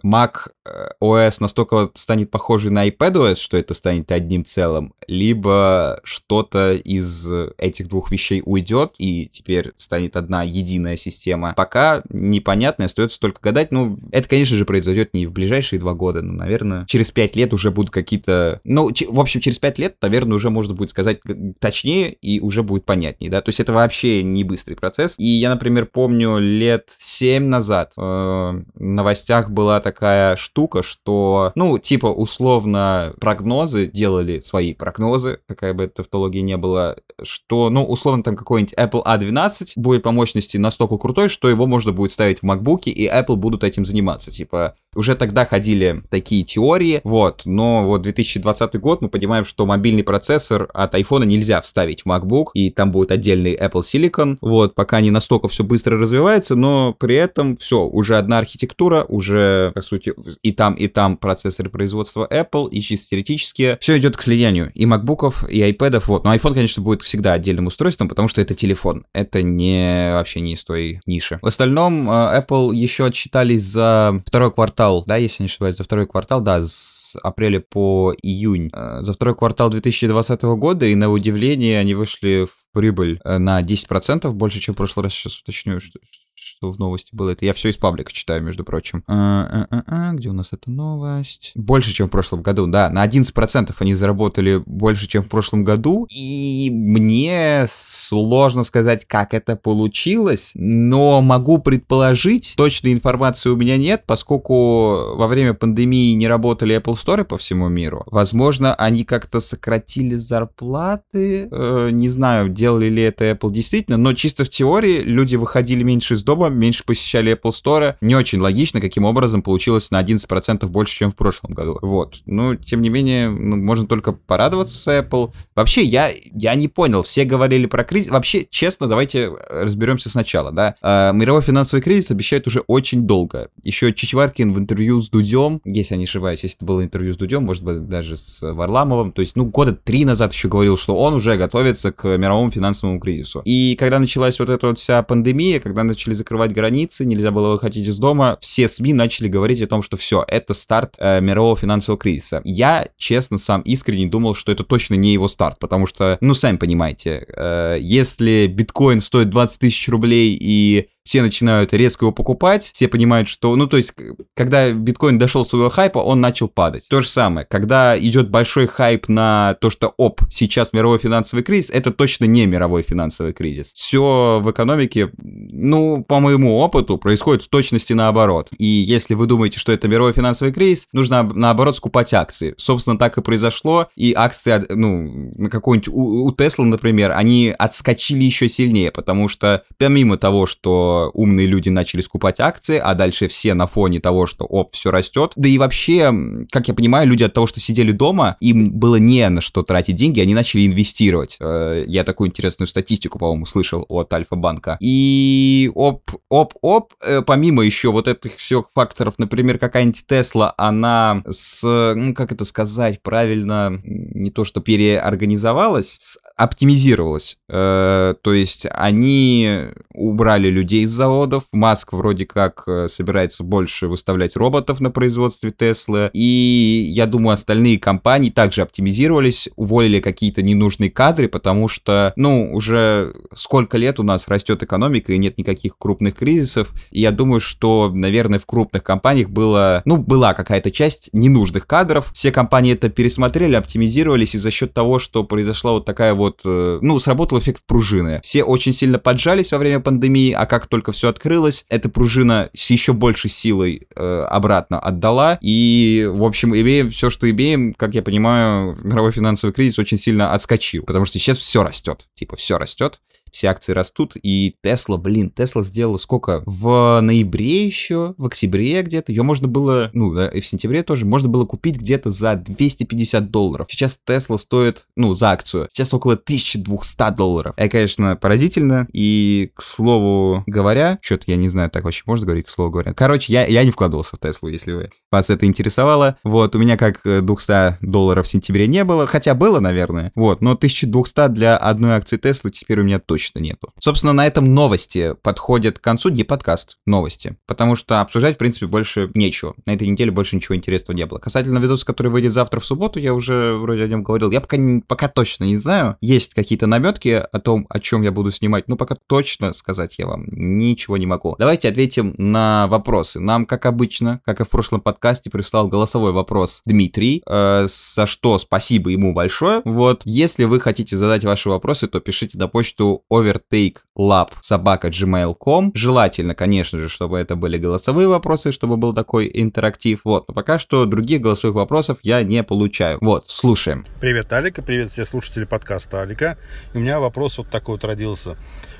Mac 0.05 0.49
э, 0.65 0.89
OS 1.01 1.37
настолько 1.39 1.89
станет 1.95 2.31
похожий 2.31 2.71
на 2.71 2.87
iPad 2.87 3.13
OS, 3.13 3.35
что 3.35 3.57
это 3.57 3.73
станет 3.73 4.11
одним 4.11 4.45
целым, 4.45 4.93
либо 5.07 5.99
что-то 6.03 6.73
из 6.73 7.29
этих 7.57 7.87
двух 7.87 8.11
вещей 8.11 8.41
уйдет, 8.45 8.93
и 8.97 9.27
теперь 9.27 9.71
станет 9.77 10.15
одна 10.15 10.43
единая 10.43 10.97
система. 10.97 11.53
Пока 11.55 12.03
непонятно, 12.09 12.85
остается 12.85 13.19
только 13.19 13.41
гадать. 13.41 13.71
Это, 14.11 14.27
конечно 14.27 14.57
же, 14.57 14.65
произойдет 14.65 15.13
не 15.13 15.25
в 15.25 15.31
ближайшие 15.31 15.79
два 15.79 15.93
года, 15.93 16.21
но, 16.21 16.33
наверное, 16.33 16.85
через 16.87 17.11
пять 17.11 17.35
лет 17.35 17.53
уже 17.53 17.71
будут 17.71 17.91
какие-то... 17.91 18.59
Ну, 18.63 18.89
в 19.09 19.19
общем, 19.19 19.41
через 19.41 19.59
пять 19.59 19.79
лет, 19.79 19.97
наверное, 20.01 20.35
уже 20.35 20.49
можно 20.49 20.73
будет 20.73 20.89
сказать 20.89 21.19
точнее 21.59 22.13
и 22.13 22.39
уже 22.39 22.63
будет 22.63 22.85
понятнее, 22.85 23.29
да. 23.31 23.41
То 23.41 23.49
есть 23.49 23.59
это 23.59 23.73
вообще 23.73 24.23
не 24.23 24.43
быстрый 24.43 24.75
процесс. 24.75 25.15
И 25.17 25.25
я, 25.25 25.49
например, 25.49 25.85
помню 25.85 26.37
лет 26.37 26.89
семь 26.97 27.45
назад 27.45 27.93
э, 27.97 28.01
в 28.01 28.63
новостях 28.75 29.49
была 29.49 29.79
такая 29.79 30.35
штука, 30.35 30.83
что, 30.83 31.51
ну, 31.55 31.77
типа, 31.77 32.07
условно, 32.07 33.13
прогнозы 33.19 33.87
делали 33.87 34.39
свои 34.39 34.73
прогнозы, 34.73 35.39
какая 35.47 35.73
бы 35.73 35.87
тавтология 35.87 36.41
не 36.41 36.57
была, 36.57 36.95
что, 37.21 37.69
ну, 37.69 37.83
условно, 37.83 38.23
там 38.23 38.35
какой-нибудь 38.35 38.73
Apple 38.75 39.03
A12 39.05 39.73
будет 39.75 40.03
по 40.03 40.11
мощности 40.11 40.57
настолько 40.57 40.97
крутой, 40.97 41.29
что 41.29 41.49
его 41.49 41.67
можно 41.67 41.91
будет 41.91 42.11
ставить 42.11 42.39
в 42.39 42.43
MacBook, 42.43 42.83
и 42.85 43.07
Apple 43.07 43.35
будут 43.35 43.63
этим 43.63 43.80
заниматься. 43.85 44.31
Типа, 44.31 44.75
уже 44.95 45.15
тогда 45.15 45.45
ходили 45.45 46.03
такие 46.09 46.43
теории, 46.43 46.99
вот, 47.03 47.43
но 47.45 47.85
вот 47.85 48.01
2020 48.01 48.75
год 48.79 49.01
мы 49.01 49.09
понимаем, 49.09 49.45
что 49.45 49.65
мобильный 49.65 50.03
процессор 50.03 50.69
от 50.73 50.95
iPhone 50.95 51.25
нельзя 51.25 51.61
вставить 51.61 52.01
в 52.01 52.07
MacBook, 52.07 52.47
и 52.53 52.69
там 52.69 52.91
будет 52.91 53.11
отдельный 53.11 53.55
Apple 53.55 53.83
Silicon, 53.83 54.37
вот, 54.41 54.75
пока 54.75 54.99
не 54.99 55.09
настолько 55.09 55.47
все 55.47 55.63
быстро 55.63 55.97
развивается, 55.97 56.55
но 56.55 56.93
при 56.99 57.15
этом 57.15 57.55
все, 57.57 57.85
уже 57.85 58.17
одна 58.17 58.39
архитектура, 58.39 59.05
уже, 59.07 59.71
по 59.73 59.81
сути, 59.81 60.13
и 60.41 60.51
там, 60.51 60.73
и 60.73 60.87
там 60.87 61.15
процессоры 61.15 61.69
производства 61.69 62.27
Apple, 62.29 62.69
и 62.69 62.81
чисто 62.81 63.11
теоретически 63.11 63.77
все 63.79 63.97
идет 63.97 64.17
к 64.17 64.21
слиянию 64.21 64.71
и 64.73 64.85
MacBookов, 64.85 65.49
и 65.49 65.61
iPadов, 65.71 66.07
вот, 66.07 66.25
но 66.25 66.35
iPhone, 66.35 66.53
конечно, 66.53 66.83
будет 66.83 67.01
всегда 67.01 67.33
отдельным 67.33 67.67
устройством, 67.67 68.09
потому 68.09 68.27
что 68.27 68.41
это 68.41 68.55
телефон, 68.55 69.05
это 69.13 69.41
не 69.41 70.11
вообще 70.13 70.41
не 70.41 70.53
из 70.53 70.65
той 70.65 70.99
ниши. 71.05 71.39
В 71.41 71.47
остальном, 71.47 72.09
э, 72.09 72.41
Apple 72.41 72.75
еще 72.75 73.05
отчитались 73.05 73.63
за 73.71 74.21
второй 74.25 74.51
квартал 74.51 75.03
да, 75.05 75.17
если 75.17 75.43
не 75.43 75.47
ошибаюсь, 75.47 75.77
за 75.77 75.83
второй 75.83 76.07
квартал, 76.07 76.41
да, 76.41 76.65
с 76.65 77.15
апреля 77.21 77.59
по 77.59 78.13
июнь, 78.21 78.69
э, 78.73 78.99
за 79.01 79.13
второй 79.13 79.35
квартал 79.35 79.69
2020 79.69 80.41
года, 80.43 80.85
и 80.85 80.95
на 80.95 81.11
удивление 81.11 81.79
они 81.79 81.93
вышли 81.93 82.47
в 82.47 82.73
прибыль 82.73 83.19
э, 83.23 83.37
на 83.37 83.61
10%, 83.61 84.31
больше, 84.31 84.59
чем 84.59 84.73
в 84.73 84.77
прошлый 84.77 85.03
раз, 85.03 85.13
сейчас 85.13 85.39
уточню, 85.39 85.79
что, 85.81 85.99
что 86.41 86.71
в 86.71 86.79
новости 86.79 87.15
было. 87.15 87.31
Это 87.31 87.45
я 87.45 87.53
все 87.53 87.69
из 87.69 87.77
паблика 87.77 88.11
читаю, 88.11 88.41
между 88.41 88.63
прочим. 88.63 89.03
А, 89.07 89.67
а, 89.69 89.75
а, 89.77 90.09
а, 90.09 90.13
где 90.13 90.29
у 90.29 90.33
нас 90.33 90.49
эта 90.51 90.71
новость? 90.71 91.51
Больше, 91.53 91.93
чем 91.93 92.07
в 92.07 92.09
прошлом 92.11 92.41
году, 92.41 92.65
да. 92.65 92.89
На 92.89 93.07
11% 93.07 93.73
они 93.77 93.93
заработали 93.93 94.61
больше, 94.65 95.07
чем 95.07 95.21
в 95.21 95.29
прошлом 95.29 95.63
году. 95.63 96.07
И 96.09 96.69
мне 96.71 97.65
сложно 97.69 98.63
сказать, 98.63 99.05
как 99.05 99.35
это 99.35 99.55
получилось, 99.55 100.51
но 100.55 101.21
могу 101.21 101.59
предположить, 101.59 102.55
точной 102.57 102.93
информации 102.93 103.49
у 103.49 103.55
меня 103.55 103.77
нет, 103.77 104.03
поскольку 104.07 105.15
во 105.15 105.27
время 105.27 105.53
пандемии 105.53 106.13
не 106.13 106.27
работали 106.27 106.75
Apple 106.75 106.95
Store 106.95 107.23
по 107.23 107.37
всему 107.37 107.69
миру. 107.69 108.03
Возможно, 108.07 108.73
они 108.75 109.03
как-то 109.03 109.41
сократили 109.41 110.15
зарплаты. 110.15 111.47
Э, 111.51 111.89
не 111.91 112.09
знаю, 112.09 112.49
делали 112.49 112.89
ли 112.89 113.03
это 113.03 113.29
Apple 113.29 113.51
действительно, 113.51 113.97
но 113.97 114.13
чисто 114.13 114.43
в 114.43 114.49
теории 114.49 115.01
люди 115.01 115.35
выходили 115.35 115.83
меньше 115.83 116.15
из 116.15 116.23
дома, 116.23 116.30
меньше 116.35 116.83
посещали 116.83 117.33
Apple 117.33 117.51
Store. 117.51 117.95
Не 118.01 118.15
очень 118.15 118.39
логично, 118.39 118.81
каким 118.81 119.05
образом 119.05 119.41
получилось 119.41 119.91
на 119.91 120.01
11% 120.01 120.65
больше, 120.67 120.95
чем 120.95 121.11
в 121.11 121.15
прошлом 121.15 121.53
году. 121.53 121.77
Вот. 121.81 122.21
Но, 122.25 122.55
тем 122.55 122.81
не 122.81 122.89
менее, 122.89 123.29
ну, 123.29 123.57
можно 123.57 123.87
только 123.87 124.11
порадоваться 124.11 124.99
Apple. 124.99 125.33
Вообще, 125.55 125.83
я, 125.83 126.11
я 126.33 126.55
не 126.55 126.67
понял. 126.67 127.03
Все 127.03 127.23
говорили 127.23 127.65
про 127.65 127.83
кризис. 127.83 128.11
Вообще, 128.11 128.45
честно, 128.49 128.87
давайте 128.87 129.31
разберемся 129.49 130.09
сначала, 130.09 130.51
да. 130.51 130.75
Э, 130.81 131.11
мировой 131.13 131.41
финансовый 131.41 131.81
кризис 131.81 132.11
обещают 132.11 132.47
уже 132.47 132.61
очень 132.67 133.01
долго. 133.01 133.49
Еще 133.63 133.93
Чичваркин 133.93 134.53
в 134.53 134.59
интервью 134.59 135.01
с 135.01 135.09
Дудем, 135.09 135.61
если 135.65 135.93
я 135.93 135.97
не 135.97 136.05
ошибаюсь, 136.05 136.43
если 136.43 136.57
это 136.57 136.65
было 136.65 136.83
интервью 136.83 137.13
с 137.13 137.17
Дудем, 137.17 137.43
может 137.43 137.63
быть, 137.63 137.87
даже 137.87 138.17
с 138.17 138.41
Варламовым, 138.41 139.11
то 139.11 139.21
есть, 139.21 139.35
ну, 139.35 139.45
года 139.45 139.73
три 139.73 140.05
назад 140.05 140.33
еще 140.33 140.47
говорил, 140.47 140.77
что 140.77 140.95
он 140.95 141.13
уже 141.13 141.37
готовится 141.37 141.91
к 141.91 142.17
мировому 142.17 142.51
финансовому 142.51 142.99
кризису. 142.99 143.41
И 143.45 143.75
когда 143.79 143.99
началась 143.99 144.39
вот 144.39 144.49
эта 144.49 144.67
вот 144.67 144.79
вся 144.79 145.01
пандемия, 145.03 145.59
когда 145.59 145.83
начали 145.83 146.13
закрывать 146.21 146.53
границы, 146.53 147.05
нельзя 147.05 147.31
было 147.31 147.51
выходить 147.51 147.87
из 147.87 147.97
дома, 147.97 148.37
все 148.41 148.69
СМИ 148.69 148.93
начали 148.93 149.27
говорить 149.27 149.61
о 149.61 149.67
том, 149.67 149.81
что 149.81 149.97
все, 149.97 150.23
это 150.27 150.53
старт 150.53 150.95
э, 150.97 151.19
мирового 151.19 151.57
финансового 151.57 151.99
кризиса. 151.99 152.41
Я, 152.43 152.87
честно, 152.97 153.37
сам 153.37 153.61
искренне 153.61 154.07
думал, 154.07 154.35
что 154.35 154.51
это 154.51 154.63
точно 154.63 154.95
не 154.95 155.13
его 155.13 155.27
старт, 155.27 155.57
потому 155.59 155.87
что, 155.87 156.17
ну, 156.21 156.33
сами 156.33 156.57
понимаете, 156.57 157.25
э, 157.35 157.77
если 157.81 158.47
биткоин 158.47 159.01
стоит 159.01 159.29
20 159.29 159.59
тысяч 159.59 159.89
рублей 159.89 160.37
и 160.39 160.87
все 161.03 161.21
начинают 161.21 161.73
резко 161.73 162.05
его 162.05 162.11
покупать, 162.11 162.71
все 162.73 162.87
понимают, 162.87 163.27
что, 163.27 163.55
ну, 163.55 163.67
то 163.67 163.77
есть, 163.77 163.93
когда 164.35 164.71
биткоин 164.71 165.17
дошел 165.17 165.45
своего 165.45 165.69
хайпа, 165.69 165.99
он 165.99 166.21
начал 166.21 166.47
падать. 166.47 166.87
То 166.89 167.01
же 167.01 167.07
самое, 167.07 167.45
когда 167.49 167.97
идет 167.97 168.29
большой 168.29 168.67
хайп 168.67 169.07
на 169.07 169.55
то, 169.61 169.69
что, 169.69 169.93
оп, 169.97 170.21
сейчас 170.29 170.73
мировой 170.73 170.99
финансовый 170.99 171.41
кризис, 171.41 171.69
это 171.69 171.91
точно 171.91 172.25
не 172.25 172.45
мировой 172.45 172.83
финансовый 172.83 173.33
кризис. 173.33 173.73
Все 173.73 174.39
в 174.43 174.51
экономике, 174.51 175.11
ну, 175.17 176.03
по 176.03 176.19
моему 176.19 176.57
опыту, 176.57 176.97
происходит 176.97 177.43
в 177.43 177.49
точности 177.49 177.93
наоборот. 177.93 178.49
И 178.57 178.65
если 178.65 179.15
вы 179.15 179.25
думаете, 179.25 179.59
что 179.59 179.71
это 179.71 179.87
мировой 179.87 180.13
финансовый 180.13 180.51
кризис, 180.51 180.87
нужно, 180.93 181.23
наоборот, 181.23 181.75
скупать 181.75 182.13
акции. 182.13 182.53
Собственно, 182.57 182.97
так 182.97 183.17
и 183.17 183.21
произошло, 183.21 183.89
и 183.95 184.13
акции, 184.15 184.63
ну, 184.69 185.31
на 185.35 185.49
какой-нибудь, 185.49 185.87
у, 185.89 186.25
у 186.25 186.35
например, 186.63 187.11
они 187.11 187.53
отскочили 187.57 188.23
еще 188.23 188.49
сильнее, 188.49 188.91
потому 188.91 189.27
что 189.27 189.63
помимо 189.77 190.17
того, 190.17 190.45
что 190.45 190.90
умные 191.13 191.47
люди 191.47 191.69
начали 191.69 192.01
скупать 192.01 192.39
акции, 192.39 192.77
а 192.77 192.93
дальше 192.93 193.27
все 193.27 193.53
на 193.53 193.67
фоне 193.67 193.99
того, 193.99 194.27
что 194.27 194.45
оп, 194.45 194.73
все 194.73 194.91
растет. 194.91 195.33
Да 195.35 195.49
и 195.49 195.57
вообще, 195.57 196.13
как 196.51 196.67
я 196.67 196.73
понимаю, 196.73 197.07
люди 197.07 197.23
от 197.23 197.33
того, 197.33 197.47
что 197.47 197.59
сидели 197.59 197.91
дома, 197.91 198.37
им 198.39 198.71
было 198.71 198.95
не 198.97 199.27
на 199.29 199.41
что 199.41 199.63
тратить 199.63 199.95
деньги, 199.95 200.19
они 200.19 200.33
начали 200.33 200.65
инвестировать. 200.65 201.37
Э, 201.39 201.83
я 201.87 202.03
такую 202.03 202.29
интересную 202.29 202.67
статистику, 202.67 203.19
по-моему, 203.19 203.45
слышал 203.45 203.85
от 203.89 204.13
Альфа-банка. 204.13 204.77
И 204.79 205.71
оп, 205.75 206.11
оп, 206.29 206.53
оп, 206.61 206.93
э, 207.01 207.21
помимо 207.21 207.63
еще 207.63 207.91
вот 207.91 208.07
этих 208.07 208.37
всех 208.37 208.65
факторов, 208.73 209.15
например, 209.17 209.57
какая-нибудь 209.57 210.05
Тесла, 210.07 210.53
она 210.57 211.23
с, 211.29 211.61
ну, 211.95 212.13
как 212.13 212.31
это 212.31 212.45
сказать 212.45 213.01
правильно, 213.01 213.79
не 213.83 214.31
то 214.31 214.45
что 214.45 214.61
переорганизовалась, 214.61 216.17
оптимизировалась. 216.41 217.37
Э, 217.49 218.15
то 218.21 218.33
есть 218.33 218.65
они 218.71 219.65
убрали 219.93 220.49
людей 220.49 220.83
из 220.83 220.89
заводов. 220.89 221.43
Маск 221.51 221.93
вроде 221.93 222.25
как 222.25 222.63
э, 222.67 222.87
собирается 222.89 223.43
больше 223.43 223.87
выставлять 223.87 224.35
роботов 224.35 224.79
на 224.79 224.89
производстве 224.89 225.51
Теслы. 225.51 226.09
И 226.13 226.87
я 226.89 227.05
думаю, 227.05 227.35
остальные 227.35 227.77
компании 227.79 228.29
также 228.29 228.61
оптимизировались, 228.61 229.49
уволили 229.55 229.99
какие-то 229.99 230.41
ненужные 230.41 230.89
кадры, 230.89 231.27
потому 231.27 231.67
что, 231.67 232.13
ну, 232.15 232.51
уже 232.53 233.13
сколько 233.35 233.77
лет 233.77 233.99
у 233.99 234.03
нас 234.03 234.27
растет 234.27 234.63
экономика 234.63 235.13
и 235.13 235.17
нет 235.17 235.37
никаких 235.37 235.77
крупных 235.77 236.15
кризисов. 236.15 236.69
И 236.89 237.01
я 237.01 237.11
думаю, 237.11 237.39
что, 237.39 237.91
наверное, 237.93 238.39
в 238.39 238.45
крупных 238.45 238.83
компаниях 238.83 239.29
было, 239.29 239.81
ну, 239.85 239.97
была 239.97 240.33
какая-то 240.33 240.71
часть 240.71 241.09
ненужных 241.13 241.67
кадров. 241.67 242.11
Все 242.13 242.31
компании 242.31 242.73
это 242.73 242.89
пересмотрели, 242.89 243.55
оптимизировались, 243.55 244.35
и 244.35 244.39
за 244.39 244.49
счет 244.49 244.73
того, 244.73 244.99
что 244.99 245.23
произошла 245.23 245.73
вот 245.73 245.85
такая 245.85 246.13
вот, 246.13 246.30
э, 246.45 246.79
ну, 246.81 246.99
сработал 246.99 247.39
эффект 247.39 247.61
пружины. 247.65 248.19
Все 248.23 248.43
очень 248.43 248.73
сильно 248.73 248.99
поджались 248.99 249.51
во 249.51 249.57
время 249.57 249.79
пандемии, 249.79 250.31
а 250.31 250.45
как 250.45 250.67
только 250.67 250.91
все 250.91 251.09
открылось, 251.09 251.65
эта 251.69 251.89
пружина 251.89 252.49
с 252.53 252.69
еще 252.69 252.93
большей 252.93 253.29
силой 253.29 253.87
э, 253.95 254.25
обратно 254.29 254.79
отдала. 254.79 255.37
И, 255.41 256.07
в 256.11 256.23
общем, 256.23 256.55
имеем 256.55 256.89
все, 256.89 257.09
что 257.09 257.29
имеем, 257.29 257.73
как 257.73 257.93
я 257.95 258.01
понимаю, 258.01 258.77
мировой 258.83 259.11
финансовый 259.11 259.51
кризис 259.51 259.79
очень 259.79 259.97
сильно 259.97 260.33
отскочил, 260.33 260.83
потому 260.83 261.05
что 261.05 261.19
сейчас 261.19 261.37
все 261.37 261.63
растет. 261.63 262.07
Типа, 262.13 262.35
все 262.35 262.57
растет 262.57 263.01
все 263.31 263.47
акции 263.47 263.73
растут, 263.73 264.13
и 264.21 264.55
Тесла, 264.61 264.97
блин, 264.97 265.31
Тесла 265.31 265.63
сделала 265.63 265.97
сколько? 265.97 266.43
В 266.45 266.99
ноябре 267.01 267.65
еще, 267.65 268.13
в 268.17 268.25
октябре 268.25 268.81
где-то, 268.81 269.11
ее 269.11 269.23
можно 269.23 269.47
было, 269.47 269.89
ну, 269.93 270.13
да, 270.13 270.27
и 270.27 270.41
в 270.41 270.47
сентябре 270.47 270.83
тоже, 270.83 271.05
можно 271.05 271.29
было 271.29 271.45
купить 271.45 271.77
где-то 271.77 272.11
за 272.11 272.35
250 272.35 273.31
долларов. 273.31 273.67
Сейчас 273.69 273.99
Тесла 274.05 274.37
стоит, 274.37 274.85
ну, 274.95 275.13
за 275.13 275.31
акцию, 275.31 275.67
сейчас 275.71 275.93
около 275.93 276.13
1200 276.13 277.15
долларов. 277.15 277.53
Это, 277.57 277.69
конечно, 277.69 278.15
поразительно, 278.15 278.87
и, 278.93 279.51
к 279.55 279.61
слову 279.61 280.43
говоря, 280.45 280.97
что-то 281.01 281.25
я 281.27 281.37
не 281.37 281.49
знаю, 281.49 281.69
так 281.69 281.83
вообще 281.83 282.03
можно 282.05 282.25
говорить, 282.25 282.47
к 282.47 282.49
слову 282.49 282.71
говоря. 282.71 282.93
Короче, 282.93 283.31
я, 283.33 283.45
я 283.45 283.63
не 283.63 283.71
вкладывался 283.71 284.15
в 284.15 284.19
Теслу, 284.19 284.49
если 284.49 284.73
вы, 284.73 284.89
вас 285.11 285.29
это 285.29 285.45
интересовало. 285.45 286.17
Вот, 286.23 286.55
у 286.55 286.59
меня 286.59 286.77
как 286.77 287.01
200 287.03 287.51
э, 287.51 287.77
долларов 287.81 288.25
в 288.25 288.29
сентябре 288.29 288.67
не 288.67 288.83
было, 288.83 289.07
хотя 289.07 289.33
было, 289.33 289.59
наверное, 289.59 290.11
вот, 290.15 290.41
но 290.41 290.51
1200 290.51 291.29
для 291.29 291.57
одной 291.57 291.93
акции 291.93 292.17
Теслы 292.17 292.51
теперь 292.51 292.81
у 292.81 292.83
меня 292.83 292.99
точно 292.99 293.20
нету. 293.39 293.73
Собственно, 293.79 294.13
на 294.13 294.25
этом 294.27 294.53
новости 294.53 295.15
подходят 295.21 295.79
к 295.79 295.83
концу, 295.83 296.09
не 296.09 296.23
подкаст, 296.23 296.77
новости, 296.85 297.37
потому 297.45 297.75
что 297.75 298.01
обсуждать, 298.01 298.35
в 298.35 298.37
принципе, 298.37 298.67
больше 298.67 299.09
нечего. 299.13 299.55
На 299.65 299.73
этой 299.73 299.87
неделе 299.87 300.11
больше 300.11 300.35
ничего 300.35 300.55
интересного 300.55 300.97
не 300.97 301.05
было. 301.05 301.19
Касательно 301.19 301.59
видоса, 301.59 301.85
который 301.85 302.11
выйдет 302.11 302.33
завтра 302.33 302.59
в 302.59 302.65
субботу, 302.65 302.99
я 302.99 303.13
уже 303.13 303.53
вроде 303.55 303.83
о 303.83 303.87
нем 303.87 304.03
говорил, 304.03 304.31
я 304.31 304.41
пока, 304.41 304.57
пока 304.87 305.07
точно 305.07 305.45
не 305.45 305.57
знаю. 305.57 305.97
Есть 306.01 306.33
какие-то 306.33 306.67
наметки 306.67 307.09
о 307.09 307.39
том, 307.39 307.65
о 307.69 307.79
чем 307.79 308.01
я 308.01 308.11
буду 308.11 308.31
снимать, 308.31 308.67
но 308.67 308.75
пока 308.75 308.95
точно 309.07 309.53
сказать 309.53 309.95
я 309.97 310.07
вам 310.07 310.25
ничего 310.31 310.97
не 310.97 311.05
могу. 311.05 311.35
Давайте 311.37 311.69
ответим 311.69 312.15
на 312.17 312.67
вопросы. 312.67 313.19
Нам, 313.19 313.45
как 313.45 313.65
обычно, 313.65 314.21
как 314.25 314.41
и 314.41 314.43
в 314.43 314.49
прошлом 314.49 314.81
подкасте, 314.81 315.29
прислал 315.29 315.67
голосовой 315.67 316.11
вопрос 316.11 316.61
Дмитрий, 316.65 317.21
э, 317.25 317.67
за 317.67 318.05
что 318.05 318.39
спасибо 318.39 318.89
ему 318.89 319.13
большое. 319.13 319.61
Вот, 319.65 320.01
если 320.05 320.45
вы 320.45 320.59
хотите 320.59 320.95
задать 320.95 321.23
ваши 321.23 321.49
вопросы, 321.49 321.87
то 321.87 321.99
пишите 321.99 322.37
на 322.37 322.47
почту 322.47 323.03
overtakelab.gmail.com. 323.11 325.71
Желательно, 325.75 326.33
конечно 326.33 326.79
же, 326.79 326.89
чтобы 326.89 327.19
это 327.19 327.35
были 327.35 327.57
голосовые 327.57 328.07
вопросы, 328.07 328.53
чтобы 328.53 328.77
был 328.77 328.93
такой 328.93 329.29
интерактив. 329.33 329.99
Вот, 330.05 330.27
но 330.27 330.33
пока 330.33 330.59
что 330.59 330.85
других 330.85 331.21
голосовых 331.21 331.55
вопросов 331.55 331.97
я 332.03 332.21
не 332.23 332.43
получаю. 332.43 332.99
Вот, 333.01 333.29
слушаем. 333.29 333.85
Привет, 333.99 334.31
Алика, 334.31 334.61
привет 334.61 334.91
все 334.91 335.05
слушатели 335.05 335.45
подкаста 335.45 336.01
Алика. 336.01 336.37
И 336.73 336.77
у 336.77 336.79
меня 336.79 336.99
вопрос 336.99 337.37
вот 337.37 337.49
такой 337.49 337.75
вот 337.75 337.83
родился. 337.83 338.37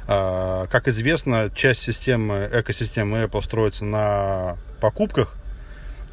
А, 0.07 0.67
как 0.67 0.87
известно, 0.87 1.51
часть 1.53 1.83
системы, 1.83 2.49
экосистемы 2.51 3.23
Apple 3.23 3.41
строится 3.41 3.85
на 3.85 4.57
покупках, 4.79 5.35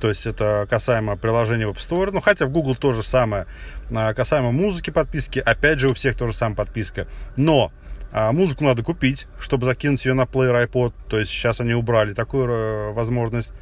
то 0.00 0.08
есть 0.08 0.26
это 0.26 0.66
касаемо 0.70 1.16
приложения 1.16 1.66
в 1.66 1.70
App 1.70 1.78
Store, 1.78 2.10
ну 2.12 2.20
хотя 2.20 2.46
в 2.46 2.50
Google 2.50 2.76
тоже 2.76 3.02
самое. 3.02 3.46
А, 3.94 4.14
касаемо 4.14 4.52
музыки 4.52 4.90
подписки, 4.90 5.38
опять 5.38 5.80
же 5.80 5.88
у 5.88 5.94
всех 5.94 6.16
тоже 6.16 6.32
самая 6.32 6.56
подписка. 6.56 7.06
Но 7.36 7.72
а, 8.10 8.32
музыку 8.32 8.64
надо 8.64 8.82
купить, 8.82 9.26
чтобы 9.38 9.66
закинуть 9.66 10.04
ее 10.04 10.14
на 10.14 10.26
плеер 10.26 10.54
iPod. 10.54 10.92
То 11.08 11.18
есть 11.18 11.30
сейчас 11.30 11.60
они 11.60 11.74
убрали 11.74 12.14
такую 12.14 12.48
э, 12.48 12.92
возможность. 12.92 13.52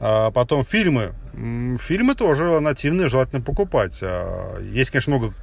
А 0.00 0.30
потом 0.30 0.64
фильмы. 0.64 1.12
Фильмы 1.80 2.14
тоже 2.14 2.60
нативные, 2.60 3.08
желательно 3.08 3.42
покупать. 3.42 3.98
А, 4.02 4.60
есть, 4.60 4.90
конечно, 4.90 5.16
много 5.16 5.34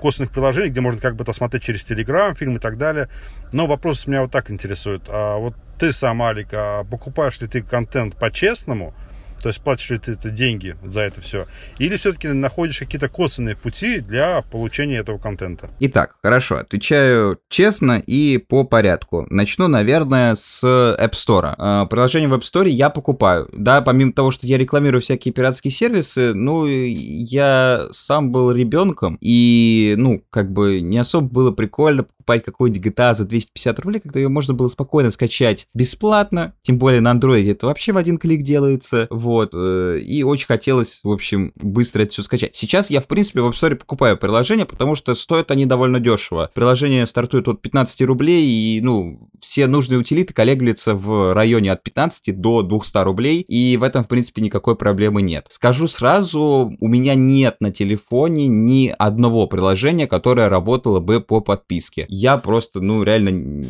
косвенных 0.00 0.30
приложений, 0.30 0.70
где 0.70 0.80
можно 0.80 1.00
как 1.00 1.16
бы 1.16 1.24
это 1.24 1.32
смотреть 1.32 1.64
через 1.64 1.84
Telegram, 1.84 2.34
фильм 2.34 2.56
и 2.56 2.60
так 2.60 2.76
далее. 2.76 3.08
Но 3.52 3.66
вопрос 3.66 4.06
меня 4.06 4.22
вот 4.22 4.30
так 4.30 4.50
интересует. 4.50 5.02
А 5.08 5.38
вот 5.38 5.54
ты 5.78 5.92
сам, 5.92 6.22
Алик, 6.22 6.48
а 6.52 6.84
покупаешь 6.84 7.40
ли 7.40 7.48
ты 7.48 7.62
контент 7.62 8.16
по-честному– 8.16 8.94
то 9.42 9.48
есть 9.48 9.60
платишь 9.60 9.90
ли 9.90 9.98
ты 9.98 10.12
это 10.12 10.30
деньги 10.30 10.76
за 10.84 11.00
это 11.00 11.20
все? 11.20 11.46
Или 11.78 11.96
все-таки 11.96 12.28
находишь 12.28 12.78
какие-то 12.78 13.08
косвенные 13.08 13.56
пути 13.56 14.00
для 14.00 14.42
получения 14.42 14.98
этого 14.98 15.18
контента? 15.18 15.70
Итак, 15.80 16.16
хорошо, 16.22 16.56
отвечаю 16.56 17.38
честно 17.48 18.02
и 18.04 18.38
по 18.38 18.64
порядку. 18.64 19.26
Начну, 19.30 19.68
наверное, 19.68 20.36
с 20.36 20.62
App 20.64 21.12
Store. 21.12 21.54
А, 21.56 21.86
приложение 21.86 22.28
в 22.28 22.34
App 22.34 22.42
Store 22.42 22.68
я 22.68 22.90
покупаю. 22.90 23.48
Да, 23.52 23.80
помимо 23.82 24.12
того, 24.12 24.30
что 24.30 24.46
я 24.46 24.58
рекламирую 24.58 25.00
всякие 25.00 25.32
пиратские 25.32 25.70
сервисы, 25.70 26.34
ну, 26.34 26.66
я 26.66 27.86
сам 27.92 28.32
был 28.32 28.52
ребенком, 28.52 29.18
и, 29.20 29.94
ну, 29.96 30.22
как 30.30 30.52
бы 30.52 30.80
не 30.80 30.98
особо 30.98 31.28
было 31.28 31.50
прикольно 31.52 32.06
покупать 32.28 32.44
какой-нибудь 32.44 32.84
GTA 32.84 33.14
за 33.14 33.24
250 33.24 33.78
рублей, 33.80 34.00
когда 34.00 34.20
ее 34.20 34.28
можно 34.28 34.52
было 34.52 34.68
спокойно 34.68 35.10
скачать 35.10 35.66
бесплатно, 35.72 36.52
тем 36.62 36.78
более 36.78 37.00
на 37.00 37.12
андроиде 37.12 37.52
это 37.52 37.66
вообще 37.66 37.92
в 37.92 37.96
один 37.96 38.18
клик 38.18 38.42
делается, 38.42 39.06
вот, 39.08 39.52
э, 39.54 39.98
и 40.00 40.22
очень 40.22 40.46
хотелось, 40.46 41.00
в 41.02 41.10
общем, 41.10 41.52
быстро 41.56 42.02
это 42.02 42.12
все 42.12 42.22
скачать. 42.22 42.54
Сейчас 42.54 42.90
я, 42.90 43.00
в 43.00 43.06
принципе, 43.06 43.40
в 43.40 43.48
App 43.48 43.54
Store 43.54 43.74
покупаю 43.76 44.18
приложения, 44.18 44.66
потому 44.66 44.94
что 44.94 45.14
стоят 45.14 45.50
они 45.50 45.64
довольно 45.64 46.00
дешево. 46.00 46.50
Приложение 46.54 47.06
стартует 47.06 47.48
от 47.48 47.62
15 47.62 48.02
рублей, 48.02 48.46
и, 48.46 48.80
ну, 48.82 49.30
все 49.40 49.66
нужные 49.66 49.98
утилиты 49.98 50.34
колеблются 50.34 50.94
в 50.94 51.32
районе 51.32 51.72
от 51.72 51.82
15 51.82 52.38
до 52.38 52.62
200 52.62 53.04
рублей, 53.04 53.40
и 53.40 53.78
в 53.78 53.82
этом, 53.82 54.04
в 54.04 54.08
принципе, 54.08 54.42
никакой 54.42 54.76
проблемы 54.76 55.22
нет. 55.22 55.46
Скажу 55.48 55.88
сразу, 55.88 56.76
у 56.78 56.88
меня 56.88 57.14
нет 57.14 57.56
на 57.60 57.70
телефоне 57.70 58.48
ни 58.48 58.94
одного 58.98 59.46
приложения, 59.46 60.06
которое 60.06 60.50
работало 60.50 61.00
бы 61.00 61.20
по 61.20 61.40
подписке 61.40 62.06
я 62.18 62.36
просто, 62.36 62.80
ну, 62.80 63.02
реально, 63.04 63.64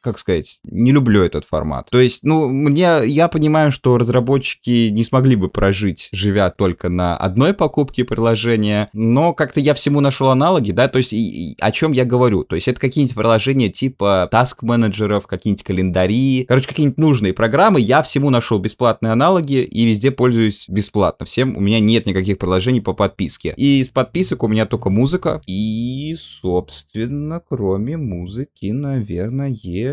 как 0.00 0.18
сказать, 0.18 0.58
не 0.64 0.92
люблю 0.92 1.22
этот 1.22 1.44
формат. 1.44 1.88
То 1.90 2.00
есть, 2.00 2.20
ну, 2.24 2.48
мне, 2.48 3.00
я 3.04 3.28
понимаю, 3.28 3.70
что 3.70 3.96
разработчики 3.96 4.88
не 4.88 5.04
смогли 5.04 5.36
бы 5.36 5.48
прожить, 5.48 6.08
живя 6.12 6.50
только 6.50 6.88
на 6.88 7.16
одной 7.16 7.54
покупке 7.54 8.04
приложения, 8.04 8.88
но 8.92 9.32
как-то 9.32 9.60
я 9.60 9.74
всему 9.74 10.00
нашел 10.00 10.28
аналоги, 10.28 10.72
да, 10.72 10.88
то 10.88 10.98
есть, 10.98 11.12
и, 11.12 11.52
и, 11.52 11.56
о 11.60 11.70
чем 11.70 11.92
я 11.92 12.04
говорю? 12.04 12.42
То 12.44 12.56
есть, 12.56 12.66
это 12.66 12.80
какие-нибудь 12.80 13.16
приложения 13.16 13.68
типа 13.68 14.28
таск-менеджеров, 14.30 15.26
какие-нибудь 15.26 15.64
календари, 15.64 16.44
короче, 16.48 16.68
какие-нибудь 16.68 16.98
нужные 16.98 17.32
программы, 17.32 17.80
я 17.80 18.02
всему 18.02 18.30
нашел 18.30 18.58
бесплатные 18.58 19.12
аналоги 19.12 19.62
и 19.62 19.86
везде 19.86 20.10
пользуюсь 20.10 20.64
бесплатно. 20.68 21.24
Всем 21.24 21.56
у 21.56 21.60
меня 21.60 21.78
нет 21.78 22.06
никаких 22.06 22.38
приложений 22.38 22.80
по 22.80 22.94
подписке. 22.94 23.54
И 23.56 23.80
из 23.80 23.90
подписок 23.90 24.42
у 24.42 24.48
меня 24.48 24.66
только 24.66 24.90
музыка 24.90 25.40
и, 25.46 26.16
собственно, 26.18 27.40
кроме 27.48 27.75
кроме 27.76 27.98
музыки, 27.98 28.70
наверное, 28.70 29.50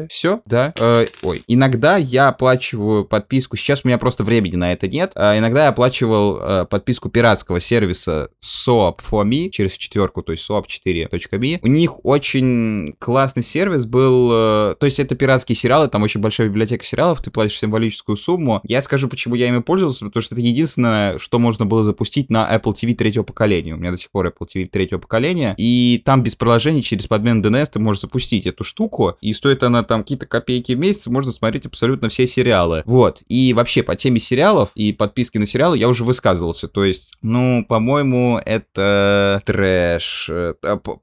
все, 0.09 0.41
да. 0.45 0.73
Э, 0.79 1.05
ой, 1.21 1.43
иногда 1.47 1.97
я 1.97 2.29
оплачиваю 2.29 3.03
подписку, 3.03 3.57
сейчас 3.57 3.81
у 3.83 3.89
меня 3.89 3.97
просто 3.97 4.23
времени 4.23 4.55
на 4.55 4.71
это 4.71 4.87
нет, 4.87 5.11
э, 5.15 5.37
иногда 5.37 5.63
я 5.63 5.69
оплачивал 5.69 6.39
э, 6.39 6.65
подписку 6.65 7.09
пиратского 7.09 7.59
сервиса 7.59 8.29
SOAP4Me 8.41 9.49
через 9.49 9.73
четверку, 9.73 10.21
то 10.23 10.31
есть 10.31 10.49
SOAP4.me. 10.49 11.59
У 11.61 11.67
них 11.67 12.05
очень 12.05 12.95
классный 12.99 13.43
сервис 13.43 13.85
был, 13.85 14.29
э, 14.31 14.75
то 14.79 14.85
есть 14.85 14.99
это 14.99 15.15
пиратские 15.15 15.57
сериалы, 15.57 15.89
там 15.89 16.03
очень 16.03 16.21
большая 16.21 16.47
библиотека 16.47 16.85
сериалов, 16.85 17.19
ты 17.19 17.31
платишь 17.31 17.59
символическую 17.59 18.15
сумму. 18.15 18.61
Я 18.63 18.81
скажу, 18.81 19.09
почему 19.09 19.35
я 19.35 19.49
ими 19.49 19.59
пользовался, 19.59 20.05
потому 20.05 20.21
что 20.21 20.35
это 20.35 20.41
единственное, 20.41 21.19
что 21.19 21.37
можно 21.37 21.65
было 21.65 21.83
запустить 21.83 22.29
на 22.29 22.49
Apple 22.49 22.75
TV 22.81 22.93
третьего 22.93 23.23
поколения. 23.23 23.73
У 23.73 23.77
меня 23.77 23.91
до 23.91 23.97
сих 23.97 24.09
пор 24.09 24.27
Apple 24.27 24.47
TV 24.47 24.69
третьего 24.69 24.99
поколения, 24.99 25.53
и 25.57 26.01
там 26.05 26.23
без 26.23 26.35
приложений 26.35 26.83
через 26.83 27.07
подмену 27.07 27.41
DNS 27.41 27.72
ты 27.73 27.79
можешь 27.79 28.01
запустить 28.01 28.45
эту 28.45 28.63
штуку, 28.63 29.17
и 29.19 29.33
стоит 29.33 29.63
она 29.63 29.83
там 29.83 30.01
какие-то 30.01 30.25
копейки 30.25 30.73
в 30.73 30.79
месяц, 30.79 31.07
можно 31.07 31.31
смотреть 31.31 31.65
абсолютно 31.65 32.09
все 32.09 32.27
сериалы. 32.27 32.83
Вот. 32.85 33.23
И 33.27 33.53
вообще 33.53 33.83
по 33.83 33.95
теме 33.95 34.19
сериалов 34.19 34.69
и 34.75 34.93
подписки 34.93 35.37
на 35.37 35.47
сериалы 35.47 35.77
я 35.77 35.89
уже 35.89 36.03
высказывался. 36.03 36.67
То 36.67 36.83
есть, 36.83 37.11
ну, 37.21 37.65
по-моему, 37.67 38.39
это 38.45 39.41
трэш. 39.45 40.29
Э, 40.29 40.53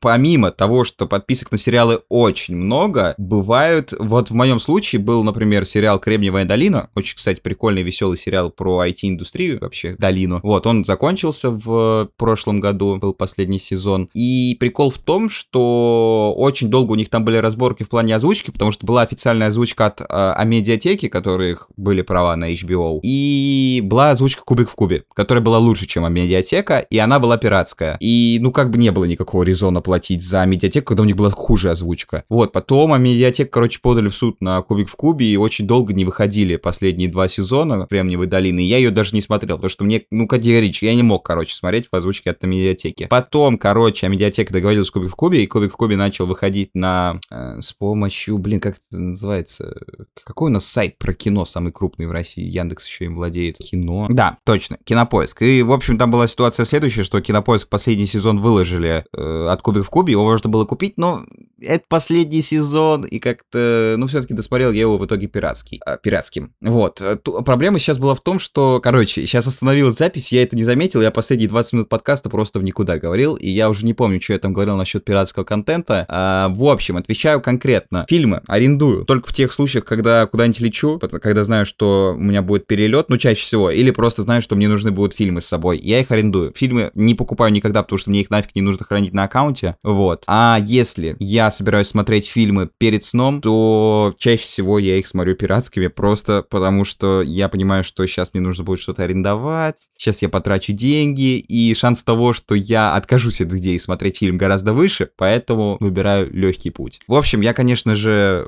помимо 0.01 0.51
того, 0.51 0.85
что 0.85 1.07
подписок 1.07 1.51
на 1.53 1.59
сериалы 1.59 2.01
очень 2.09 2.57
много, 2.57 3.14
бывают... 3.18 3.93
Вот 3.99 4.31
в 4.31 4.35
моем 4.35 4.61
случае 4.61 5.01
был, 5.01 5.25
например, 5.25 5.66
сериал 5.66 5.99
«Кремниевая 5.99 6.45
долина». 6.45 6.91
Очень, 6.95 7.16
кстати, 7.16 7.41
прикольный, 7.41 7.83
веселый 7.83 8.16
сериал 8.16 8.51
про 8.51 8.87
IT-индустрию, 8.87 9.59
вообще, 9.61 9.97
долину. 9.99 10.41
Вот, 10.43 10.66
он 10.66 10.85
закончился 10.85 11.51
в 11.51 12.11
прошлом 12.16 12.61
году, 12.61 12.97
был 12.97 13.12
последний 13.12 13.59
сезон. 13.59 14.09
И 14.14 14.57
прикол 14.61 14.91
в 14.91 14.99
том, 14.99 15.29
что 15.31 16.35
очень 16.37 16.60
очень 16.61 16.71
долго 16.71 16.93
у 16.93 16.95
них 16.95 17.09
там 17.09 17.25
были 17.25 17.39
разборки 17.39 17.85
в 17.85 17.89
плане 17.89 18.15
озвучки, 18.15 18.51
потому 18.51 18.71
что 18.71 18.85
была 18.85 19.01
официальная 19.01 19.49
озвучка 19.49 19.87
от 19.87 20.03
э, 20.03 20.05
Амедиатеки, 20.05 21.09
которых 21.09 21.69
были 21.79 22.03
права 22.03 22.37
на 22.37 22.53
HBO, 22.53 23.01
и 23.03 23.81
была 23.83 24.11
озвучка 24.11 24.43
Кубик 24.45 24.69
в 24.69 24.75
Кубе, 24.75 25.05
которая 25.15 25.43
была 25.43 25.59
лучше, 25.59 25.87
чем 25.87 26.05
Амедиатека, 26.05 26.81
и 26.81 26.99
она 26.99 27.19
была 27.19 27.39
пиратская. 27.39 27.97
И, 28.01 28.39
ну, 28.43 28.53
как 28.53 28.71
бы 28.71 28.77
не 28.77 28.93
было 28.93 29.07
никакого 29.07 29.43
резона 29.43 29.81
платить 29.81 30.23
за 30.23 30.43
Амедиатеку, 30.43 30.89
когда 30.89 31.03
у 31.03 31.07
них 31.07 31.17
была 31.17 31.31
хуже 31.31 31.71
озвучка. 31.71 32.25
Вот, 32.29 32.53
потом 32.53 32.93
Амедиатек, 32.93 33.51
короче, 33.51 33.81
подали 33.81 34.09
в 34.09 34.15
суд 34.15 34.43
на 34.43 34.61
Кубик 34.61 34.91
в 34.91 34.97
Кубе, 34.97 35.27
и 35.27 35.37
очень 35.39 35.67
долго 35.67 35.95
не 35.95 36.05
выходили 36.05 36.57
последние 36.57 37.09
два 37.09 37.29
сезона 37.29 37.87
Кремниевой 37.89 38.27
долины, 38.27 38.61
я 38.61 38.77
ее 38.77 38.91
даже 38.91 39.15
не 39.15 39.23
смотрел, 39.23 39.57
потому 39.57 39.71
что 39.71 39.85
мне, 39.85 40.03
ну, 40.11 40.27
категорически, 40.27 40.85
я 40.85 40.95
не 40.95 41.03
мог, 41.03 41.25
короче, 41.25 41.55
смотреть 41.55 41.89
в 41.91 41.97
озвучке 41.97 42.31
от 42.31 42.45
Амедиатеки. 42.45 43.07
Потом, 43.09 43.57
короче, 43.57 44.07
Амедиатека 44.07 44.53
договорилась 44.53 44.89
с 44.89 44.91
Кубик 44.91 45.11
в 45.11 45.15
Кубе, 45.15 45.43
и 45.43 45.47
Кубик 45.47 45.73
в 45.73 45.77
Кубе 45.77 45.97
начал 45.97 46.27
выходить 46.27 46.39
ходить 46.41 46.70
на... 46.74 47.20
Э, 47.30 47.61
с 47.61 47.74
помощью, 47.74 48.38
блин, 48.38 48.61
как 48.61 48.76
это 48.76 48.99
называется? 48.99 49.76
Какой 50.24 50.51
у 50.51 50.55
нас 50.55 50.64
сайт 50.64 50.99
про 50.99 51.12
кино 51.12 51.45
самый 51.45 51.70
крупный 51.70 52.07
в 52.07 52.12
России? 52.12 52.43
Яндекс 52.43 52.86
еще 52.86 53.05
им 53.05 53.14
владеет. 53.14 53.59
Кино. 53.59 54.07
Да, 54.09 54.38
точно, 54.45 54.78
Кинопоиск. 54.84 55.43
И, 55.43 55.62
в 55.62 55.72
общем, 55.72 55.99
там 55.99 56.11
была 56.11 56.26
ситуация 56.28 56.64
следующая, 56.64 57.05
что 57.05 57.20
Кинопоиск 57.20 57.68
последний 57.68 58.07
сезон 58.07 58.41
выложили 58.41 59.05
э, 59.12 59.47
от 59.49 59.61
Кубик 59.61 59.84
в 59.84 59.91
Кубе, 59.91 60.12
его 60.12 60.24
можно 60.24 60.49
было 60.49 60.64
купить, 60.64 60.95
но 60.97 61.24
это 61.61 61.85
последний 61.89 62.43
сезон, 62.43 63.05
и 63.05 63.19
как-то, 63.19 63.95
ну, 63.99 64.07
все-таки 64.07 64.35
досмотрел 64.35 64.73
я 64.73 64.83
его 64.83 64.99
в 64.99 65.07
итоге 65.07 65.27
пиратский, 65.27 65.81
а, 65.85 65.97
пиратским. 65.97 66.55
Вот. 66.61 67.01
Э, 67.01 67.17
ту, 67.17 67.43
проблема 67.43 67.79
сейчас 67.79 67.99
была 67.99 68.15
в 68.15 68.21
том, 68.21 68.39
что, 68.39 68.81
короче, 68.83 69.23
сейчас 69.27 69.47
остановилась 69.47 69.97
запись, 69.97 70.33
я 70.33 70.43
это 70.43 70.57
не 70.57 70.65
заметил, 70.65 71.03
я 71.03 71.11
последние 71.11 71.49
20 71.49 71.73
минут 71.75 71.89
подкаста 71.89 72.31
просто 72.31 72.59
в 72.59 72.65
никуда 72.65 72.99
говорил, 72.99 73.35
и 73.35 73.49
я 73.49 73.69
уже 73.69 73.85
не 73.85 73.95
помню, 73.95 74.21
что 74.21 74.33
я 74.33 74.39
там 74.39 74.53
говорил 74.53 74.77
насчет 74.77 75.05
пиратского 75.05 75.45
контента. 75.45 76.07
А, 76.09 76.49
в 76.49 76.65
общем, 76.65 76.97
отвечаю 76.97 77.41
конкретно. 77.41 78.07
Фильмы 78.09 78.43
арендую 78.47 79.05
только 79.05 79.29
в 79.29 79.33
тех 79.33 79.53
случаях, 79.53 79.85
когда 79.85 80.27
куда-нибудь 80.27 80.61
лечу, 80.61 80.99
когда 80.99 81.45
знаю, 81.45 81.67
что 81.67 82.15
у 82.17 82.21
меня 82.21 82.43
будет 82.43 82.67
перелет, 82.67 83.11
ну, 83.11 83.17
чаще 83.17 83.43
всего, 83.43 83.71
или 83.71 83.91
просто 83.91 84.23
знаю, 84.23 84.43
что 84.43 84.57
мне 84.57 84.69
нужны 84.69 84.91
будут 84.91 85.15
фильмы 85.15 85.41
с 85.41 85.47
собой. 85.47 85.79
Я 85.83 86.01
их 86.01 86.11
арендую. 86.11 86.53
Фильмы 86.55 86.91
не 86.95 87.15
покупаю 87.15 87.53
никогда, 87.53 87.83
потому 87.83 87.99
что 87.99 88.11
мне 88.11 88.21
их 88.21 88.31
нафиг 88.31 88.55
не 88.55 88.63
нужно 88.63 88.85
хранить 88.85 89.13
на 89.13 89.25
аккаунте. 89.25 89.77
Вот. 89.83 90.25
А 90.27 90.59
если 90.63 91.17
я 91.19 91.50
собираюсь 91.51 91.89
смотреть 91.89 92.27
фильмы 92.27 92.69
перед 92.79 93.05
сном, 93.05 93.41
то 93.41 94.15
чаще 94.19 94.43
всего 94.43 94.79
я 94.79 94.97
их 94.97 95.07
смотрю 95.07 95.35
пиратскими, 95.35 95.89
просто 95.89 96.45
потому 96.49 96.85
что 96.85 97.23
я 97.23 97.49
понимаю, 97.49 97.85
что 97.85 98.07
сейчас 98.07 98.31
мне 98.33 98.43
нужно 98.43 98.65
будет 98.65 98.81
что-то 98.81 99.05
арендовать, 99.05 99.91
сейчас 99.97 100.23
я 100.23 100.29
потрачу 100.29 100.73
деньги, 100.73 101.39
и 101.39 101.75
шанс 101.75 102.03
того, 102.03 102.33
что 102.33 102.55
я 102.55 102.95
откажусь 102.95 103.41
от 103.41 103.53
идеи 103.55 103.77
смотреть 103.79 104.19
фильм 104.19 104.39
гораздо 104.39 104.73
выше, 104.73 105.11
поэтому 105.17 105.77
выбираю 105.81 106.33
легкий 106.33 106.71
путь. 106.71 107.01
В 107.07 107.15
общем, 107.15 107.41
я, 107.41 107.53
конечно 107.53 107.95
же, 107.97 108.47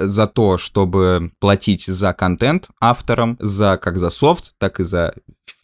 за 0.00 0.26
то, 0.26 0.58
чтобы 0.58 1.32
платить 1.38 1.86
за 1.86 2.12
контент 2.12 2.68
авторам, 2.80 3.36
за 3.40 3.76
как 3.76 3.98
за 3.98 4.10
софт, 4.10 4.54
так 4.58 4.80
и 4.80 4.84
за 4.84 5.14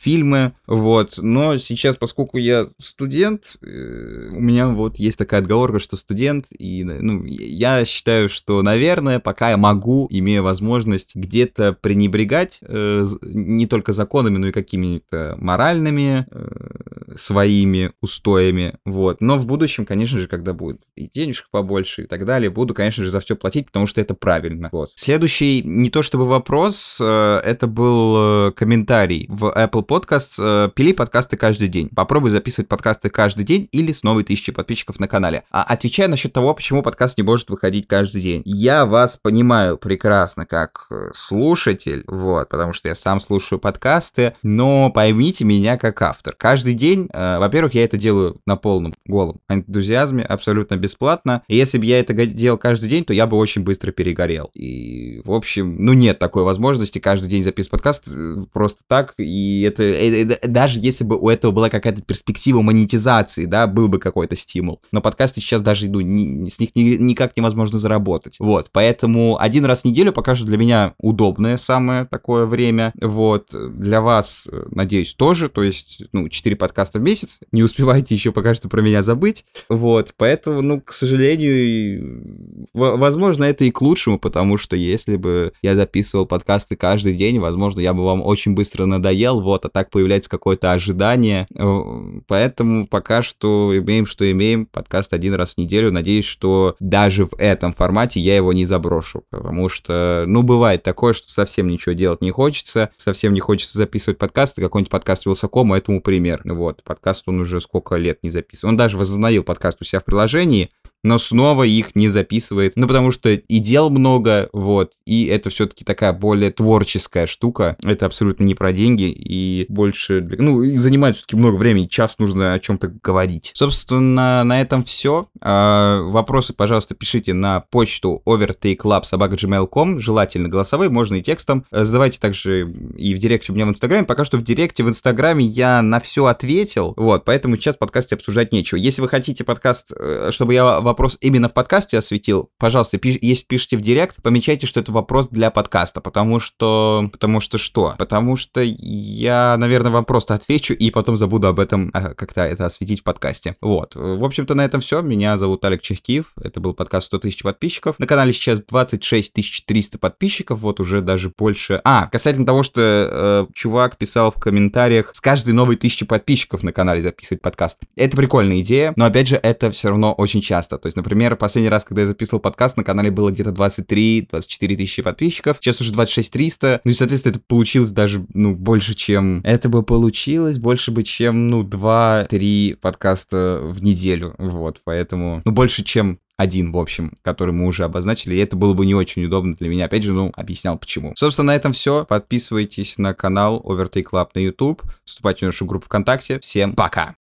фильмы, 0.03 0.53
вот. 0.67 1.19
Но 1.19 1.59
сейчас, 1.59 1.97
поскольку 1.97 2.39
я 2.39 2.67
студент, 2.79 3.57
э, 3.63 4.31
у 4.33 4.41
меня 4.41 4.69
вот 4.69 4.97
есть 4.97 5.19
такая 5.19 5.41
отговорка, 5.41 5.79
что 5.79 5.97
студент, 5.97 6.47
и, 6.51 6.72
ну, 6.83 7.25
я 7.25 7.85
считаю, 7.85 8.29
что, 8.29 8.63
наверное, 8.63 9.21
пока 9.21 9.51
я 9.51 9.57
могу, 9.57 10.09
имея 10.11 10.43
возможность 10.43 11.15
где-то 11.15 11.73
пренебрегать 11.75 12.61
э, 12.63 13.07
не 13.23 13.67
только 13.67 13.93
законами, 13.93 14.39
но 14.39 14.49
и 14.49 14.53
какими-то 14.53 15.37
моральными 15.39 16.27
э, 16.31 17.17
своими 17.17 17.93
устоями, 18.01 18.75
вот. 18.85 19.21
Но 19.21 19.39
в 19.39 19.47
будущем, 19.47 19.85
конечно 19.85 20.19
же, 20.19 20.27
когда 20.27 20.53
будет 20.53 20.81
и 20.97 21.09
денежек 21.09 21.49
побольше 21.51 22.03
и 22.03 22.07
так 22.07 22.25
далее, 22.25 22.51
буду, 22.51 22.75
конечно 22.75 23.05
же, 23.05 23.11
за 23.11 23.21
все 23.21 23.37
платить, 23.37 23.67
потому 23.67 23.87
что 23.87 24.01
это 24.01 24.15
правильно, 24.15 24.69
вот. 24.73 24.91
Следующий, 24.97 25.63
не 25.63 25.91
то 25.91 26.03
чтобы 26.03 26.27
вопрос, 26.27 26.99
э, 27.01 27.41
это 27.45 27.67
был 27.67 28.49
э, 28.49 28.53
комментарий 28.53 29.27
в 29.29 29.45
Apple 29.45 29.87
Podcast. 29.87 30.35
Э, 30.39 30.71
пили 30.75 30.93
подкасты 30.93 31.37
каждый 31.37 31.69
день. 31.69 31.89
Попробуй 31.89 32.31
записывать 32.31 32.69
подкасты 32.69 33.11
каждый 33.11 33.45
день 33.45 33.69
или 33.73 33.93
с 33.93 34.03
новой 34.03 34.25
тысячи 34.25 34.53
подписчиков 34.53 35.01
на 35.01 35.09
канале. 35.09 35.45
А 35.51 35.63
отвечая 35.63 36.09
насчет 36.09 36.33
того, 36.33 36.51
почему 36.63 36.85
подкаст 36.85 37.19
не 37.19 37.25
может 37.25 37.51
выходить 37.51 37.89
каждый 37.89 38.23
день. 38.23 38.43
Я 38.45 38.87
вас 38.87 39.19
понимаю 39.21 39.77
прекрасно 39.77 40.47
как 40.47 40.87
э, 40.91 41.11
слушатель, 41.13 42.05
вот, 42.07 42.51
потому 42.51 42.73
что 42.73 42.87
я 42.87 42.95
сам 42.95 43.19
слушаю 43.19 43.59
подкасты, 43.59 44.35
но 44.45 44.89
поймите 44.91 45.45
меня 45.45 45.77
как 45.77 46.01
автор. 46.03 46.37
Каждый 46.39 46.75
день, 46.75 47.09
э, 47.13 47.39
во-первых, 47.41 47.75
я 47.75 47.83
это 47.83 47.97
делаю 47.97 48.41
на 48.47 48.55
полном 48.55 48.95
голом 49.07 49.41
энтузиазме, 49.49 50.23
абсолютно 50.23 50.77
бесплатно. 50.77 51.43
И 51.49 51.57
если 51.57 51.79
бы 51.79 51.85
я 51.85 51.99
это 51.99 52.15
делал 52.27 52.59
каждый 52.59 52.89
день, 52.89 53.05
то 53.05 53.13
я 53.13 53.27
бы 53.27 53.37
очень 53.39 53.65
быстро 53.65 53.91
перегорел. 53.91 54.49
И, 54.55 55.21
в 55.25 55.33
общем, 55.33 55.75
ну 55.81 55.95
нет 55.95 56.21
такой 56.21 56.45
возможности 56.45 57.01
каждый 57.01 57.29
день 57.29 57.43
записывать 57.43 57.73
подкаст 57.73 58.05
э, 58.07 58.37
просто 58.53 58.83
так, 58.87 59.15
и 59.19 59.63
это 59.63 59.83
это, 59.83 60.49
даже 60.49 60.79
если 60.79 61.03
бы 61.03 61.19
у 61.19 61.29
этого 61.29 61.51
была 61.51 61.71
какая-то 61.71 62.03
перспектива 62.03 62.63
монетизации, 62.63 63.47
да, 63.47 63.67
был 63.67 63.89
бы 63.89 63.99
какой-то 63.99 64.37
стимул. 64.37 64.81
Но 64.93 65.01
подкасты 65.01 65.41
сейчас 65.41 65.61
даже, 65.61 65.91
ну, 65.91 66.01
ни, 66.01 66.52
с 66.55 66.59
них 66.59 66.71
ни, 66.75 66.97
никак 66.97 67.37
невозможно 67.37 67.79
заработать. 67.79 68.37
Вот, 68.39 68.71
поэтому 68.73 69.41
один 69.41 69.65
раз 69.65 69.83
в 69.83 69.85
неделю 69.85 70.13
пока 70.13 70.35
для 70.35 70.57
меня 70.57 70.95
удобное 70.99 71.57
самое 71.57 72.07
такое 72.07 72.47
время. 72.47 72.93
Вот, 73.01 73.49
для 73.53 74.01
вас, 74.01 74.49
надеюсь, 74.71 75.15
тоже, 75.15 75.49
то 75.49 75.63
есть, 75.63 76.05
ну, 76.13 76.29
4 76.29 76.57
подкаста 76.57 76.99
в 76.99 77.03
месяц, 77.03 77.41
не 77.53 77.63
успевайте 77.63 78.15
еще 78.15 78.33
пока 78.33 78.55
что 78.55 78.69
про 78.69 78.81
меня 78.81 79.03
забыть. 79.03 79.45
Вот, 79.69 80.15
поэтому, 80.17 80.63
ну, 80.63 80.81
к 80.81 80.93
сожалению, 80.93 82.69
возможно, 82.73 83.45
это 83.45 83.65
и 83.65 83.71
к 83.71 83.81
лучшему, 83.83 84.19
потому 84.19 84.57
что 84.57 84.77
если 84.77 85.17
бы 85.17 85.53
я 85.63 85.75
записывал 85.75 86.27
подкасты 86.27 86.77
каждый 86.77 87.15
день, 87.15 87.39
возможно, 87.39 87.81
я 87.81 87.93
бы 87.93 88.05
вам 88.05 88.23
очень 88.23 88.55
быстро 88.55 88.87
надоел, 88.87 89.41
вот, 89.41 89.65
а 89.65 89.69
так 89.69 89.91
появляется 89.91 90.31
какое-то 90.31 90.73
ожидание. 90.73 91.47
Э, 91.57 91.81
поэтому 92.27 92.87
пока 92.87 93.23
что 93.23 93.73
имеем, 93.77 94.07
что 94.07 94.31
имеем. 94.31 94.67
Подкаст 94.67 95.13
один 95.13 95.35
раз 95.35 95.55
в 95.55 95.59
неделю. 95.59 95.93
Надеюсь, 95.93 96.25
что 96.25 96.42
даже 96.81 97.27
в 97.27 97.35
этом 97.39 97.73
формате 97.73 98.21
я 98.21 98.37
его 98.37 98.53
не 98.53 98.67
заброшу. 98.67 99.25
Потому 99.31 99.69
что, 99.69 100.25
ну, 100.27 100.43
бывает 100.43 100.83
такое, 100.83 101.13
что 101.13 101.31
совсем 101.31 101.69
ничего 101.69 101.93
делать 101.93 102.23
не 102.23 102.31
хочется. 102.31 102.91
Совсем 102.97 103.35
не 103.35 103.41
хочется 103.41 103.79
записывать 103.79 104.19
подкасты. 104.19 104.63
Какой-нибудь 104.63 104.91
подкаст 104.91 105.27
Вилсакома 105.27 105.77
этому 105.77 106.01
пример. 106.01 106.43
Вот, 106.45 106.83
подкаст 106.85 107.29
он 107.29 107.41
уже 107.41 107.61
сколько 107.61 107.97
лет 107.97 108.23
не 108.23 108.31
записывал. 108.31 108.71
Он 108.71 108.77
даже 108.77 108.97
возобновил 108.97 109.43
подкаст 109.43 109.79
у 109.81 109.85
себя 109.85 110.01
в 110.01 110.05
приложении 110.05 110.71
но 111.03 111.19
снова 111.19 111.65
их 111.65 111.95
не 111.95 112.09
записывает. 112.09 112.75
Ну, 112.77 112.87
потому 112.87 113.13
что 113.13 113.31
и 113.31 113.59
дел 113.59 113.91
много, 113.91 114.49
вот, 114.53 114.93
и 115.05 115.27
это 115.27 115.51
все-таки 115.51 115.85
такая 115.85 116.13
более 116.13 116.51
творческая 116.51 117.27
штука. 117.27 117.77
Это 117.83 118.07
абсолютно 118.07 118.45
не 118.45 118.55
про 118.55 118.73
деньги, 118.73 119.11
и 119.11 119.67
больше, 119.69 120.27
ну, 120.39 120.63
и 120.63 120.77
занимает 120.77 121.17
все-таки 121.17 121.37
много 121.37 121.57
времени, 121.57 121.87
час 121.87 122.19
нужно 122.19 122.55
о 122.55 122.59
чем-то 122.59 122.93
говорить. 123.03 123.53
Собственно, 123.55 124.45
на 124.45 124.61
этом 124.61 124.85
все. 124.85 125.29
А, 125.41 126.03
вопросы, 126.03 126.53
пожалуйста, 126.53 126.95
пишите 126.95 127.35
на 127.35 127.61
почту 127.61 128.23
overtakeclub.gmail.com, 128.27 130.01
желательно 130.01 130.49
голосовые, 130.49 130.91
можно 130.91 131.17
и 131.17 131.23
текстом. 131.23 131.65
Задавайте 131.71 132.19
также 132.19 132.71
и 132.97 133.15
в 133.15 133.19
директе 133.19 133.53
у 133.53 133.55
меня 133.55 133.67
в 133.67 133.71
Инстаграме. 133.71 134.07
Пока 134.07 134.25
что 134.25 134.37
в 134.37 134.43
директе 134.43 134.85
в 134.85 134.89
Инстаграме 134.89 135.45
я 135.45 135.83
на 135.83 136.01
все 136.01 136.27
ответил, 136.27 136.95
вот, 136.97 137.25
поэтому 137.25 137.57
сейчас 137.57 137.77
в 137.77 137.79
подкасте 137.79 138.15
обсуждать 138.15 138.53
нечего. 138.53 138.79
Если 138.79 139.01
вы 139.01 139.09
хотите 139.09 139.45
подкаст, 139.45 139.93
э, 139.93 140.31
чтобы 140.31 140.55
я 140.55 140.81
вопрос 140.93 141.19
именно 141.21 141.49
в 141.49 141.55
подкасте 141.55 141.99
осветил, 141.99 142.51
пожалуйста, 142.59 142.99
пиш, 142.99 143.17
если 143.21 143.45
пишите 143.45 143.77
в 143.77 143.81
директ, 143.81 144.23
помечайте, 144.23 144.67
что 144.67 144.81
это 144.81 144.93
вопрос 144.93 145.29
для 145.29 145.51
подкаста, 145.51 146.01
потому 146.01 146.39
что... 146.39 147.09
Потому 147.11 147.41
что 147.41 147.59
что? 147.59 147.95
Потому 147.99 148.37
что 148.37 148.61
я, 148.63 149.57
наверное, 149.59 149.91
вам 149.91 150.05
просто 150.05 150.35
отвечу 150.35 150.75
и 150.75 150.91
потом 150.91 151.17
забуду 151.17 151.49
об 151.49 151.61
этом 151.61 151.91
а, 151.93 152.15
как-то 152.15 152.43
это 152.43 152.67
осветить 152.67 153.01
в 153.01 153.05
подкасте. 153.05 153.57
Вот. 153.61 153.95
В 153.95 154.25
общем-то, 154.25 154.55
на 154.55 154.65
этом 154.65 154.81
все. 154.81 155.01
Меня 155.01 155.39
зовут 155.39 155.65
Олег 155.65 155.83
Чехкиев. 155.83 156.33
Это 156.41 156.61
был 156.61 156.75
подкаст 156.75 157.07
100 157.07 157.19
тысяч 157.21 157.43
подписчиков. 157.43 157.99
На 157.99 158.07
канале 158.07 158.33
сейчас 158.33 158.63
26 158.63 159.33
300 159.67 159.99
подписчиков. 159.99 160.61
Вот 160.61 160.81
уже 160.81 161.01
даже 161.01 161.33
больше... 161.37 161.81
А, 161.85 162.07
касательно 162.07 162.47
того, 162.47 162.63
что 162.63 162.81
э, 162.81 163.47
чувак 163.55 163.97
писал 163.97 164.31
в 164.31 164.37
комментариях 164.37 165.11
с 165.15 165.21
каждой 165.21 165.55
новой 165.55 165.77
тысячи 165.77 166.05
подписчиков 166.05 166.63
на 166.63 166.73
канале 166.73 167.03
записывать 167.03 167.43
подкаст. 167.43 167.79
Это 167.97 168.17
прикольная 168.17 168.61
идея, 168.61 168.93
но 168.97 169.05
опять 169.05 169.29
же, 169.29 169.37
это 169.37 169.71
все 169.71 169.89
равно 169.89 170.13
очень 170.13 170.43
часто. 170.43 170.79
То 170.83 170.87
есть, 170.87 170.97
например, 170.97 171.37
последний 171.37 171.71
раз, 171.71 171.85
когда 171.85 172.03
я 172.03 172.09
записывал 172.09 172.41
подкаст, 172.41 172.77
на 172.77 172.85
канале 172.85 173.11
было 173.11 173.31
где-то 173.31 173.51
23-24 173.51 174.77
тысячи 174.77 175.03
подписчиков, 175.03 175.59
сейчас 175.61 175.81
уже 175.81 175.93
26 175.93 176.33
300, 176.33 176.81
ну 176.85 176.91
и, 176.91 176.95
соответственно, 176.95 177.33
это 177.33 177.41
получилось 177.47 177.93
даже, 177.93 178.27
ну, 178.35 178.55
больше, 178.55 178.95
чем... 178.95 179.41
Это 179.45 179.69
бы 179.69 179.85
получилось 179.85 180.59
больше 180.59 180.91
бы, 180.91 181.05
чем, 181.05 181.49
ну, 181.49 181.63
2-3 181.63 182.77
подкаста 182.77 183.61
в 183.63 183.83
неделю, 183.83 184.35
вот, 184.39 184.81
поэтому, 184.85 185.41
ну, 185.45 185.53
больше, 185.53 185.85
чем 185.85 186.19
один, 186.37 186.73
в 186.73 186.79
общем, 186.79 187.13
который 187.23 187.55
мы 187.55 187.67
уже 187.67 187.85
обозначили, 187.85 188.35
и 188.35 188.39
это 188.39 188.57
было 188.57 188.75
бы 188.75 188.85
не 188.85 188.95
очень 188.95 189.25
удобно 189.25 189.55
для 189.55 189.69
меня. 189.69 189.85
Опять 189.85 190.03
же, 190.03 190.13
ну, 190.13 190.33
объяснял 190.35 190.77
почему. 190.77 191.13
Собственно, 191.15 191.49
на 191.49 191.57
этом 191.57 191.73
все. 191.73 192.05
Подписывайтесь 192.05 192.99
на 192.99 193.15
канал 193.15 193.63
Overtake 193.65 194.07
Club 194.11 194.29
на 194.35 194.41
YouTube, 194.41 194.83
вступайте 195.05 195.47
в 195.47 195.49
нашу 195.51 195.67
группу 195.67 195.87
ВКонтакте. 195.87 196.41
Всем 196.41 196.75
пока! 196.75 197.15